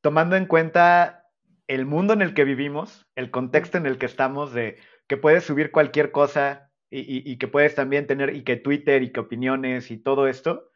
tomando 0.01 0.36
en 0.36 0.45
cuenta 0.45 1.25
el 1.67 1.88
mundo 1.88 2.13
en 2.13 2.21
el 2.21 2.36
que 2.36 2.43
vivimos, 2.43 3.07
el 3.15 3.32
contexto 3.32 3.80
en 3.80 3.88
el 3.88 3.97
que 3.97 4.05
estamos, 4.05 4.53
de 4.53 4.77
que 5.07 5.17
puedes 5.17 5.43
subir 5.43 5.71
cualquier 5.71 6.11
cosa 6.11 6.71
y, 6.91 7.38
que 7.38 7.47
puedes 7.47 7.73
también 7.73 8.05
tener, 8.05 8.36
y 8.36 8.43
que 8.43 8.57
Twitter 8.57 9.01
y 9.01 9.11
que 9.11 9.19
opiniones 9.19 9.89
y 9.89 9.97
todo 9.97 10.27
esto. 10.27 10.69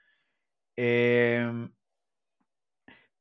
Em, 0.75 1.71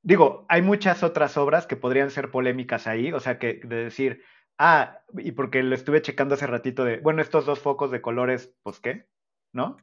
digo, 0.03 0.47
hay 0.49 0.62
muchas 0.62 1.03
otras 1.03 1.37
obras 1.37 1.66
que 1.66 1.76
podrían 1.76 2.11
ser 2.11 2.30
polémicas 2.30 2.87
ahí, 2.87 3.12
o 3.12 3.20
sea, 3.20 3.39
que 3.39 3.61
de 3.62 3.85
decir, 3.85 4.24
ah, 4.57 5.01
y 5.18 5.33
porque 5.33 5.62
lo 5.62 5.74
estuve 5.74 6.01
checando 6.01 6.35
hace 6.35 6.47
ratito 6.47 6.83
de, 6.85 6.99
bueno, 6.99 7.20
estos 7.20 7.45
dos 7.45 7.61
focos 7.61 7.91
de 7.91 8.01
colores, 8.01 8.55
pues 8.62 8.80
qué, 8.80 9.07
¿no? 9.53 9.76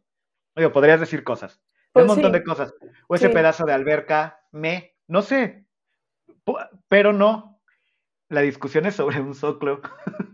Digo, 0.56 0.72
podrías 0.72 1.00
decir 1.00 1.24
cosas, 1.24 1.62
un 2.02 2.08
pues 2.08 2.18
montón 2.18 2.32
de 2.32 2.43
cosas. 2.43 2.74
O 3.08 3.16
ese 3.16 3.30
pedazo 3.30 3.66
de 3.66 3.74
alberca, 3.74 4.41
me, 4.52 4.95
no 5.08 5.22
sé, 5.22 5.66
pero 6.88 7.14
no. 7.14 7.60
La 8.30 8.41
discusión 8.41 8.86
es 8.86 8.95
sobre 8.95 9.22
un 9.22 9.34
soclo. 9.34 9.82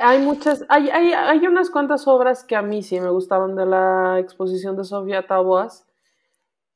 Hay 0.00 0.20
muchas, 0.20 0.64
hay, 0.68 0.90
hay, 0.90 1.12
hay, 1.12 1.44
unas 1.48 1.70
cuantas 1.70 2.06
obras 2.06 2.44
que 2.44 2.54
a 2.54 2.62
mí 2.62 2.84
sí 2.84 3.00
me 3.00 3.10
gustaban 3.10 3.56
de 3.56 3.66
la 3.66 4.20
exposición 4.20 4.76
de 4.76 4.84
Sofía 4.84 5.26
Taboas. 5.26 5.88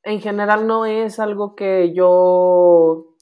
En 0.03 0.19
general 0.19 0.67
no 0.67 0.85
es 0.85 1.19
algo 1.19 1.55
que 1.55 1.93
yo 1.93 3.15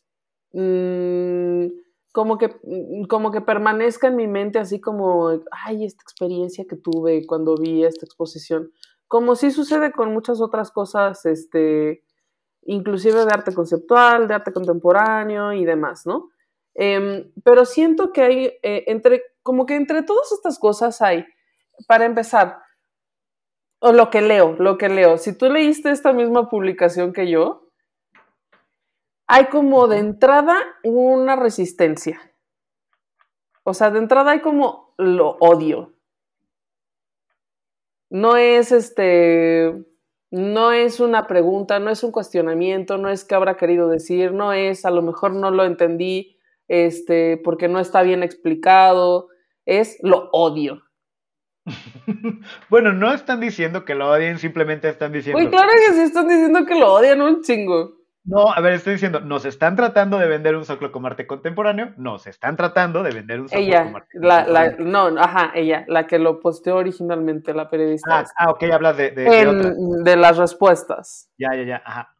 mm, 0.53 1.67
como 2.11 2.39
que 2.39 2.59
mm, 2.63 3.03
como 3.03 3.29
que 3.29 3.41
permanezca 3.41 4.07
en 4.07 4.15
mi 4.15 4.25
mente 4.25 4.57
así 4.57 4.81
como, 4.81 5.29
ay, 5.51 5.85
esta 5.85 6.01
experiencia 6.01 6.65
que 6.67 6.77
tuve 6.77 7.27
cuando 7.27 7.55
vi 7.55 7.83
esta 7.83 8.03
exposición. 8.03 8.71
Como 9.11 9.35
sí 9.35 9.51
sucede 9.51 9.91
con 9.91 10.13
muchas 10.13 10.39
otras 10.39 10.71
cosas, 10.71 11.25
este, 11.25 12.01
inclusive 12.61 13.25
de 13.25 13.33
arte 13.33 13.53
conceptual, 13.53 14.29
de 14.29 14.35
arte 14.35 14.53
contemporáneo 14.53 15.51
y 15.51 15.65
demás, 15.65 16.05
¿no? 16.05 16.29
Em, 16.75 17.29
pero 17.43 17.65
siento 17.65 18.13
que 18.13 18.21
hay, 18.21 18.45
eh, 18.63 18.85
entre, 18.87 19.21
como 19.43 19.65
que 19.65 19.75
entre 19.75 20.03
todas 20.03 20.31
estas 20.31 20.57
cosas 20.57 21.01
hay, 21.01 21.25
para 21.89 22.05
empezar, 22.05 22.59
o 23.79 23.91
lo 23.91 24.09
que 24.09 24.21
leo, 24.21 24.55
lo 24.57 24.77
que 24.77 24.87
leo, 24.87 25.17
si 25.17 25.37
tú 25.37 25.49
leíste 25.49 25.91
esta 25.91 26.13
misma 26.13 26.49
publicación 26.49 27.11
que 27.11 27.29
yo, 27.29 27.67
hay 29.27 29.47
como 29.47 29.89
de 29.89 29.97
entrada 29.97 30.57
una 30.85 31.35
resistencia. 31.35 32.21
O 33.63 33.73
sea, 33.73 33.91
de 33.91 33.99
entrada 33.99 34.31
hay 34.31 34.39
como 34.39 34.93
lo 34.95 35.31
odio. 35.41 35.90
No 38.11 38.35
es 38.35 38.73
este, 38.73 39.73
no 40.31 40.73
es 40.73 40.99
una 40.99 41.27
pregunta, 41.27 41.79
no 41.79 41.89
es 41.89 42.03
un 42.03 42.11
cuestionamiento, 42.11 42.97
no 42.97 43.09
es 43.09 43.23
qué 43.23 43.35
habrá 43.35 43.55
querido 43.55 43.87
decir, 43.87 44.33
no 44.33 44.51
es 44.51 44.83
a 44.85 44.91
lo 44.91 45.01
mejor 45.01 45.33
no 45.33 45.49
lo 45.49 45.63
entendí, 45.63 46.37
este, 46.67 47.37
porque 47.37 47.69
no 47.69 47.79
está 47.79 48.01
bien 48.01 48.21
explicado, 48.21 49.29
es 49.65 49.97
lo 50.03 50.29
odio. 50.33 50.83
bueno, 52.69 52.91
no 52.91 53.13
están 53.13 53.39
diciendo 53.39 53.85
que 53.85 53.95
lo 53.95 54.11
odien, 54.11 54.39
simplemente 54.39 54.89
están 54.89 55.13
diciendo. 55.13 55.41
Uy, 55.41 55.49
claro 55.49 55.69
que 55.87 55.93
sí 55.93 56.01
están 56.01 56.27
diciendo 56.27 56.65
que 56.65 56.75
lo 56.75 56.93
odian 56.93 57.21
un 57.21 57.41
chingo. 57.41 58.00
No, 58.23 58.51
a 58.53 58.61
ver, 58.61 58.73
estoy 58.73 58.93
diciendo, 58.93 59.19
nos 59.19 59.45
están 59.45 59.75
tratando 59.75 60.19
de 60.19 60.27
vender 60.27 60.55
un 60.55 60.63
Zoclo 60.63 60.91
como 60.91 61.07
arte 61.07 61.25
contemporáneo, 61.25 61.93
nos 61.97 62.27
están 62.27 62.55
tratando 62.55 63.01
de 63.01 63.11
vender 63.11 63.41
un 63.41 63.49
Zoclo 63.49 63.63
ella, 63.63 63.83
como 63.83 63.97
arte 63.97 64.19
la, 64.19 64.45
la, 64.47 64.71
no, 64.77 65.07
ajá, 65.19 65.51
ella, 65.55 65.85
la 65.87 66.05
que 66.05 66.19
lo 66.19 66.39
posteó 66.39 66.75
originalmente, 66.75 67.53
la 67.53 67.69
periodista. 67.69 68.19
Ah, 68.19 68.25
ah 68.37 68.51
ok, 68.51 68.63
hablas 68.71 68.97
de, 68.97 69.09
de, 69.11 69.41
en, 69.41 69.61
de, 69.61 70.11
de, 70.11 70.15
las 70.17 70.37
respuestas. 70.37 71.31
Ya, 71.39 71.49
ya, 71.55 71.63
ya, 71.63 71.81
ajá. 71.83 72.15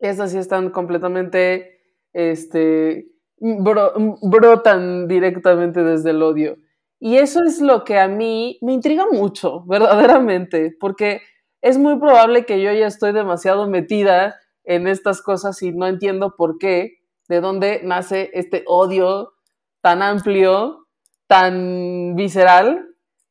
Esas 0.00 0.32
sí 0.32 0.38
están 0.38 0.70
completamente, 0.70 1.82
este, 2.12 3.06
bro, 3.38 3.92
brotan 4.22 5.06
directamente 5.06 5.84
desde 5.84 6.10
el 6.10 6.22
odio. 6.22 6.56
Y 6.98 7.18
eso 7.18 7.44
es 7.44 7.60
lo 7.60 7.84
que 7.84 8.00
a 8.00 8.08
mí 8.08 8.58
me 8.60 8.72
intriga 8.72 9.06
mucho, 9.10 9.64
verdaderamente, 9.66 10.76
porque 10.80 11.20
es 11.62 11.78
muy 11.78 11.96
probable 11.98 12.44
que 12.44 12.60
yo 12.60 12.72
ya 12.72 12.88
estoy 12.88 13.12
demasiado 13.12 13.68
metida 13.68 14.36
en 14.68 14.86
estas 14.86 15.22
cosas 15.22 15.62
y 15.62 15.72
no 15.72 15.86
entiendo 15.86 16.36
por 16.36 16.58
qué, 16.58 16.98
de 17.26 17.40
dónde 17.40 17.80
nace 17.82 18.30
este 18.34 18.64
odio 18.66 19.32
tan 19.80 20.02
amplio, 20.02 20.86
tan 21.26 22.14
visceral, 22.16 22.86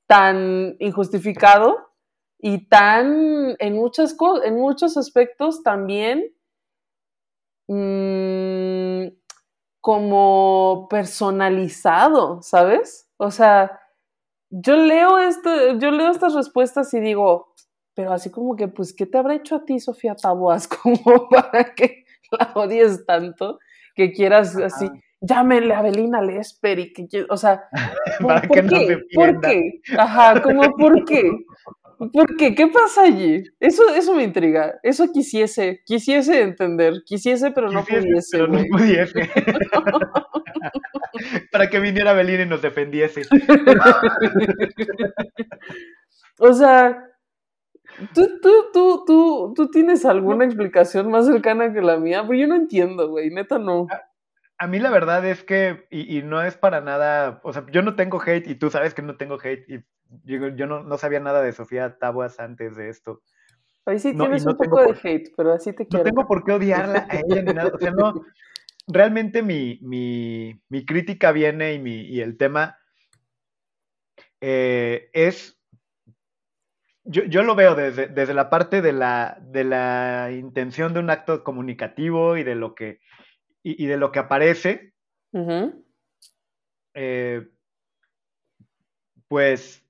tan 0.07 0.75
injustificado 0.79 1.91
y 2.39 2.67
tan 2.67 3.55
en 3.59 3.75
muchas 3.75 4.15
en 4.43 4.55
muchos 4.55 4.97
aspectos 4.97 5.61
también 5.61 6.33
mmm, 7.67 9.07
como 9.79 10.87
personalizado, 10.89 12.41
¿sabes? 12.41 13.09
O 13.17 13.29
sea, 13.29 13.79
yo 14.49 14.75
leo 14.75 15.19
esto, 15.19 15.77
yo 15.77 15.91
leo 15.91 16.09
estas 16.09 16.33
respuestas 16.33 16.91
y 16.95 16.99
digo, 16.99 17.53
pero 17.97 18.13
así 18.13 18.29
como 18.29 18.55
que, 18.55 18.67
pues, 18.67 18.93
¿qué 18.93 19.07
te 19.07 19.17
habrá 19.17 19.33
hecho 19.33 19.55
a 19.55 19.65
ti, 19.65 19.79
Sofía 19.79 20.15
Taboas, 20.15 20.67
como 20.83 21.27
para 21.29 21.73
que 21.73 22.05
la 22.29 22.51
odies 22.53 23.07
tanto, 23.07 23.57
que 23.95 24.11
quieras 24.11 24.55
así, 24.55 24.87
llámenle 25.19 25.73
a 25.73 25.81
Belina 25.81 26.21
Lesper 26.21 26.77
y 26.77 26.93
que, 26.93 27.25
o 27.27 27.37
sea, 27.37 27.63
¿por, 28.19 28.27
para 28.27 28.47
¿por 28.47 28.55
que 28.55 28.61
no 28.61 28.69
qué? 28.69 28.99
¿Por 29.15 29.41
qué? 29.41 29.81
Ajá, 29.97 30.43
como, 30.43 30.61
¿por 30.77 31.05
qué? 31.05 31.23
¿Por 32.13 32.37
qué? 32.37 32.53
¿Qué 32.53 32.67
pasa 32.67 33.01
allí? 33.01 33.43
Eso, 33.59 33.81
eso 33.95 34.13
me 34.13 34.23
intriga. 34.23 34.75
Eso 34.83 35.11
quisiese, 35.11 35.81
quisiese 35.83 36.43
entender. 36.43 37.01
Quisiese, 37.03 37.49
pero 37.49 37.71
no 37.71 37.83
Quisiese, 37.83 38.07
pudiese. 38.07 38.37
pero 38.37 38.47
no 38.47 38.63
pudiese. 38.69 39.29
para 41.51 41.67
que 41.67 41.79
viniera 41.79 42.13
Belina 42.13 42.43
y 42.43 42.45
nos 42.45 42.61
defendiese. 42.61 43.23
O 46.39 46.53
sea, 46.53 47.03
¿tú, 48.13 48.39
tú, 48.41 48.51
tú, 48.73 49.03
tú, 49.05 49.53
tú 49.55 49.69
tienes 49.69 50.05
alguna 50.05 50.45
explicación 50.45 51.09
más 51.09 51.25
cercana 51.25 51.73
que 51.73 51.81
la 51.81 51.97
mía? 51.97 52.25
Pues 52.25 52.39
yo 52.39 52.47
no 52.47 52.55
entiendo, 52.55 53.09
güey. 53.09 53.29
Neta, 53.29 53.59
no. 53.59 53.87
A 54.59 54.67
mí 54.67 54.79
la 54.79 54.89
verdad 54.89 55.25
es 55.25 55.43
que, 55.43 55.85
y, 55.91 56.17
y 56.17 56.23
no 56.23 56.41
es 56.41 56.57
para 56.57 56.81
nada, 56.81 57.39
o 57.43 57.53
sea, 57.53 57.65
yo 57.71 57.81
no 57.83 57.95
tengo 57.95 58.19
hate 58.19 58.47
y 58.47 58.55
tú 58.55 58.69
sabes 58.71 58.93
que 58.93 59.03
no 59.03 59.15
tengo 59.15 59.37
hate 59.41 59.69
y 59.69 59.83
yo, 60.23 60.47
yo 60.49 60.67
no, 60.67 60.83
no 60.83 60.97
sabía 60.97 61.19
nada 61.19 61.41
de 61.41 61.51
Sofía 61.51 61.97
Taboas 61.99 62.39
antes 62.39 62.75
de 62.75 62.89
esto. 62.89 63.21
Ahí 63.85 63.99
sí 63.99 64.13
No, 64.13 64.25
y 64.25 64.27
tienes 64.27 64.45
no 64.45 64.51
un 64.51 64.57
poco 64.57 64.81
de 64.81 64.97
hate, 65.01 65.31
pero 65.35 65.53
así 65.53 65.73
te 65.73 65.83
No 65.83 65.89
quiero. 65.89 66.03
tengo 66.05 66.27
por 66.27 66.43
qué 66.43 66.53
odiarla 66.53 67.07
a 67.09 67.17
ella 67.17 67.41
ni 67.41 67.53
nada. 67.53 67.71
O 67.73 67.77
sea, 67.77 67.91
no. 67.91 68.13
Realmente 68.87 69.41
mi, 69.43 69.79
mi, 69.81 70.61
mi 70.69 70.85
crítica 70.85 71.31
viene 71.31 71.73
y, 71.73 71.79
mi, 71.79 72.01
y 72.01 72.21
el 72.21 72.37
tema 72.37 72.77
eh, 74.41 75.09
es. 75.13 75.56
Yo, 77.09 77.23
yo 77.23 77.41
lo 77.43 77.55
veo 77.55 77.73
desde, 77.73 78.07
desde 78.07 78.33
la 78.33 78.49
parte 78.49 78.81
de 78.81 78.91
la, 78.91 79.37
de 79.41 79.63
la 79.63 80.29
intención 80.31 80.93
de 80.93 80.99
un 80.99 81.09
acto 81.09 81.43
comunicativo 81.43 82.35
y 82.35 82.43
de 82.43 82.55
lo 82.55 82.75
que, 82.75 82.99
y, 83.63 83.81
y 83.81 83.87
de 83.87 83.95
lo 83.97 84.11
que 84.11 84.19
aparece. 84.19 84.93
Eh, 86.93 87.47
pues 89.29 89.83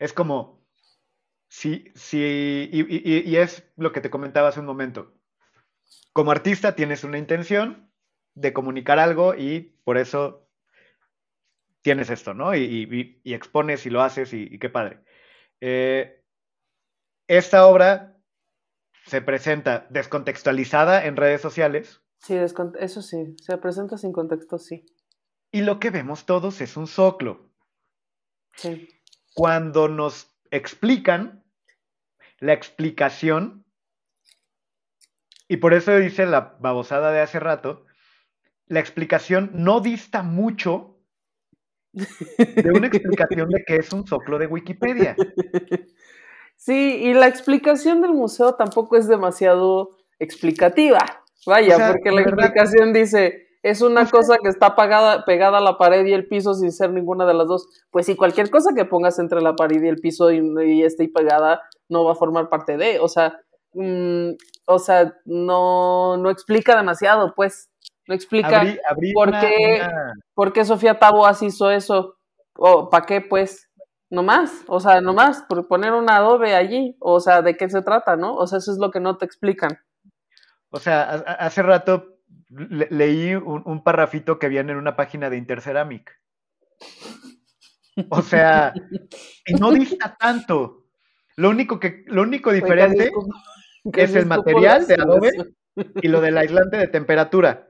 es 0.00 0.12
como 0.12 0.66
si, 1.48 1.92
si 1.94 2.68
y, 2.72 2.80
y- 2.80 3.30
y 3.30 3.36
es 3.36 3.70
lo 3.76 3.92
que 3.92 4.00
te 4.00 4.10
comentaba 4.10 4.48
hace 4.48 4.60
un 4.60 4.66
momento. 4.66 5.14
Como 6.12 6.32
artista 6.32 6.74
tienes 6.74 7.04
una 7.04 7.18
intención 7.18 7.90
de 8.34 8.52
comunicar 8.52 8.98
algo 8.98 9.34
y 9.34 9.78
por 9.84 9.96
eso 9.96 10.48
tienes 11.82 12.10
esto, 12.10 12.34
¿no? 12.34 12.54
Y, 12.56 13.20
expones 13.24 13.86
y 13.86 13.90
lo 13.90 14.02
haces 14.02 14.32
y 14.32 14.58
qué 14.58 14.68
padre. 14.68 15.00
Eh, 15.64 16.24
esta 17.28 17.66
obra 17.68 18.18
se 19.06 19.22
presenta 19.22 19.86
descontextualizada 19.90 21.06
en 21.06 21.16
redes 21.16 21.40
sociales 21.40 22.02
Sí, 22.18 22.36
eso 22.36 23.02
sí. 23.02 23.36
Se 23.40 23.58
presenta 23.58 23.98
sin 23.98 24.12
contexto, 24.12 24.58
sí. 24.58 24.84
y 25.50 25.62
lo 25.62 25.80
que 25.80 25.90
vemos 25.90 26.24
todos 26.24 26.60
es 26.60 26.76
un 26.76 26.86
soclo. 26.86 27.50
Sí. 28.54 28.88
cuando 29.34 29.88
nos 29.88 30.30
explican 30.50 31.42
la 32.38 32.52
explicación, 32.52 33.64
y 35.48 35.56
por 35.56 35.72
eso 35.72 35.96
dice 35.96 36.26
la 36.26 36.56
babosada 36.60 37.12
de 37.12 37.20
hace 37.20 37.40
rato, 37.40 37.86
la 38.66 38.80
explicación 38.80 39.50
no 39.54 39.80
dista 39.80 40.22
mucho 40.22 40.91
de 41.92 42.70
una 42.74 42.86
explicación 42.92 43.48
de 43.50 43.62
qué 43.66 43.76
es 43.76 43.92
un 43.92 44.06
soclo 44.06 44.38
de 44.38 44.46
Wikipedia. 44.46 45.14
Sí, 46.56 47.00
y 47.02 47.14
la 47.14 47.26
explicación 47.26 48.02
del 48.02 48.12
museo 48.12 48.54
tampoco 48.54 48.96
es 48.96 49.08
demasiado 49.08 49.96
explicativa. 50.18 51.00
Vaya, 51.46 51.74
O 51.74 51.78
sea, 51.78 51.88
porque 51.92 52.10
la 52.10 52.22
verdad- 52.22 52.46
explicación 52.46 52.92
dice, 52.92 53.48
es 53.64 53.82
una 53.82 54.08
cosa 54.08 54.36
que 54.40 54.48
está 54.48 54.76
pagada, 54.76 55.24
pegada 55.24 55.58
a 55.58 55.60
la 55.60 55.76
pared 55.76 56.06
y 56.06 56.12
el 56.12 56.28
piso 56.28 56.54
sin 56.54 56.70
ser 56.70 56.90
ninguna 56.92 57.26
de 57.26 57.34
las 57.34 57.48
dos. 57.48 57.66
Pues 57.90 58.06
si 58.06 58.14
cualquier 58.14 58.48
cosa 58.50 58.70
que 58.76 58.84
pongas 58.84 59.18
entre 59.18 59.40
la 59.40 59.56
pared 59.56 59.82
y 59.82 59.88
el 59.88 59.96
piso 59.98 60.30
y, 60.30 60.40
y 60.64 60.84
esté 60.84 61.08
pegada 61.08 61.60
no 61.88 62.04
va 62.04 62.12
a 62.12 62.16
formar 62.16 62.48
parte 62.48 62.76
de, 62.76 63.00
o 63.00 63.08
sea, 63.08 63.40
mm, 63.74 64.30
o 64.66 64.78
sea, 64.78 65.14
no, 65.24 66.16
no 66.16 66.30
explica 66.30 66.76
demasiado, 66.76 67.34
pues. 67.34 67.70
No 68.08 68.14
explica 68.14 68.60
Abrí, 68.60 68.78
abrí 68.88 69.12
¿Por 69.12 69.28
una- 69.28 69.40
qué? 69.40 69.80
una- 69.80 70.12
por 70.34 70.52
qué 70.52 70.64
Sofía 70.64 70.98
Taboas 70.98 71.42
hizo 71.42 71.70
eso. 71.70 72.16
O 72.56 72.90
¿para 72.90 73.06
qué, 73.06 73.20
pues? 73.20 73.68
Nomás, 74.10 74.52
o 74.66 74.78
sea, 74.80 75.00
nomás, 75.00 75.42
por 75.48 75.66
poner 75.68 75.92
un 75.92 76.10
adobe 76.10 76.54
allí, 76.54 76.96
o 77.00 77.18
sea, 77.20 77.40
¿de 77.40 77.56
qué 77.56 77.70
se 77.70 77.80
trata, 77.80 78.14
no? 78.16 78.34
O 78.34 78.46
sea, 78.46 78.58
eso 78.58 78.70
es 78.72 78.78
lo 78.78 78.90
que 78.90 79.00
no 79.00 79.16
te 79.16 79.24
explican. 79.24 79.78
O 80.70 80.78
sea, 80.78 81.02
ha- 81.02 81.24
ha- 81.26 81.46
hace 81.46 81.62
rato 81.62 82.18
le- 82.50 82.88
leí 82.90 83.34
un, 83.34 83.62
un 83.64 83.82
parrafito 83.82 84.38
que 84.38 84.48
viene 84.48 84.72
en 84.72 84.78
una 84.78 84.96
página 84.96 85.30
de 85.30 85.38
Interceramic. 85.38 86.10
O 88.10 88.20
sea, 88.22 88.72
y 89.46 89.54
no 89.54 89.70
dista 89.70 90.16
tanto. 90.18 90.84
Lo 91.36 91.48
único 91.50 91.78
que, 91.80 92.04
lo 92.06 92.22
único 92.22 92.52
diferente 92.52 93.10
es 93.94 94.14
el 94.14 94.26
material 94.26 94.86
de 94.86 94.94
Adobe 94.94 95.30
y 96.02 96.08
lo 96.08 96.20
del 96.20 96.36
aislante 96.36 96.76
de 96.76 96.88
temperatura. 96.88 97.68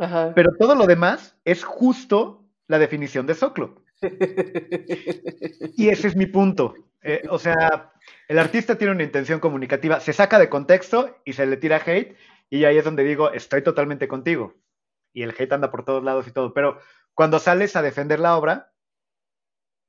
Ajá. 0.00 0.32
Pero 0.34 0.52
todo 0.58 0.74
lo 0.74 0.86
demás 0.86 1.36
es 1.44 1.62
justo 1.62 2.44
la 2.66 2.78
definición 2.78 3.26
de 3.26 3.34
soclo. 3.34 3.82
Y 5.76 5.88
ese 5.88 6.08
es 6.08 6.16
mi 6.16 6.26
punto. 6.26 6.74
Eh, 7.02 7.22
o 7.30 7.38
sea, 7.38 7.92
el 8.28 8.38
artista 8.38 8.76
tiene 8.76 8.92
una 8.92 9.02
intención 9.02 9.40
comunicativa, 9.40 10.00
se 10.00 10.12
saca 10.12 10.38
de 10.38 10.50
contexto 10.50 11.16
y 11.24 11.32
se 11.32 11.46
le 11.46 11.56
tira 11.56 11.80
hate, 11.84 12.16
y 12.50 12.64
ahí 12.64 12.76
es 12.76 12.84
donde 12.84 13.04
digo, 13.04 13.32
estoy 13.32 13.62
totalmente 13.62 14.08
contigo. 14.08 14.54
Y 15.12 15.22
el 15.22 15.34
hate 15.38 15.52
anda 15.52 15.70
por 15.70 15.84
todos 15.84 16.04
lados 16.04 16.26
y 16.26 16.32
todo. 16.32 16.52
Pero 16.52 16.78
cuando 17.14 17.38
sales 17.38 17.76
a 17.76 17.82
defender 17.82 18.20
la 18.20 18.36
obra, 18.36 18.72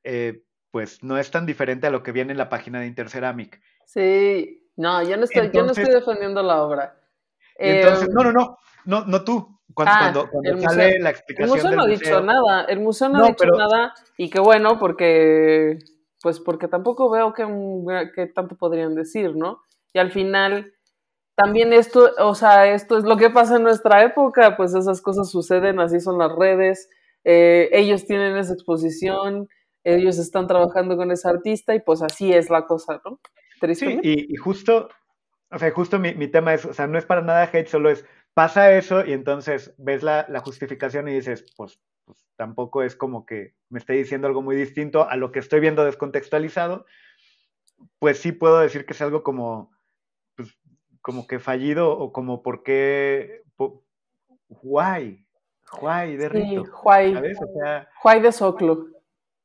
eh, 0.03 0.43
pues 0.71 1.03
no 1.03 1.17
es 1.17 1.31
tan 1.31 1.45
diferente 1.45 1.87
a 1.87 1.91
lo 1.91 2.03
que 2.03 2.11
viene 2.11 2.31
en 2.31 2.37
la 2.37 2.49
página 2.49 2.79
de 2.79 2.87
Interceramic. 2.87 3.61
Sí, 3.85 4.69
no, 4.75 5.03
yo 5.03 5.17
no 5.17 5.25
estoy, 5.25 5.51
yo 5.53 5.63
no 5.63 5.71
estoy 5.71 5.93
defendiendo 5.93 6.41
la 6.41 6.63
obra. 6.63 7.00
Entonces, 7.61 8.07
Eh, 8.07 8.11
no, 8.13 8.23
no, 8.23 8.31
no, 8.31 8.57
no, 8.85 9.05
no 9.05 9.23
tú. 9.23 9.57
Cuando, 9.73 9.93
Ah, 9.95 9.99
cuando, 10.11 10.29
cuando 10.31 10.49
el 10.51 10.61
sale 10.61 10.83
museo. 10.85 11.03
la 11.03 11.09
El 11.09 11.15
explicación 11.15 11.49
museo 11.49 11.69
del 11.69 11.77
no 11.77 11.83
ha 11.83 11.87
museo, 11.87 11.99
dicho 12.09 12.21
nada, 12.21 12.65
el 12.65 12.79
museo 12.81 13.09
no, 13.09 13.17
No, 13.19 13.23
ha 13.23 13.27
dicho 13.29 13.37
pero- 13.39 13.57
nada 13.57 13.93
y 14.17 14.29
qué 14.29 14.39
bueno 14.39 14.77
porque 14.79 15.77
pues 16.21 16.39
porque 16.39 16.67
tampoco 16.67 17.09
veo 17.09 17.33
que, 17.33 17.47
que 18.13 18.27
tanto 18.27 18.55
podrían 18.57 18.93
decir, 18.95 19.35
¿no? 19.35 19.61
Y 19.93 19.99
al 19.99 20.11
final 20.11 20.73
también 21.35 21.71
esto, 21.73 22.11
o 22.19 22.35
sea, 22.35 22.67
esto 22.73 22.97
es 22.97 23.05
lo 23.05 23.15
que 23.17 23.29
pasa 23.29 23.55
en 23.55 23.63
nuestra 23.63 24.03
época, 24.03 24.55
pues 24.57 24.75
esas 24.75 25.01
cosas 25.01 25.31
suceden, 25.31 25.79
así 25.79 25.99
son 25.99 26.17
las 26.19 26.31
redes, 26.35 26.89
eh, 27.23 27.69
ellos 27.71 28.05
tienen 28.05 28.35
esa 28.37 28.53
exposición, 28.53 29.47
ellos 29.83 30.19
están 30.19 30.45
trabajando 30.47 30.95
con 30.97 31.11
ese 31.11 31.27
artista 31.29 31.73
y 31.73 31.79
pues 31.79 32.01
así 32.03 32.31
es 32.33 32.49
la 32.51 32.67
cosa, 32.67 33.01
¿no? 33.05 33.19
Sí, 33.73 33.99
y, 34.03 34.35
justo, 34.35 34.89
o 35.51 35.59
sea, 35.59 35.71
justo 35.71 35.99
mi, 35.99 36.13
mi, 36.15 36.27
tema 36.27 36.53
es, 36.53 36.65
o 36.65 36.73
sea, 36.73 36.87
no 36.87 36.97
es 36.97 37.05
para 37.05 37.21
nada 37.21 37.49
hate, 37.51 37.67
solo 37.67 37.89
es, 37.89 38.05
pasa 38.33 38.71
eso 38.71 39.05
y 39.05 39.13
entonces 39.13 39.73
ves 39.77 40.01
la, 40.03 40.25
la 40.29 40.39
justificación 40.39 41.07
y 41.07 41.13
dices, 41.13 41.53
pues, 41.57 41.79
pues 42.05 42.25
tampoco 42.37 42.83
es 42.83 42.95
como 42.95 43.25
que 43.25 43.53
me 43.69 43.79
esté 43.79 43.93
diciendo 43.93 44.27
algo 44.27 44.41
muy 44.41 44.55
distinto 44.55 45.07
a 45.09 45.15
lo 45.17 45.31
que 45.31 45.39
estoy 45.39 45.59
viendo 45.59 45.83
descontextualizado, 45.83 46.85
pues 47.99 48.19
sí 48.19 48.31
puedo 48.31 48.59
decir 48.59 48.85
que 48.85 48.93
es 48.93 49.01
algo 49.01 49.23
como, 49.23 49.71
pues, 50.35 50.57
como 51.01 51.27
que 51.27 51.39
fallido 51.39 51.91
o 51.97 52.13
como 52.13 52.41
por 52.43 52.63
qué, 52.63 53.43
guay, 54.47 55.25
guay 55.79 56.17
de 56.17 56.29
rito. 56.29 56.65
Sí, 56.65 56.71
guay. 56.83 57.15
guay 58.03 58.21
de 58.21 58.31
soclo. 58.31 58.87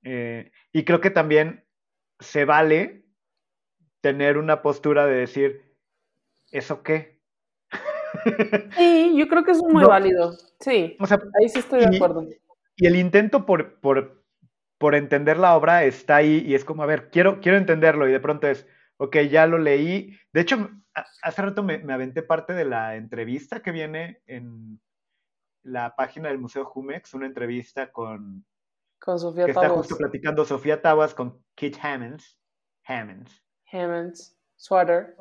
Eh, 0.02 0.52
y 0.72 0.84
creo 0.84 1.00
que 1.00 1.10
también 1.10 1.64
se 2.20 2.44
vale 2.44 3.04
tener 4.00 4.38
una 4.38 4.62
postura 4.62 5.06
de 5.06 5.16
decir, 5.16 5.65
¿eso 6.56 6.82
qué? 6.82 7.20
Sí, 8.76 9.14
yo 9.16 9.28
creo 9.28 9.44
que 9.44 9.52
es 9.52 9.62
muy 9.62 9.84
válido. 9.84 10.32
Sí, 10.60 10.96
ahí 11.00 11.48
sí 11.48 11.58
estoy 11.58 11.80
de 11.80 11.96
acuerdo. 11.96 12.26
Y 12.76 12.86
el 12.86 12.96
intento 12.96 13.46
por, 13.46 13.78
por, 13.80 14.24
por 14.78 14.94
entender 14.94 15.38
la 15.38 15.56
obra 15.56 15.84
está 15.84 16.16
ahí 16.16 16.42
y 16.46 16.54
es 16.54 16.64
como, 16.64 16.82
a 16.82 16.86
ver, 16.86 17.10
quiero, 17.10 17.40
quiero 17.40 17.58
entenderlo 17.58 18.08
y 18.08 18.12
de 18.12 18.20
pronto 18.20 18.46
es, 18.46 18.66
ok, 18.96 19.16
ya 19.30 19.46
lo 19.46 19.58
leí. 19.58 20.18
De 20.32 20.40
hecho, 20.40 20.70
hace 21.22 21.42
rato 21.42 21.62
me, 21.62 21.82
aventé 21.92 22.22
parte 22.22 22.52
de 22.52 22.64
la 22.64 22.96
entrevista 22.96 23.60
que 23.60 23.70
viene 23.70 24.22
en 24.26 24.80
la 25.62 25.94
página 25.96 26.28
del 26.28 26.38
Museo 26.38 26.64
Jumex, 26.64 27.14
una 27.14 27.26
entrevista 27.26 27.92
con... 27.92 28.44
Con 28.98 29.18
Sofía 29.18 29.44
que 29.44 29.50
está 29.50 29.68
justo 29.68 29.96
platicando 29.96 30.44
Sofía 30.44 30.80
Tabas 30.80 31.14
con 31.14 31.44
Kit 31.54 31.76
Hammonds. 31.82 32.38
Hammonds. 32.86 33.42
Hammonds. 33.70 34.38
Sweater. 34.56 35.16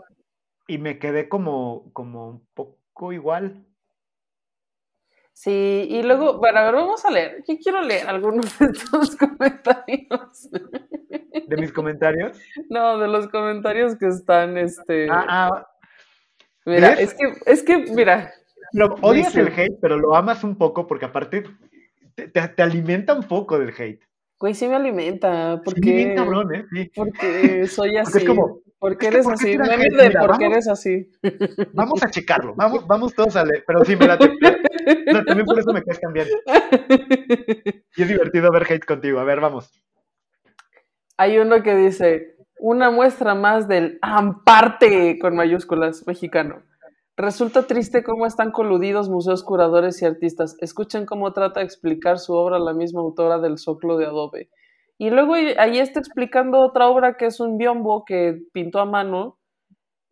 Y 0.68 0.78
me 0.78 1.00
quedé 1.00 1.30
como, 1.30 1.92
como 1.94 2.30
un 2.30 2.48
poco 2.54 3.14
igual. 3.14 3.66
Sí, 5.36 5.88
y 5.90 6.02
luego, 6.02 6.38
bueno, 6.38 6.60
a 6.60 6.64
ver, 6.64 6.76
vamos 6.76 7.04
a 7.04 7.12
leer. 7.12 7.44
Yo 7.46 7.56
quiero 7.62 7.82
leer 7.82 8.08
algunos 8.08 8.58
de 8.58 8.68
estos 8.68 9.16
comentarios. 9.18 10.50
¿De 11.48 11.58
mis 11.58 11.74
comentarios? 11.74 12.40
No, 12.70 12.98
de 12.98 13.10
los 13.10 13.28
comentarios 13.28 13.98
que 13.98 14.08
están, 14.08 14.58
este... 14.58 15.08
Ah, 15.12 15.26
ah. 15.28 15.68
Mira, 16.66 16.94
es 16.94 17.14
que, 17.14 17.34
es 17.46 17.64
que, 17.64 17.78
mira... 17.78 18.34
Lo 18.72 18.96
odias 19.02 19.36
el 19.36 19.50
hate, 19.50 19.78
pero 19.82 19.98
lo 19.98 20.16
amas 20.16 20.44
un 20.44 20.58
poco 20.58 20.88
porque 20.88 21.06
aparte 21.06 21.44
te, 22.16 22.28
te, 22.28 22.62
alimenta 22.62 23.14
un 23.14 23.24
poco 23.24 23.60
del 23.60 23.74
hate. 23.78 24.02
Güey, 24.40 24.54
sí 24.54 24.68
me 24.68 24.76
alimenta, 24.76 25.62
porque... 25.64 25.82
Sí, 25.82 25.94
bien 25.94 26.16
cabrón, 26.16 26.56
¿eh? 26.56 26.66
Sí. 26.72 26.92
Porque 26.96 27.68
soy 27.68 27.98
así. 27.98 28.20
es 28.20 28.24
como, 28.26 28.62
¿Por 28.86 29.00
qué 29.00 29.08
eres 29.08 29.26
así? 29.26 29.58
No 29.58 29.66
de 29.66 30.12
por 30.12 30.38
qué 30.38 30.46
eres 30.46 30.68
así. 30.68 31.12
Vamos 31.74 32.04
a 32.04 32.12
checarlo, 32.12 32.54
vamos, 32.54 32.86
vamos 32.86 33.16
todos 33.16 33.36
a 33.36 33.44
leer, 33.44 33.64
pero 33.66 33.84
sí, 33.84 33.96
me 33.96 34.06
la 34.06 34.16
no, 34.16 35.26
también 35.26 35.44
por 35.44 35.58
eso 35.58 35.74
me 35.74 35.84
caes 35.84 36.00
también. 36.00 36.28
Y 37.98 38.02
es 38.04 38.08
divertido 38.08 38.52
ver 38.52 38.72
hate 38.72 38.86
contigo, 38.86 39.20
a 39.20 39.24
ver, 39.24 39.40
vamos. 39.40 39.72
Hay 41.18 41.40
uno 41.40 41.64
que 41.64 41.76
dice, 41.76 42.36
una 42.60 42.92
muestra 42.92 43.34
más 43.34 43.68
del 43.68 43.98
amparte 44.04 45.18
con 45.18 45.36
mayúsculas 45.36 46.06
mexicano. 46.06 46.62
Resulta 47.18 47.66
triste 47.66 48.04
cómo 48.04 48.28
están 48.28 48.52
coludidos 48.52 49.10
museos, 49.10 49.44
curadores 49.44 50.00
y 50.04 50.06
artistas. 50.06 50.58
Escuchen 50.60 51.08
cómo 51.08 51.34
trata 51.34 51.62
de 51.62 51.66
explicar 51.66 52.20
su 52.20 52.34
obra 52.34 52.60
la 52.60 52.74
misma 52.74 53.02
autora 53.02 53.40
del 53.40 53.58
Zoclo 53.58 53.98
de 53.98 54.06
Adobe. 54.06 54.52
Y 54.98 55.10
luego 55.10 55.34
ahí 55.34 55.80
está 55.80 56.00
explicando 56.00 56.60
otra 56.60 56.88
obra 56.88 57.18
que 57.18 57.26
es 57.26 57.40
un 57.40 57.58
biombo 57.58 58.06
que 58.06 58.42
pintó 58.54 58.80
a 58.80 58.86
mano, 58.86 59.38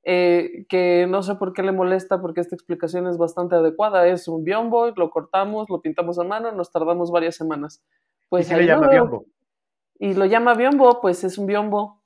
eh, 0.03 0.65
que 0.67 1.07
no 1.07 1.23
sé 1.23 1.35
por 1.35 1.53
qué 1.53 1.63
le 1.63 1.71
molesta 1.71 2.21
porque 2.21 2.41
esta 2.41 2.55
explicación 2.55 3.07
es 3.07 3.17
bastante 3.17 3.55
adecuada. 3.55 4.07
Es 4.07 4.27
un 4.27 4.43
biombo, 4.43 4.91
lo 4.91 5.09
cortamos, 5.09 5.69
lo 5.69 5.81
pintamos 5.81 6.19
a 6.19 6.23
mano, 6.23 6.51
nos 6.51 6.71
tardamos 6.71 7.11
varias 7.11 7.35
semanas. 7.35 7.81
Pues 8.27 8.51
¿Y 8.51 8.55
le 8.55 8.65
llama 8.65 8.89
biombo? 8.89 9.25
Y 9.99 10.13
lo 10.15 10.25
llama 10.25 10.53
biombo, 10.53 10.99
pues 11.01 11.23
es 11.23 11.37
un 11.37 11.45
biombo. 11.45 12.01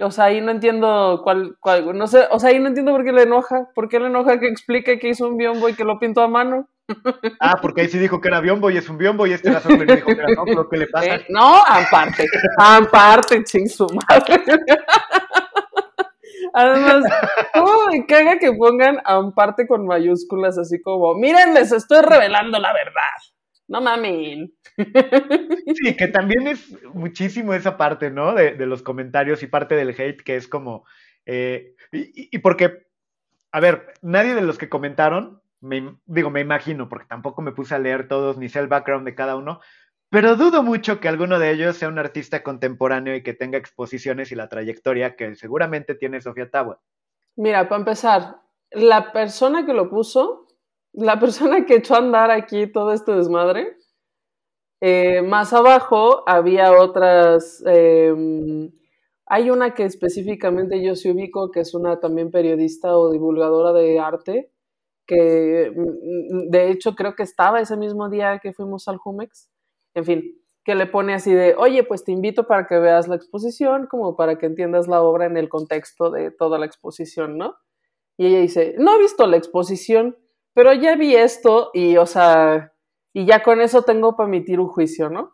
O 0.00 0.10
sea, 0.10 0.24
ahí 0.26 0.40
no 0.40 0.50
entiendo 0.50 1.20
cuál, 1.22 1.56
cuál, 1.60 1.96
no 1.96 2.06
sé, 2.06 2.26
o 2.30 2.38
sea, 2.38 2.50
ahí 2.50 2.58
no 2.58 2.68
entiendo 2.68 2.92
por 2.92 3.04
qué 3.04 3.12
le 3.12 3.22
enoja, 3.22 3.70
por 3.74 3.88
qué 3.88 4.00
le 4.00 4.06
enoja 4.06 4.40
que 4.40 4.48
explique 4.48 4.98
que 4.98 5.08
hizo 5.08 5.28
un 5.28 5.36
biombo 5.36 5.68
y 5.68 5.74
que 5.74 5.84
lo 5.84 5.98
pintó 5.98 6.22
a 6.22 6.28
mano. 6.28 6.68
Ah, 7.40 7.58
porque 7.60 7.82
ahí 7.82 7.88
sí 7.88 7.98
dijo 7.98 8.20
que 8.20 8.28
era 8.28 8.40
biombo 8.40 8.70
y 8.70 8.76
es 8.76 8.88
un 8.88 8.98
biombo 8.98 9.26
y 9.26 9.32
este 9.32 9.50
era 9.50 9.60
solo 9.60 9.84
dijo 9.84 10.06
que 10.06 10.12
era 10.12 10.34
soplo, 10.34 10.68
¿qué 10.68 10.76
le 10.78 10.86
pasa? 10.88 11.16
Eh, 11.16 11.26
no, 11.28 11.56
aparte, 11.64 12.26
aparte, 12.56 13.42
ching 13.44 13.68
su 13.68 13.86
madre. 13.86 14.42
Además, 16.54 17.04
¿cómo 17.54 17.86
me 17.90 18.04
caga 18.06 18.38
que 18.38 18.52
pongan 18.52 18.98
aparte 19.04 19.66
con 19.66 19.86
mayúsculas 19.86 20.58
así 20.58 20.82
como, 20.82 21.14
miren, 21.14 21.54
les 21.54 21.72
estoy 21.72 22.02
revelando 22.02 22.58
la 22.58 22.72
verdad? 22.72 23.02
No 23.68 23.80
mames. 23.80 24.50
Sí, 24.76 25.96
que 25.96 26.08
también 26.08 26.46
es 26.48 26.76
muchísimo 26.92 27.54
esa 27.54 27.76
parte, 27.76 28.10
¿no? 28.10 28.34
De, 28.34 28.54
los 28.66 28.82
comentarios 28.82 29.42
y 29.42 29.46
parte 29.46 29.74
del 29.74 29.90
hate 29.90 30.22
que 30.22 30.36
es 30.36 30.48
como, 30.48 30.84
eh, 31.24 31.74
y, 31.92 32.36
y 32.36 32.38
porque, 32.38 32.86
a 33.50 33.60
ver, 33.60 33.94
nadie 34.02 34.34
de 34.34 34.42
los 34.42 34.58
que 34.58 34.68
comentaron 34.68 35.41
me, 35.62 35.96
digo, 36.04 36.30
me 36.30 36.40
imagino, 36.40 36.88
porque 36.88 37.06
tampoco 37.08 37.40
me 37.40 37.52
puse 37.52 37.74
a 37.74 37.78
leer 37.78 38.08
todos 38.08 38.36
ni 38.36 38.48
sé 38.48 38.58
el 38.58 38.68
background 38.68 39.06
de 39.06 39.14
cada 39.14 39.36
uno, 39.36 39.60
pero 40.10 40.36
dudo 40.36 40.62
mucho 40.62 41.00
que 41.00 41.08
alguno 41.08 41.38
de 41.38 41.52
ellos 41.52 41.76
sea 41.76 41.88
un 41.88 41.98
artista 41.98 42.42
contemporáneo 42.42 43.16
y 43.16 43.22
que 43.22 43.32
tenga 43.32 43.56
exposiciones 43.56 44.30
y 44.30 44.34
la 44.34 44.50
trayectoria 44.50 45.16
que 45.16 45.34
seguramente 45.36 45.94
tiene 45.94 46.20
Sofía 46.20 46.50
Tawa. 46.50 46.80
Mira, 47.36 47.66
para 47.68 47.78
empezar, 47.78 48.36
la 48.72 49.12
persona 49.12 49.64
que 49.64 49.72
lo 49.72 49.88
puso, 49.88 50.48
la 50.92 51.18
persona 51.20 51.64
que 51.64 51.76
echó 51.76 51.94
a 51.94 51.98
andar 51.98 52.30
aquí 52.30 52.66
todo 52.66 52.92
este 52.92 53.12
desmadre, 53.12 53.78
eh, 54.82 55.22
más 55.22 55.52
abajo 55.52 56.24
había 56.26 56.72
otras, 56.72 57.62
em, 57.66 58.70
hay 59.24 59.48
una 59.48 59.72
que 59.72 59.84
específicamente 59.84 60.82
yo 60.82 60.94
sí 60.94 61.10
ubico, 61.10 61.50
que 61.50 61.60
es 61.60 61.72
una 61.72 62.00
también 62.00 62.30
periodista 62.30 62.98
o 62.98 63.10
divulgadora 63.10 63.72
de 63.72 63.98
arte, 63.98 64.51
que 65.12 65.72
mm, 65.74 65.80
mm, 65.80 66.50
de 66.50 66.70
hecho 66.70 66.94
creo 66.94 67.14
que 67.14 67.22
estaba 67.22 67.60
ese 67.60 67.76
mismo 67.76 68.08
día 68.08 68.38
que 68.38 68.52
fuimos 68.52 68.88
al 68.88 68.96
Jumex, 68.96 69.50
en 69.94 70.04
fin, 70.04 70.42
que 70.64 70.74
le 70.74 70.86
pone 70.86 71.14
así 71.14 71.32
de, 71.32 71.54
oye, 71.56 71.82
pues 71.82 72.04
te 72.04 72.12
invito 72.12 72.46
para 72.46 72.66
que 72.66 72.78
veas 72.78 73.08
la 73.08 73.16
exposición, 73.16 73.86
como 73.88 74.16
para 74.16 74.38
que 74.38 74.46
entiendas 74.46 74.88
la 74.88 75.02
obra 75.02 75.26
en 75.26 75.36
el 75.36 75.48
contexto 75.48 76.10
de 76.10 76.30
toda 76.30 76.58
la 76.58 76.66
exposición, 76.66 77.36
¿no? 77.36 77.56
Y 78.16 78.26
ella 78.26 78.40
dice, 78.40 78.74
no 78.78 78.94
he 78.94 78.98
visto 78.98 79.26
la 79.26 79.36
exposición, 79.36 80.16
pero 80.54 80.72
ya 80.72 80.96
vi 80.96 81.16
esto 81.16 81.70
y, 81.74 81.96
o 81.96 82.06
sea, 82.06 82.72
y 83.12 83.26
ya 83.26 83.42
con 83.42 83.60
eso 83.60 83.82
tengo 83.82 84.16
para 84.16 84.28
emitir 84.28 84.60
un 84.60 84.68
juicio, 84.68 85.10
¿no? 85.10 85.32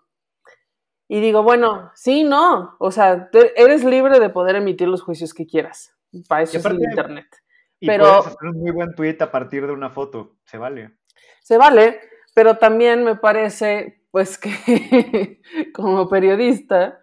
Y 1.08 1.20
digo, 1.20 1.42
bueno, 1.42 1.90
sí, 1.94 2.24
no, 2.24 2.76
o 2.78 2.90
sea, 2.90 3.30
eres 3.56 3.84
libre 3.84 4.20
de 4.20 4.30
poder 4.30 4.56
emitir 4.56 4.88
los 4.88 5.02
juicios 5.02 5.34
que 5.34 5.46
quieras, 5.46 5.94
para 6.28 6.42
eso 6.42 6.58
es 6.58 6.64
el 6.64 6.80
Internet. 6.82 7.26
Y 7.80 7.86
pero, 7.86 8.04
puedes 8.04 8.26
hacer 8.26 8.48
un 8.48 8.60
muy 8.60 8.70
buen 8.70 8.94
tweet 8.94 9.16
a 9.20 9.30
partir 9.30 9.66
de 9.66 9.72
una 9.72 9.90
foto, 9.90 10.36
se 10.44 10.58
vale. 10.58 10.98
Se 11.42 11.56
vale, 11.56 12.00
pero 12.34 12.58
también 12.58 13.04
me 13.04 13.16
parece, 13.16 14.04
pues 14.10 14.38
que 14.38 15.40
como 15.74 16.08
periodista, 16.08 17.00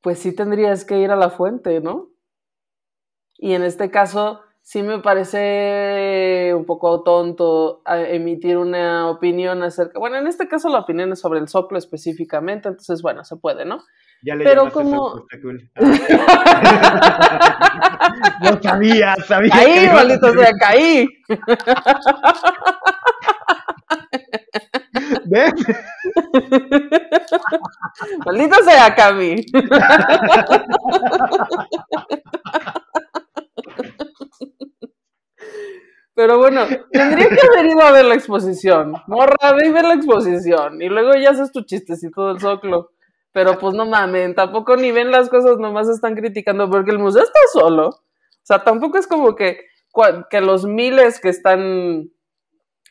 pues 0.00 0.18
sí 0.18 0.34
tendrías 0.34 0.84
que 0.84 0.98
ir 0.98 1.10
a 1.10 1.16
la 1.16 1.30
fuente, 1.30 1.80
¿no? 1.80 2.10
Y 3.38 3.54
en 3.54 3.62
este 3.62 3.90
caso, 3.90 4.40
sí 4.62 4.82
me 4.82 4.98
parece 4.98 6.52
un 6.54 6.64
poco 6.64 7.02
tonto 7.04 7.82
emitir 7.86 8.56
una 8.56 9.08
opinión 9.08 9.62
acerca, 9.62 9.98
bueno, 9.98 10.16
en 10.16 10.26
este 10.26 10.48
caso 10.48 10.68
la 10.68 10.80
opinión 10.80 11.12
es 11.12 11.20
sobre 11.20 11.38
el 11.38 11.48
soplo 11.48 11.78
específicamente, 11.78 12.68
entonces, 12.68 13.00
bueno, 13.02 13.24
se 13.24 13.36
puede, 13.36 13.64
¿no? 13.64 13.84
Ya 14.22 14.34
le 14.34 14.44
Pero 14.44 14.70
como... 14.70 15.26
no 18.42 18.62
sabía, 18.62 19.14
sabía. 19.26 19.50
Caí, 19.50 19.88
maldito 19.88 20.32
sea, 20.32 20.52
caí. 20.58 21.08
¿Ves? 25.26 25.52
Maldito 28.24 28.62
sea, 28.64 28.94
Cami. 28.94 29.44
Pero 36.14 36.38
bueno, 36.38 36.62
tendría 36.90 37.28
que 37.28 37.46
haber 37.46 37.66
ido 37.66 37.82
a 37.82 37.92
ver 37.92 38.06
la 38.06 38.14
exposición. 38.14 38.94
Morra, 39.06 39.52
ve 39.52 39.66
y 39.68 39.70
ver 39.70 39.84
la 39.84 39.94
exposición. 39.94 40.80
Y 40.80 40.88
luego 40.88 41.12
ya 41.14 41.30
haces 41.30 41.52
tu 41.52 41.62
chistecito 41.62 42.28
del 42.28 42.40
zoclo. 42.40 42.92
Pero 43.36 43.58
pues 43.58 43.74
no 43.74 43.84
mamen, 43.84 44.34
tampoco 44.34 44.78
ni 44.78 44.92
ven 44.92 45.10
las 45.10 45.28
cosas, 45.28 45.58
nomás 45.58 45.90
están 45.90 46.14
criticando 46.14 46.70
porque 46.70 46.90
el 46.90 46.98
museo 46.98 47.22
está 47.22 47.38
solo. 47.52 47.88
O 47.88 48.00
sea, 48.42 48.64
tampoco 48.64 48.96
es 48.96 49.06
como 49.06 49.36
que 49.36 49.60
que 50.30 50.40
los 50.40 50.64
miles 50.64 51.20
que 51.20 51.28
están 51.28 52.10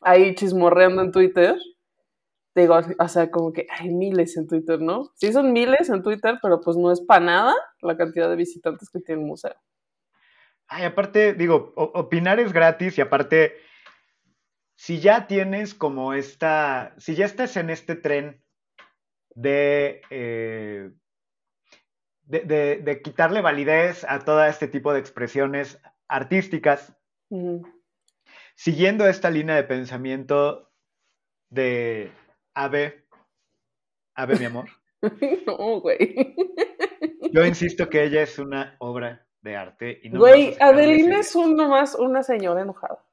ahí 0.01 0.35
chismorreando 0.35 1.01
en 1.01 1.11
Twitter, 1.11 1.55
digo, 2.53 2.77
o 2.99 3.07
sea, 3.07 3.31
como 3.31 3.53
que 3.53 3.65
hay 3.71 3.89
miles 3.89 4.37
en 4.37 4.45
Twitter, 4.45 4.79
¿no? 4.79 5.09
Sí 5.15 5.33
son 5.33 5.51
miles 5.51 5.89
en 5.89 6.03
Twitter, 6.03 6.37
pero 6.43 6.61
pues 6.61 6.77
no 6.77 6.91
es 6.91 7.01
para 7.01 7.25
nada 7.25 7.55
la 7.81 7.97
cantidad 7.97 8.29
de 8.29 8.35
visitantes 8.35 8.91
que 8.91 8.99
tiene 8.99 9.21
el 9.21 9.27
museo. 9.27 9.55
Ay, 10.67 10.83
aparte, 10.83 11.33
digo, 11.33 11.73
opinar 11.75 12.39
es 12.39 12.53
gratis 12.53 12.99
y 12.99 13.01
aparte, 13.01 13.55
si 14.75 14.99
ya 14.99 15.25
tienes 15.25 15.73
como 15.73 16.13
esta, 16.13 16.93
si 16.99 17.15
ya 17.15 17.25
estás 17.25 17.57
en 17.57 17.71
este 17.71 17.95
tren 17.95 18.44
de, 19.35 20.01
eh, 20.09 20.89
de, 22.23 22.39
de- 22.39 22.77
de 22.77 23.01
quitarle 23.01 23.41
validez 23.41 24.03
a 24.09 24.19
todo 24.19 24.43
este 24.45 24.67
tipo 24.67 24.91
de 24.93 24.99
expresiones 24.99 25.79
artísticas, 26.07 26.95
siguiendo 28.55 29.07
esta 29.07 29.29
línea 29.29 29.55
de 29.55 29.63
pensamiento 29.63 30.71
de 31.49 32.11
Ave, 32.53 33.05
Ave, 34.15 34.37
mi 34.39 34.45
amor, 34.45 34.65
No, 35.45 35.81
güey. 35.81 36.35
yo 37.33 37.45
insisto 37.45 37.89
que 37.89 38.03
ella 38.03 38.21
es 38.23 38.39
una 38.39 38.75
obra 38.79 39.27
de 39.41 39.55
arte 39.57 39.99
y 40.01 40.09
no 40.09 40.19
Güey, 40.19 40.55
Adelina 40.59 41.19
es 41.19 41.35
un, 41.35 41.55
nomás 41.55 41.93
una 41.95 42.23
señora 42.23 42.61
enojada. 42.61 43.03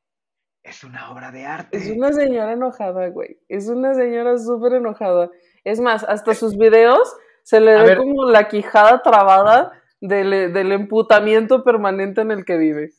es 0.63 0.85
una 0.85 1.11
obra 1.13 1.31
de 1.33 1.45
arte. 1.45 1.77
Es 1.77 1.91
una 1.91 2.13
señora 2.13 2.53
enojada, 2.53 3.09
güey. 3.09 3.39
Es 3.49 3.69
una 3.69 3.93
señora 3.95 4.39
súper 4.39 4.75
enojada. 4.75 5.31
Es 5.65 5.81
más, 5.81 6.05
hasta 6.05 6.35
sus 6.35 6.57
videos 6.57 7.15
se 7.45 7.61
le 7.61 7.73
A 7.75 7.83
ve 7.83 7.89
ver. 7.91 7.99
como 7.99 8.25
la 8.29 8.49
quijada 8.49 9.03
trabada 9.03 9.73
del, 10.01 10.53
del 10.53 10.73
emputamiento 10.73 11.63
permanente 11.65 12.21
en 12.21 12.31
el 12.33 12.45
que 12.45 12.57
vive. 12.57 12.91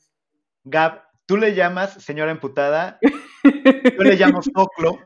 Gab, 0.64 1.04
tú 1.26 1.38
le 1.38 1.54
llamas 1.56 1.94
señora 1.94 2.32
emputada, 2.32 3.00
yo 3.44 4.04
le 4.04 4.16
llamo 4.16 4.42
soclo. 4.42 5.00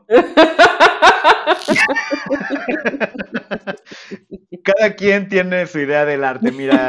Cada 4.64 4.94
quien 4.94 5.28
tiene 5.28 5.66
su 5.66 5.78
idea 5.80 6.04
del 6.04 6.24
arte. 6.24 6.52
Mira, 6.52 6.88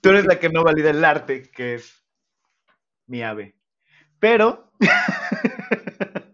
tú 0.00 0.10
eres 0.10 0.26
la 0.26 0.38
que 0.38 0.48
no 0.48 0.62
valida 0.64 0.90
el 0.90 1.04
arte, 1.04 1.42
que 1.50 1.74
es 1.74 2.04
mi 3.06 3.22
ave. 3.22 3.56
Pero, 4.18 4.72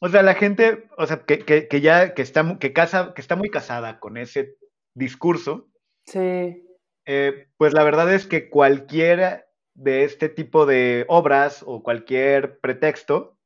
o 0.00 0.08
sea, 0.08 0.22
la 0.22 0.34
gente, 0.34 0.88
o 0.96 1.06
sea, 1.06 1.24
que, 1.24 1.40
que- 1.40 1.68
que 1.68 1.80
ya 1.80 2.14
que 2.14 2.22
está, 2.22 2.58
que 2.58 2.72
casa, 2.72 3.12
que 3.14 3.20
está 3.20 3.36
muy 3.36 3.48
casada 3.50 3.98
con 4.00 4.16
ese 4.16 4.56
discurso, 4.94 5.68
Sí. 6.04 6.64
eh, 7.06 7.48
pues 7.56 7.72
la 7.74 7.82
verdad 7.84 8.12
es 8.12 8.26
que 8.26 8.48
cualquiera 8.50 9.46
de 9.74 10.04
este 10.04 10.28
tipo 10.28 10.66
de 10.66 11.04
obras 11.08 11.62
o 11.66 11.82
cualquier 11.82 12.58
pretexto, 12.60 13.36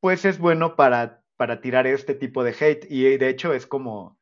pues 0.00 0.24
es 0.24 0.38
bueno 0.38 0.76
para, 0.76 1.22
para 1.36 1.60
tirar 1.60 1.86
este 1.86 2.14
tipo 2.14 2.42
de 2.44 2.54
hate. 2.58 2.86
Y 2.90 3.16
de 3.18 3.28
hecho 3.28 3.52
es 3.52 3.66
como 3.66 4.18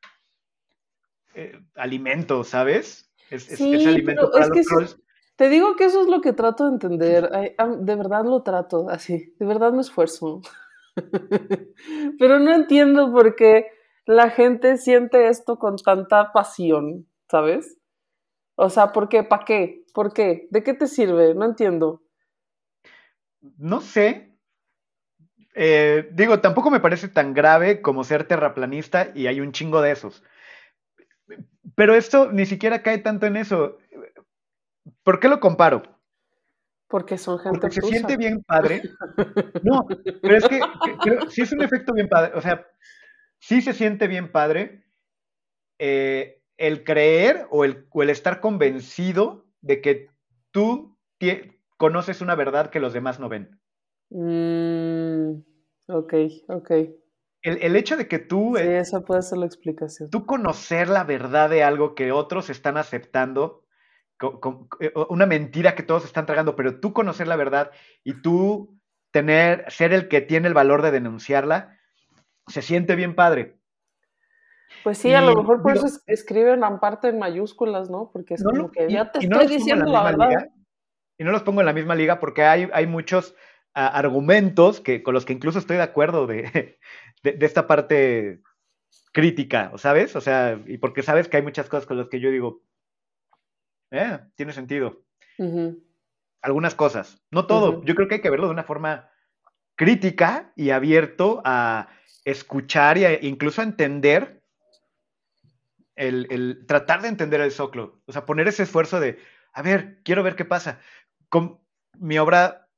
eh, 1.34 1.58
alimento, 1.74 2.42
¿sabes? 2.44 3.10
Es, 3.30 3.48
es- 3.50 3.58
Sí, 3.58 3.74
es 3.74 3.86
alimento 3.86 4.30
para 4.30 4.44
es 4.44 4.48
los 4.50 4.58
sí- 4.58 4.64
trolls. 4.68 4.98
Te 5.36 5.48
digo 5.48 5.74
que 5.76 5.84
eso 5.84 6.02
es 6.02 6.08
lo 6.08 6.20
que 6.20 6.32
trato 6.34 6.64
de 6.64 6.72
entender. 6.72 7.30
De 7.30 7.94
verdad 7.96 8.24
lo 8.24 8.42
trato 8.42 8.90
así. 8.90 9.34
De 9.38 9.46
verdad 9.46 9.72
me 9.72 9.80
esfuerzo. 9.80 10.42
Pero 12.18 12.38
no 12.38 12.54
entiendo 12.54 13.12
por 13.12 13.36
qué 13.36 13.66
la 14.06 14.30
gente 14.30 14.76
siente 14.76 15.28
esto 15.28 15.58
con 15.58 15.76
tanta 15.76 16.32
pasión, 16.32 17.06
¿sabes? 17.30 17.76
O 18.56 18.68
sea, 18.68 18.92
¿por 18.92 19.08
qué? 19.08 19.22
¿Para 19.22 19.44
qué? 19.44 19.84
¿Por 19.94 20.12
qué? 20.12 20.48
¿De 20.50 20.62
qué 20.62 20.74
te 20.74 20.86
sirve? 20.86 21.34
No 21.34 21.44
entiendo. 21.44 22.02
No 23.58 23.80
sé. 23.80 24.36
Eh, 25.54 26.08
digo, 26.12 26.40
tampoco 26.40 26.70
me 26.70 26.80
parece 26.80 27.08
tan 27.08 27.34
grave 27.34 27.82
como 27.82 28.04
ser 28.04 28.24
terraplanista 28.24 29.12
y 29.14 29.26
hay 29.26 29.40
un 29.40 29.52
chingo 29.52 29.80
de 29.80 29.92
esos. 29.92 30.22
Pero 31.74 31.94
esto 31.94 32.30
ni 32.32 32.46
siquiera 32.46 32.82
cae 32.82 32.98
tanto 32.98 33.26
en 33.26 33.36
eso. 33.36 33.78
¿Por 35.02 35.20
qué 35.20 35.28
lo 35.28 35.40
comparo? 35.40 35.82
Porque 36.90 37.16
son 37.18 37.38
gente 37.38 37.60
Porque 37.60 37.80
se 37.80 37.82
siente 37.82 38.16
bien 38.16 38.42
padre. 38.42 38.82
No, 39.62 39.86
pero 40.20 40.36
es 40.36 40.48
que, 40.48 40.58
que- 40.58 41.30
sí 41.30 41.42
es 41.42 41.52
un 41.52 41.62
efecto 41.62 41.92
bien 41.94 42.08
padre. 42.08 42.32
O 42.34 42.40
sea, 42.40 42.66
sí 43.38 43.62
se 43.62 43.72
siente 43.72 44.08
bien 44.08 44.32
padre 44.32 44.82
eh, 45.78 46.42
el 46.56 46.82
creer 46.84 47.46
o 47.50 47.64
el, 47.64 47.86
o 47.90 48.02
el 48.02 48.10
estar 48.10 48.40
convencido 48.40 49.46
de 49.60 49.80
que 49.80 50.08
tú 50.50 50.98
conoces 51.76 52.20
una 52.20 52.34
verdad 52.34 52.70
que 52.70 52.80
los 52.80 52.92
demás 52.92 53.20
no 53.20 53.28
ven. 53.28 53.60
Mm, 54.10 55.40
ok, 55.86 56.14
ok. 56.48 56.70
El, 57.42 57.62
el 57.62 57.76
hecho 57.76 57.96
de 57.96 58.08
que 58.08 58.18
tú, 58.18 58.54
Sí, 58.56 58.62
eh, 58.64 58.80
esa 58.80 59.00
puede 59.00 59.22
ser 59.22 59.38
la 59.38 59.46
explicación. 59.46 60.10
tú 60.10 60.26
conocer 60.26 60.88
la 60.88 61.04
verdad 61.04 61.48
de 61.48 61.62
algo 61.62 61.94
que 61.94 62.12
otros 62.12 62.50
están 62.50 62.76
aceptando, 62.76 63.62
una 65.08 65.26
mentira 65.26 65.74
que 65.74 65.82
todos 65.82 66.04
están 66.04 66.26
tragando, 66.26 66.56
pero 66.56 66.80
tú 66.80 66.92
conocer 66.92 67.26
la 67.28 67.36
verdad 67.36 67.70
y 68.04 68.20
tú 68.22 68.78
tener, 69.10 69.64
ser 69.70 69.92
el 69.92 70.08
que 70.08 70.20
tiene 70.20 70.48
el 70.48 70.54
valor 70.54 70.82
de 70.82 70.90
denunciarla, 70.90 71.78
se 72.46 72.62
siente 72.62 72.96
bien 72.96 73.14
padre. 73.14 73.56
Pues 74.82 74.98
sí, 74.98 75.12
a 75.14 75.20
lo 75.20 75.34
mejor 75.34 75.62
por 75.62 75.76
eso 75.76 75.86
es- 75.86 76.02
escriben 76.06 76.64
aparte 76.64 77.08
en 77.08 77.18
mayúsculas, 77.18 77.90
¿no? 77.90 78.10
Porque 78.12 78.34
es 78.34 78.44
No, 78.44 78.50
como 78.50 78.70
que 78.70 78.86
y- 78.88 78.92
ya 78.94 79.10
te 79.10 79.26
no 79.28 79.40
estoy 79.40 79.56
diciendo 79.58 79.84
la 79.90 80.04
verdad. 80.04 80.28
liga, 80.28 80.48
y 81.18 81.24
no 81.24 81.32
los 81.32 81.42
pongo 81.42 81.60
en 81.60 81.66
la 81.66 81.72
misma 81.74 81.94
liga 81.94 82.18
porque 82.18 82.44
hay, 82.44 82.68
hay 82.72 82.86
muchos 82.86 83.34
ah, 83.74 83.88
argumentos 83.88 84.80
que, 84.80 85.02
con 85.02 85.12
los 85.14 85.24
que 85.26 85.32
incluso 85.34 85.58
estoy 85.58 85.76
de 85.76 85.82
acuerdo 85.82 86.26
de, 86.26 86.78
de, 87.22 87.32
de 87.32 87.46
esta 87.46 87.66
parte 87.66 88.40
crítica, 89.12 89.72
¿sabes? 89.76 90.16
O 90.16 90.20
sea, 90.20 90.58
y 90.66 90.78
porque 90.78 91.02
sabes 91.02 91.28
que 91.28 91.36
hay 91.36 91.42
muchas 91.42 91.68
cosas 91.68 91.86
con 91.86 91.98
las 91.98 92.08
que 92.08 92.20
yo 92.20 92.30
digo, 92.30 92.62
eh, 93.90 94.18
tiene 94.34 94.52
sentido. 94.52 95.04
Algunas 96.42 96.74
cosas, 96.74 97.22
no 97.30 97.46
todo. 97.46 97.82
Yo 97.84 97.94
creo 97.94 98.08
que 98.08 98.16
hay 98.16 98.20
que 98.20 98.30
verlo 98.30 98.46
de 98.46 98.52
una 98.52 98.64
forma 98.64 99.10
crítica 99.76 100.52
y 100.56 100.70
abierto 100.70 101.40
a 101.44 101.88
escuchar 102.24 102.98
e 102.98 103.20
incluso 103.22 103.60
a 103.60 103.64
entender 103.64 104.42
el, 105.96 106.26
el 106.30 106.66
tratar 106.66 107.02
de 107.02 107.08
entender 107.08 107.40
el 107.40 107.50
soclo, 107.50 108.00
o 108.06 108.12
sea, 108.12 108.26
poner 108.26 108.48
ese 108.48 108.62
esfuerzo 108.62 109.00
de, 109.00 109.18
a 109.52 109.62
ver, 109.62 110.00
quiero 110.02 110.22
ver 110.22 110.36
qué 110.36 110.44
pasa. 110.44 110.80
Con 111.28 111.60
mi 111.98 112.18
obra 112.18 112.68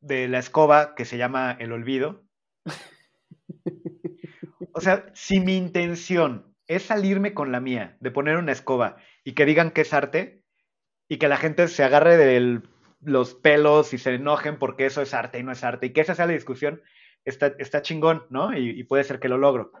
de 0.00 0.28
la 0.28 0.38
escoba 0.38 0.94
que 0.94 1.04
se 1.04 1.18
llama 1.18 1.56
El 1.58 1.72
Olvido, 1.72 2.24
o 4.72 4.80
sea, 4.80 5.10
si 5.14 5.40
mi 5.40 5.56
intención 5.56 6.54
es 6.66 6.82
salirme 6.82 7.34
con 7.34 7.52
la 7.52 7.60
mía, 7.60 7.96
de 8.00 8.10
poner 8.10 8.36
una 8.36 8.52
escoba 8.52 8.96
y 9.24 9.32
que 9.32 9.46
digan 9.46 9.70
que 9.70 9.82
es 9.82 9.92
arte 9.92 10.42
y 11.08 11.18
que 11.18 11.28
la 11.28 11.36
gente 11.36 11.68
se 11.68 11.84
agarre 11.84 12.16
de 12.16 12.62
los 13.00 13.34
pelos 13.34 13.92
y 13.92 13.98
se 13.98 14.14
enojen 14.14 14.58
porque 14.58 14.86
eso 14.86 15.02
es 15.02 15.14
arte 15.14 15.38
y 15.38 15.42
no 15.42 15.52
es 15.52 15.62
arte 15.62 15.86
y 15.86 15.92
que 15.92 16.00
esa 16.00 16.14
sea 16.14 16.26
la 16.26 16.32
discusión, 16.32 16.82
está, 17.24 17.52
está 17.58 17.82
chingón, 17.82 18.24
¿no? 18.30 18.56
Y, 18.56 18.82
puede 18.84 19.04
ser 19.04 19.20
que 19.20 19.28
lo 19.28 19.38
logro. 19.38 19.72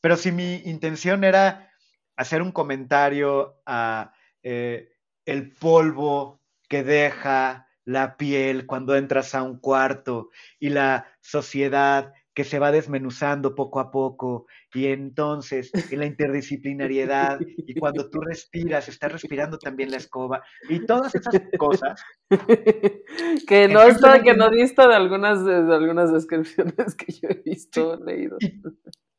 Pero 0.00 0.16
si 0.16 0.32
mi 0.32 0.56
intención 0.64 1.24
era 1.24 1.70
hacer 2.16 2.42
un 2.42 2.52
comentario 2.52 3.60
a 3.66 4.12
eh, 4.42 4.90
el 5.24 5.52
polvo 5.52 6.42
que 6.68 6.82
deja 6.82 7.68
la 7.84 8.16
piel 8.16 8.66
cuando 8.66 8.96
entras 8.96 9.34
a 9.34 9.42
un 9.42 9.58
cuarto 9.58 10.30
y 10.58 10.70
la 10.70 11.06
sociedad 11.20 12.12
que 12.34 12.44
se 12.44 12.58
va 12.58 12.72
desmenuzando 12.72 13.54
poco 13.54 13.78
a 13.78 13.92
poco 13.92 14.46
y 14.72 14.86
entonces 14.88 15.70
en 15.90 16.00
la 16.00 16.06
interdisciplinariedad 16.06 17.38
y 17.40 17.74
cuando 17.74 18.10
tú 18.10 18.20
respiras, 18.20 18.88
estás 18.88 19.12
respirando 19.12 19.56
también 19.56 19.92
la 19.92 19.98
escoba 19.98 20.42
y 20.68 20.84
todas 20.84 21.14
esas 21.14 21.40
cosas. 21.56 22.02
que 23.48 23.68
no 23.68 23.82
está, 23.82 24.20
que 24.22 24.34
no 24.34 24.50
dista 24.50 24.88
de 24.88 24.96
algunas, 24.96 25.44
de, 25.44 25.54
algunas 25.54 26.12
descripciones 26.12 26.96
que 26.96 27.12
yo 27.12 27.28
he 27.28 27.42
visto, 27.44 27.96
leído. 28.04 28.36
Y, 28.40 28.60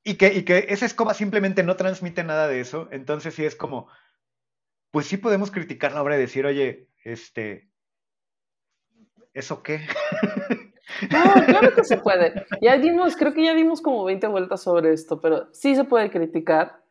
y 0.04 0.16
que, 0.16 0.34
y 0.34 0.44
que 0.44 0.66
esa 0.70 0.86
escoba 0.86 1.14
simplemente 1.14 1.64
no 1.64 1.78
transmite 1.78 2.24
nada 2.26 2.50
de 2.50 2.60
eso, 2.60 2.90
entonces 2.92 3.34
sí 3.34 3.46
es 3.46 3.56
como, 3.56 3.88
pues 4.92 5.08
sí 5.08 5.16
podemos 5.16 5.52
criticar 5.52 5.94
la 5.94 6.04
obra 6.04 6.18
y 6.18 6.20
decir, 6.20 6.46
oye, 6.46 6.90
este, 7.06 7.70
¿eso 9.34 9.64
qué? 9.64 9.88
No, 11.12 11.46
claro 11.46 11.74
que 11.74 11.84
se 11.84 11.98
puede. 11.98 12.46
Ya 12.62 12.78
dimos, 12.78 13.16
creo 13.16 13.34
que 13.34 13.44
ya 13.44 13.54
dimos 13.54 13.82
como 13.82 14.04
20 14.06 14.28
vueltas 14.28 14.64
sobre 14.64 14.94
esto, 14.94 15.20
pero 15.22 15.48
sí 15.52 15.76
se 15.76 15.84
puede 15.84 16.10
criticar. 16.10 16.82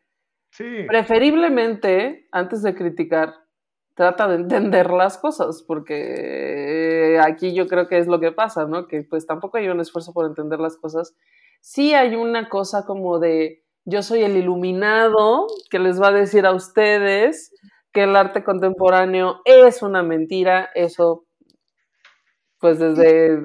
Sí. 0.50 0.84
Preferiblemente, 0.86 2.28
antes 2.30 2.62
de 2.62 2.74
criticar, 2.74 3.34
trata 3.94 4.28
de 4.28 4.36
entender 4.36 4.90
las 4.90 5.18
cosas, 5.18 5.64
porque 5.66 7.18
aquí 7.22 7.54
yo 7.54 7.66
creo 7.66 7.88
que 7.88 7.98
es 7.98 8.06
lo 8.06 8.20
que 8.20 8.32
pasa, 8.32 8.66
¿no? 8.66 8.86
Que 8.86 9.02
pues 9.02 9.26
tampoco 9.26 9.56
hay 9.56 9.68
un 9.68 9.80
esfuerzo 9.80 10.12
por 10.12 10.26
entender 10.26 10.60
las 10.60 10.76
cosas. 10.76 11.14
Sí 11.60 11.94
hay 11.94 12.14
una 12.14 12.48
cosa 12.48 12.84
como 12.84 13.18
de 13.18 13.64
yo 13.84 14.02
soy 14.02 14.22
el 14.22 14.36
iluminado 14.36 15.46
que 15.70 15.78
les 15.78 16.00
va 16.00 16.08
a 16.08 16.12
decir 16.12 16.46
a 16.46 16.52
ustedes 16.52 17.52
que 17.92 18.04
el 18.04 18.16
arte 18.16 18.42
contemporáneo 18.42 19.40
es 19.44 19.82
una 19.82 20.02
mentira, 20.02 20.70
eso, 20.74 21.26
pues 22.58 22.78
desde... 22.78 23.40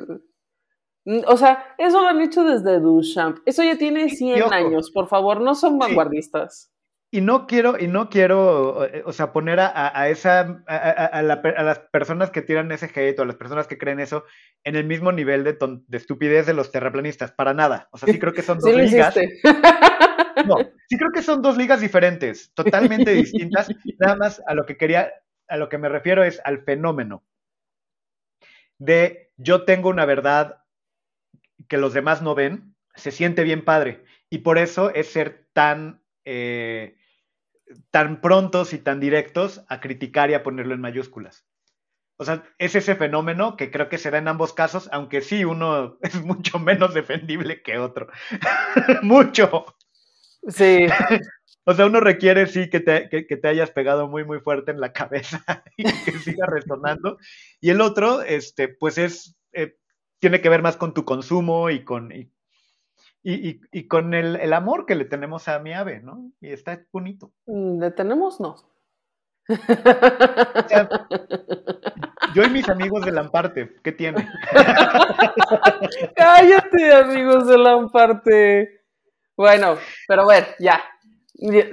O 1.06 1.38
sea, 1.38 1.76
eso 1.78 2.02
lo 2.02 2.08
han 2.08 2.22
hecho 2.22 2.44
desde 2.44 2.80
Duchamp. 2.80 3.40
Eso 3.46 3.64
ya 3.64 3.78
tiene 3.78 4.10
100 4.10 4.54
años, 4.54 4.92
por 4.92 5.08
favor, 5.08 5.42
no 5.42 5.56
son 5.56 5.80
vanguardistas. 5.80 6.72
Y 7.12 7.22
no 7.22 7.48
quiero, 7.48 7.80
y 7.80 7.88
no 7.88 8.10
quiero, 8.10 8.86
eh, 8.86 9.02
o 9.04 9.12
sea, 9.12 9.34
poner 9.34 9.60
a, 9.60 10.10
esa, 10.10 10.64
a, 10.68 11.24
las 11.24 11.80
personas 11.92 12.30
que 12.30 12.44
tiran 12.44 12.72
ese 12.72 12.86
hate 12.86 13.18
o 13.18 13.24
a 13.24 13.26
las 13.26 13.36
personas 13.36 13.66
que 13.66 13.80
creen 13.80 14.00
eso 14.00 14.26
en 14.64 14.76
el 14.76 14.86
mismo 14.86 15.12
nivel 15.12 15.44
de, 15.44 15.58
de 15.88 15.98
estupidez 15.98 16.46
de 16.46 16.54
los 16.54 16.72
terraplanistas, 16.72 17.32
para 17.32 17.56
nada. 17.56 17.90
O 17.92 17.98
sea, 17.98 18.14
sí 18.14 18.20
creo 18.20 18.34
que 18.34 18.44
son 18.44 18.60
dos 18.60 18.74
ligas. 18.74 19.16
No, 20.46 20.56
sí 20.88 20.98
creo 20.98 21.12
que 21.14 21.22
son 21.22 21.42
dos 21.42 21.58
ligas 21.58 21.82
diferentes, 21.82 22.54
totalmente 22.54 23.12
distintas. 23.12 23.68
Nada 23.98 24.16
más 24.16 24.42
a 24.48 24.54
lo 24.54 24.66
que 24.66 24.78
quería, 24.78 25.12
a 25.50 25.58
lo 25.58 25.68
que 25.68 25.78
me 25.78 25.90
refiero 25.90 26.24
es 26.24 26.40
al 26.46 26.64
fenómeno 26.64 27.26
de 28.78 29.32
yo 29.38 29.66
tengo 29.66 29.90
una 29.90 30.06
verdad 30.06 30.59
que 31.70 31.78
los 31.78 31.94
demás 31.94 32.22
no 32.22 32.36
ven, 32.36 32.76
se 32.96 33.12
siente 33.12 33.44
bien 33.44 33.64
padre. 33.64 34.04
Y 34.30 34.40
por 34.40 34.58
eso 34.58 34.94
es 34.94 35.10
ser 35.12 35.48
tan 35.54 36.02
eh, 36.26 36.98
tan 37.92 38.22
prontos 38.22 38.74
y 38.74 38.80
tan 38.80 39.00
directos 39.00 39.64
a 39.68 39.80
criticar 39.80 40.30
y 40.30 40.34
a 40.34 40.44
ponerlo 40.44 40.74
en 40.74 40.82
mayúsculas. 40.82 41.46
O 42.18 42.26
sea, 42.26 42.44
es 42.58 42.76
ese 42.76 42.96
fenómeno 42.96 43.56
que 43.56 43.72
creo 43.72 43.88
que 43.88 43.98
se 43.98 44.12
da 44.12 44.18
en 44.18 44.28
ambos 44.28 44.54
casos, 44.54 44.90
aunque 44.92 45.22
sí 45.22 45.46
uno 45.46 45.98
es 46.02 46.22
mucho 46.22 46.60
menos 46.60 46.94
defendible 46.94 47.62
que 47.62 47.78
otro. 47.78 48.10
mucho. 49.02 49.66
Sí. 50.48 50.88
O 51.66 51.74
sea, 51.74 51.86
uno 51.86 52.00
requiere 52.00 52.48
sí 52.48 52.70
que 52.70 52.80
te, 52.80 53.10
que, 53.10 53.24
te, 53.24 53.48
hayas 53.48 53.72
pegado 53.72 54.08
muy, 54.08 54.24
muy 54.26 54.40
fuerte 54.40 54.72
en 54.72 54.80
la 54.80 54.92
cabeza 54.92 55.44
y 55.78 55.84
que 55.84 56.12
siga 56.14 56.46
resonando. 56.48 57.18
Y 57.62 57.70
el 57.70 57.82
otro, 57.82 58.22
este, 58.22 58.68
pues 58.68 58.98
es, 58.98 59.38
eh, 59.54 59.78
tiene 60.20 60.42
que 60.42 60.50
ver 60.50 60.62
más 60.62 60.78
con 60.78 60.94
tu 60.94 61.06
consumo 61.06 61.70
y 61.70 61.84
con, 61.84 62.12
y, 62.12 62.32
y, 63.24 63.88
con 63.88 64.14
el, 64.14 64.36
el, 64.36 64.54
amor 64.54 64.86
que 64.86 64.96
le 64.96 65.06
tenemos 65.06 65.48
a 65.48 65.60
mi 65.60 65.74
ave, 65.74 66.02
¿no? 66.02 66.32
Y 66.42 66.52
está 66.52 66.82
bonito. 66.92 67.32
Mm, 67.48 67.80
¿Le 67.80 67.92
tenemos? 67.92 68.40
No. 68.40 68.56
yo 72.36 72.44
y 72.44 72.50
mis 72.50 72.70
amigos 72.70 73.04
de 73.04 73.12
Lamparte, 73.12 73.76
¿qué 73.84 73.92
tiene? 73.92 74.30
Cállate, 76.16 76.94
amigos 76.94 77.48
de 77.48 77.58
Lamparte. 77.58 78.84
Bueno, 79.36 79.78
pero 80.08 80.26
bueno, 80.26 80.46
ya. 80.60 80.82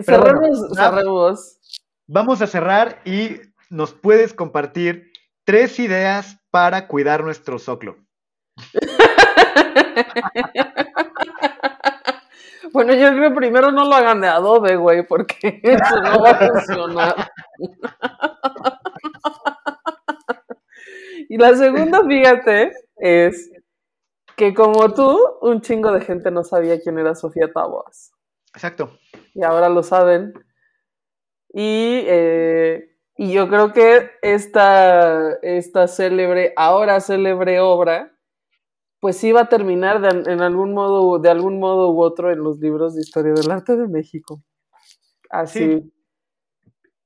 Cerremos, 0.03 0.70
cerremos. 0.74 1.59
Vamos 2.07 2.40
a 2.40 2.47
cerrar 2.47 3.03
y 3.05 3.40
nos 3.68 3.92
puedes 3.92 4.32
compartir 4.32 5.12
tres 5.44 5.78
ideas 5.78 6.38
para 6.51 6.86
cuidar 6.88 7.24
nuestro 7.24 7.59
soclo. 7.59 8.06
Bueno, 12.77 12.93
yo 12.93 13.09
creo 13.09 13.31
que 13.31 13.37
primero 13.37 13.73
no 13.73 13.87
lo 13.87 13.95
hagan 13.95 14.21
de 14.21 14.29
Adobe, 14.29 14.77
güey, 14.77 15.03
porque 15.07 15.61
eso 15.63 16.03
no 16.03 16.21
va 16.21 16.33
a 16.33 16.35
funcionar. 16.35 17.15
y 21.31 21.39
la 21.39 21.55
segunda, 21.55 22.05
fíjate, 22.07 22.73
es 22.97 23.51
que 24.37 24.53
como 24.53 24.93
tú, 24.93 25.19
un 25.41 25.63
chingo 25.63 25.91
de 25.91 26.03
gente 26.03 26.31
no 26.31 26.45
sabía 26.45 26.79
quién 26.79 26.99
era 26.99 27.15
Sofía 27.15 27.51
Taboas. 27.51 28.13
Exacto. 28.55 28.99
Y 29.33 29.43
ahora 29.43 29.71
lo 29.71 29.83
saben. 29.83 30.35
Y, 31.49 32.05
eh, 32.07 32.95
y 33.17 33.33
yo 33.33 33.49
creo 33.49 33.73
que 33.73 34.11
esta, 34.21 35.33
esta 35.41 35.89
célebre, 35.89 36.53
ahora 36.57 37.01
célebre 37.01 37.59
obra, 37.61 38.13
pues 39.07 39.19
sí 39.19 39.31
va 39.31 39.43
a 39.43 39.49
terminar 39.49 40.01
de, 40.01 40.33
en 40.33 40.41
algún 40.41 40.75
modo, 40.75 41.21
de 41.21 41.31
algún 41.31 41.61
modo 41.61 41.93
u 41.93 42.03
otro 42.03 42.33
en 42.33 42.43
los 42.43 42.59
libros 42.59 42.97
de 42.97 43.03
historia 43.03 43.33
del 43.35 43.49
arte 43.53 43.77
de 43.77 43.87
México. 43.87 44.43
Así. 45.31 45.93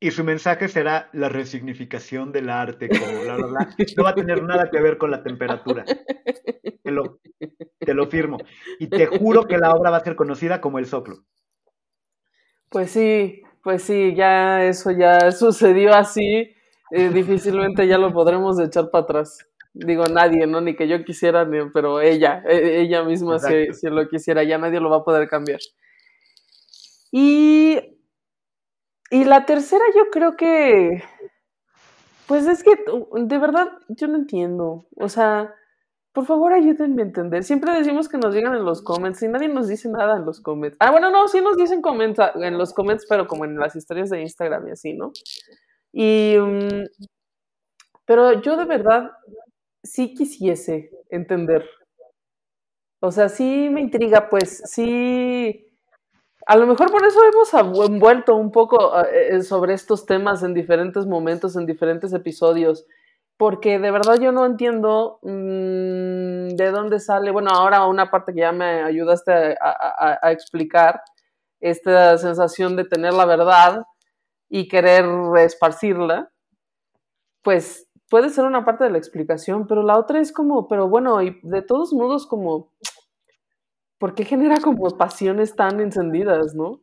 Y 0.01 0.11
su 0.11 0.25
mensaje 0.25 0.69
será 0.69 1.11
la 1.13 1.29
resignificación 1.29 2.33
del 2.33 2.49
arte, 2.49 2.89
como 2.89 3.21
bla, 3.21 3.37
bla, 3.37 3.47
bla. 3.49 3.77
No 3.99 4.05
va 4.05 4.11
a 4.11 4.15
tener 4.15 4.43
nada 4.43 4.71
que 4.71 4.81
ver 4.81 4.97
con 4.97 5.11
la 5.11 5.23
temperatura. 5.23 5.85
Te 6.83 6.91
lo, 6.91 7.21
te 7.79 7.93
lo 7.93 8.07
firmo. 8.07 8.39
Y 8.79 8.87
te 8.87 9.05
juro 9.05 9.47
que 9.47 9.59
la 9.59 9.75
obra 9.75 9.91
va 9.91 9.99
a 9.99 10.05
ser 10.05 10.17
conocida 10.17 10.63
como 10.63 10.79
el 10.79 10.87
soplo. 10.87 11.19
Pues 12.71 12.93
sí, 12.93 13.43
pues 13.63 13.83
sí, 13.83 14.15
ya 14.15 14.65
eso 14.65 14.91
ya 14.91 15.31
sucedió 15.33 15.93
así. 15.93 16.55
Eh, 16.93 17.11
difícilmente 17.11 17.87
ya 17.87 17.99
lo 17.99 18.11
podremos 18.11 18.59
echar 18.59 18.91
para 18.91 19.05
atrás 19.05 19.50
digo 19.73 20.05
nadie, 20.07 20.47
¿no? 20.47 20.61
Ni 20.61 20.75
que 20.75 20.89
yo 20.89 21.05
quisiera, 21.05 21.49
pero 21.73 22.01
ella, 22.01 22.43
e, 22.47 22.81
ella 22.81 23.03
misma 23.05 23.39
si, 23.39 23.68
lo 23.89 24.09
quisiera, 24.09 24.43
ya 24.43 24.59
nadie 24.59 24.81
lo 24.81 24.91
va 24.91 24.99
a 24.99 25.05
poder 25.05 25.29
cambiar. 25.29 25.61
Y, 27.12 27.79
y 29.11 29.25
la 29.25 29.47
tercera 29.47 29.85
yo 29.97 30.11
creo 30.11 30.37
que, 30.37 31.03
pues 32.27 32.47
es 32.47 32.62
que 32.62 32.73
de 33.12 33.39
verdad 33.39 33.68
yo 33.89 34.09
no 34.09 34.16
entiendo, 34.16 34.87
o 34.97 35.09
sea, 35.09 35.55
por 36.12 36.27
favor 36.27 36.53
ayúdenme 36.53 37.03
a 37.03 37.07
entender. 37.07 37.45
Siempre 37.45 37.73
decimos 37.73 38.09
que 38.09 38.18
nos 38.18 38.35
digan 38.35 38.55
en 38.55 38.64
los 38.64 38.83
comments 38.83 39.23
y 39.23 39.29
nadie 39.29 39.49
nos 39.49 39.68
dice 39.68 39.89
nada 39.89 40.16
en 40.16 40.25
los 40.25 40.41
comments. 40.41 40.77
Ah, 40.81 40.91
bueno, 40.91 41.11
no, 41.11 41.29
sí 41.29 41.41
nos 41.41 41.57
dicen 41.57 41.83
comments, 41.83 42.21
en 42.35 42.59
los 42.59 42.73
comments, 42.73 43.07
pero 43.09 43.29
como 43.29 43.45
en 43.45 43.57
las 43.57 43.77
historias 43.77 44.11
de 44.11 44.23
Instagram 44.23 44.68
y 44.68 44.71
así, 44.73 44.95
¿no? 44.95 45.12
Y... 45.93 46.37
Mm, 46.37 46.85
pero 48.11 48.43
yo 48.43 48.57
de 48.57 48.64
verdad 48.64 49.12
sí 49.83 50.14
quisiese 50.14 50.91
entender. 51.09 51.68
O 53.01 53.11
sea, 53.11 53.28
sí 53.28 53.68
me 53.70 53.81
intriga, 53.81 54.28
pues, 54.28 54.62
sí. 54.66 55.66
A 56.47 56.57
lo 56.57 56.66
mejor 56.66 56.91
por 56.91 57.05
eso 57.05 57.20
hemos 57.24 57.89
envuelto 57.89 58.35
un 58.37 58.51
poco 58.51 58.99
eh, 59.03 59.37
eh, 59.37 59.43
sobre 59.43 59.74
estos 59.74 60.07
temas 60.07 60.43
en 60.43 60.55
diferentes 60.55 61.07
momentos, 61.07 61.57
en 61.57 61.66
diferentes 61.66 62.12
episodios, 62.12 62.87
porque 63.37 63.78
de 63.78 63.91
verdad 63.91 64.20
yo 64.20 64.33
no 64.33 64.45
entiendo 64.45 65.18
mm, 65.22 66.49
de 66.57 66.70
dónde 66.72 67.01
sale, 67.01 67.31
bueno, 67.31 67.51
ahora 67.51 67.87
una 67.87 68.11
parte 68.11 68.35
que 68.35 68.41
ya 68.41 68.53
me 68.53 68.83
ayudaste 68.83 69.57
a 69.61 70.33
explicar, 70.33 71.01
esta 71.61 72.16
sensación 72.18 72.74
de 72.76 72.85
tener 72.85 73.12
la 73.12 73.26
verdad 73.26 73.85
y 74.49 74.66
querer 74.68 75.05
esparcirla, 75.39 76.31
pues 77.43 77.87
puede 78.11 78.29
ser 78.29 78.45
una 78.45 78.65
parte 78.65 78.85
de 78.85 78.91
la 78.91 78.99
explicación, 78.99 79.67
pero 79.67 79.83
la 79.83 79.97
otra 79.97 80.21
es 80.21 80.33
como, 80.33 80.69
pero 80.69 80.89
bueno, 80.89 81.23
y 81.23 81.41
de 81.43 81.63
todos 81.63 81.95
modos 81.95 82.27
como, 82.27 82.73
¿por 83.99 84.15
qué 84.15 84.25
genera 84.25 84.61
como 84.61 84.91
pasiones 84.99 85.55
tan 85.55 85.81
encendidas, 85.81 86.55
no? 86.55 86.81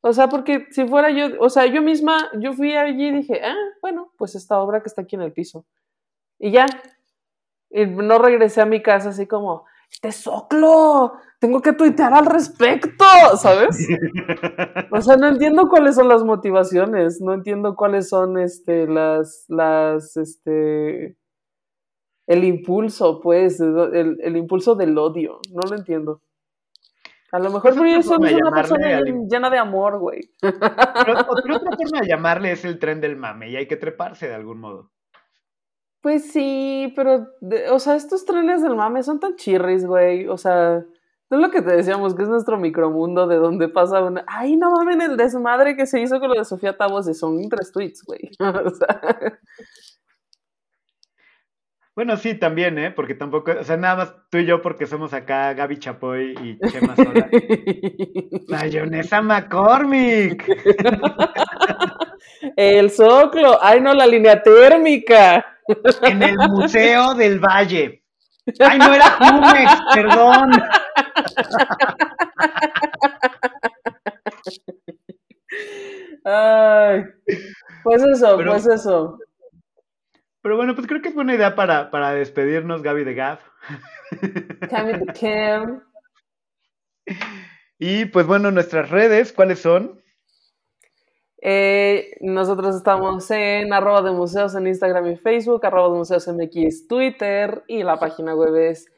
O 0.00 0.12
sea, 0.12 0.28
porque 0.28 0.66
si 0.70 0.86
fuera 0.86 1.10
yo, 1.10 1.40
o 1.40 1.50
sea, 1.50 1.66
yo 1.66 1.82
misma, 1.82 2.30
yo 2.38 2.52
fui 2.52 2.76
allí 2.76 3.08
y 3.08 3.12
dije, 3.12 3.40
ah, 3.42 3.56
bueno, 3.82 4.12
pues 4.16 4.34
esta 4.36 4.60
obra 4.60 4.80
que 4.80 4.88
está 4.88 5.02
aquí 5.02 5.16
en 5.16 5.22
el 5.22 5.32
piso. 5.32 5.66
Y 6.38 6.52
ya. 6.52 6.66
Y 7.70 7.86
no 7.86 8.18
regresé 8.18 8.60
a 8.60 8.66
mi 8.66 8.82
casa 8.82 9.08
así 9.08 9.26
como, 9.26 9.64
este 9.94 10.12
soclo, 10.12 11.14
tengo 11.38 11.62
que 11.62 11.72
tuitear 11.72 12.12
al 12.12 12.26
respecto, 12.26 13.04
¿sabes? 13.36 13.88
O 14.90 15.00
sea, 15.00 15.16
no 15.16 15.28
entiendo 15.28 15.68
cuáles 15.68 15.96
son 15.96 16.08
las 16.08 16.22
motivaciones, 16.22 17.20
no 17.20 17.32
entiendo 17.32 17.74
cuáles 17.74 18.08
son 18.08 18.38
este 18.38 18.86
las 18.86 19.44
las 19.48 20.16
este 20.16 21.16
el 22.26 22.44
impulso, 22.44 23.20
pues, 23.20 23.60
el, 23.60 24.36
impulso 24.36 24.74
del 24.74 24.96
odio, 24.96 25.40
no 25.52 25.62
lo 25.68 25.76
entiendo. 25.76 26.22
A 27.32 27.38
lo 27.38 27.50
mejor 27.50 27.74
por 27.76 27.86
eso 27.86 28.16
es 28.24 28.34
una 28.34 28.50
persona 28.50 29.02
llena 29.28 29.50
de 29.50 29.58
amor, 29.58 29.98
güey. 29.98 30.20
Pero, 30.40 30.54
otra 31.28 31.58
forma 31.58 32.00
de 32.00 32.08
llamarle 32.08 32.52
es 32.52 32.64
el 32.64 32.78
tren 32.78 33.00
del 33.00 33.16
mame 33.16 33.50
y 33.50 33.56
hay 33.56 33.66
que 33.66 33.76
treparse 33.76 34.28
de 34.28 34.34
algún 34.34 34.60
modo. 34.60 34.93
Pues 36.04 36.32
sí, 36.32 36.92
pero, 36.94 37.28
o 37.70 37.78
sea, 37.78 37.96
estos 37.96 38.26
trenes 38.26 38.62
del 38.62 38.76
mame 38.76 39.02
son 39.02 39.20
tan 39.20 39.36
chirris, 39.36 39.86
güey. 39.86 40.28
O 40.28 40.36
sea, 40.36 40.84
no 41.30 41.36
es 41.38 41.42
lo 41.42 41.50
que 41.50 41.62
te 41.62 41.74
decíamos, 41.74 42.14
que 42.14 42.24
es 42.24 42.28
nuestro 42.28 42.58
micromundo 42.58 43.26
de 43.26 43.36
donde 43.36 43.70
pasa 43.70 44.04
una. 44.04 44.22
Ay, 44.26 44.58
no 44.58 44.70
mames, 44.70 45.02
el 45.02 45.16
desmadre 45.16 45.76
que 45.76 45.86
se 45.86 46.02
hizo 46.02 46.20
con 46.20 46.28
lo 46.28 46.34
de 46.34 46.44
Sofía 46.44 46.76
Tabos 46.76 47.08
y 47.08 47.14
son 47.14 47.48
tres 47.48 47.72
tweets, 47.72 48.02
güey. 48.04 48.20
o 48.38 48.68
sea. 48.68 49.00
Bueno, 51.96 52.18
sí, 52.18 52.34
también, 52.34 52.78
¿eh? 52.78 52.90
Porque 52.90 53.14
tampoco, 53.14 53.52
o 53.58 53.64
sea, 53.64 53.78
nada 53.78 53.96
más 53.96 54.14
tú 54.30 54.36
y 54.36 54.44
yo 54.44 54.60
porque 54.60 54.84
somos 54.84 55.14
acá 55.14 55.54
Gaby 55.54 55.78
Chapoy 55.78 56.34
y 56.42 56.58
Chema 56.68 56.96
Sola. 56.96 57.30
Mayonesa 58.48 59.22
McCormick. 59.22 60.46
El 62.56 62.90
Zoclo. 62.90 63.58
Ay, 63.62 63.80
no, 63.80 63.94
la 63.94 64.06
línea 64.06 64.42
térmica. 64.42 65.46
En 66.02 66.22
el 66.22 66.36
Museo 66.36 67.14
del 67.14 67.38
Valle. 67.40 68.02
Ay, 68.60 68.78
no 68.78 68.92
era 68.94 69.10
Jumex, 69.10 69.80
perdón. 69.94 70.50
Ay. 76.24 77.04
Pues 77.82 78.02
eso, 78.02 78.36
Pero- 78.36 78.50
pues 78.52 78.66
eso. 78.66 79.18
Pero 80.42 80.56
bueno, 80.56 80.74
pues 80.74 80.86
creo 80.86 81.00
que 81.00 81.08
es 81.08 81.14
buena 81.14 81.34
idea 81.34 81.54
para, 81.54 81.90
para 81.90 82.12
despedirnos, 82.12 82.82
Gaby 82.82 83.04
de 83.04 83.14
Gav. 83.14 83.38
Cami 84.68 84.92
the 84.92 85.12
Cam. 85.18 85.82
Y 87.78 88.04
pues 88.06 88.26
bueno, 88.26 88.50
nuestras 88.50 88.90
redes, 88.90 89.32
¿cuáles 89.32 89.60
son? 89.60 90.02
Eh, 91.46 92.16
nosotros 92.22 92.74
estamos 92.74 93.30
en 93.30 93.70
arroba 93.74 94.00
de 94.00 94.12
museos 94.12 94.54
en 94.54 94.66
Instagram 94.66 95.08
y 95.08 95.16
Facebook, 95.16 95.66
arroba 95.66 95.90
de 95.90 95.98
museos 95.98 96.26
MX 96.26 96.88
Twitter 96.88 97.64
y 97.68 97.82
la 97.82 97.98
página 97.98 98.34
web 98.34 98.56
es 98.56 98.90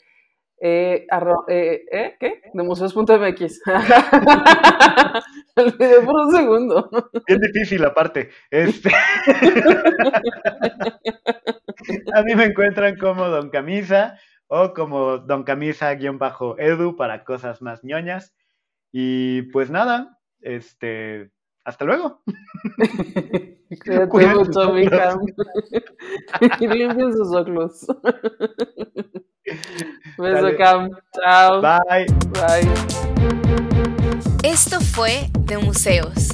eh, 0.61 1.09
eh, 1.49 1.85
¿eh? 1.91 2.43
de 2.55 2.63
museos.mx. 2.63 3.63
Olvidé 5.57 6.01
por 6.03 6.15
un 6.15 6.31
segundo. 6.37 6.89
Bien 7.27 7.41
difícil 7.41 7.85
aparte. 7.85 8.31
Este... 8.49 8.91
A 12.15 12.23
mí 12.23 12.37
me 12.37 12.45
encuentran 12.45 12.97
como 12.97 13.29
Don 13.29 13.51
Camisa 13.51 14.21
o 14.47 14.73
como 14.73 15.19
Don 15.19 15.43
Camisa-edu 15.43 16.95
para 16.97 17.25
cosas 17.25 17.61
más 17.61 17.83
ñoñas. 17.83 18.37
Y 18.93 19.43
pues 19.51 19.69
nada, 19.69 20.21
este, 20.41 21.33
hasta 21.67 21.85
luego. 21.85 22.23
Cuídate 24.09 24.35
mucho, 24.35 24.73
mi 24.73 24.87
limpien 26.61 27.13
sus 27.13 27.35
ojos. 27.35 27.87
Beso, 30.17 30.43
Dale. 30.43 30.57
Cam. 30.57 30.91
Chao. 31.13 31.61
Bye. 31.61 32.07
Bye. 32.31 32.71
Esto 34.45 34.81
fue 34.81 35.29
De 35.41 35.59
Museos, 35.59 36.29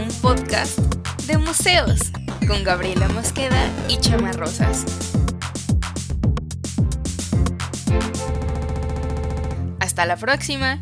un 0.00 0.08
podcast 0.22 0.78
de 1.26 1.38
museos 1.38 2.12
con 2.46 2.62
Gabriela 2.64 3.08
Mosqueda 3.08 3.68
y 3.88 3.96
Chama 3.98 4.30
Rosas. 4.32 4.84
Hasta 9.80 10.06
la 10.06 10.16
próxima. 10.16 10.78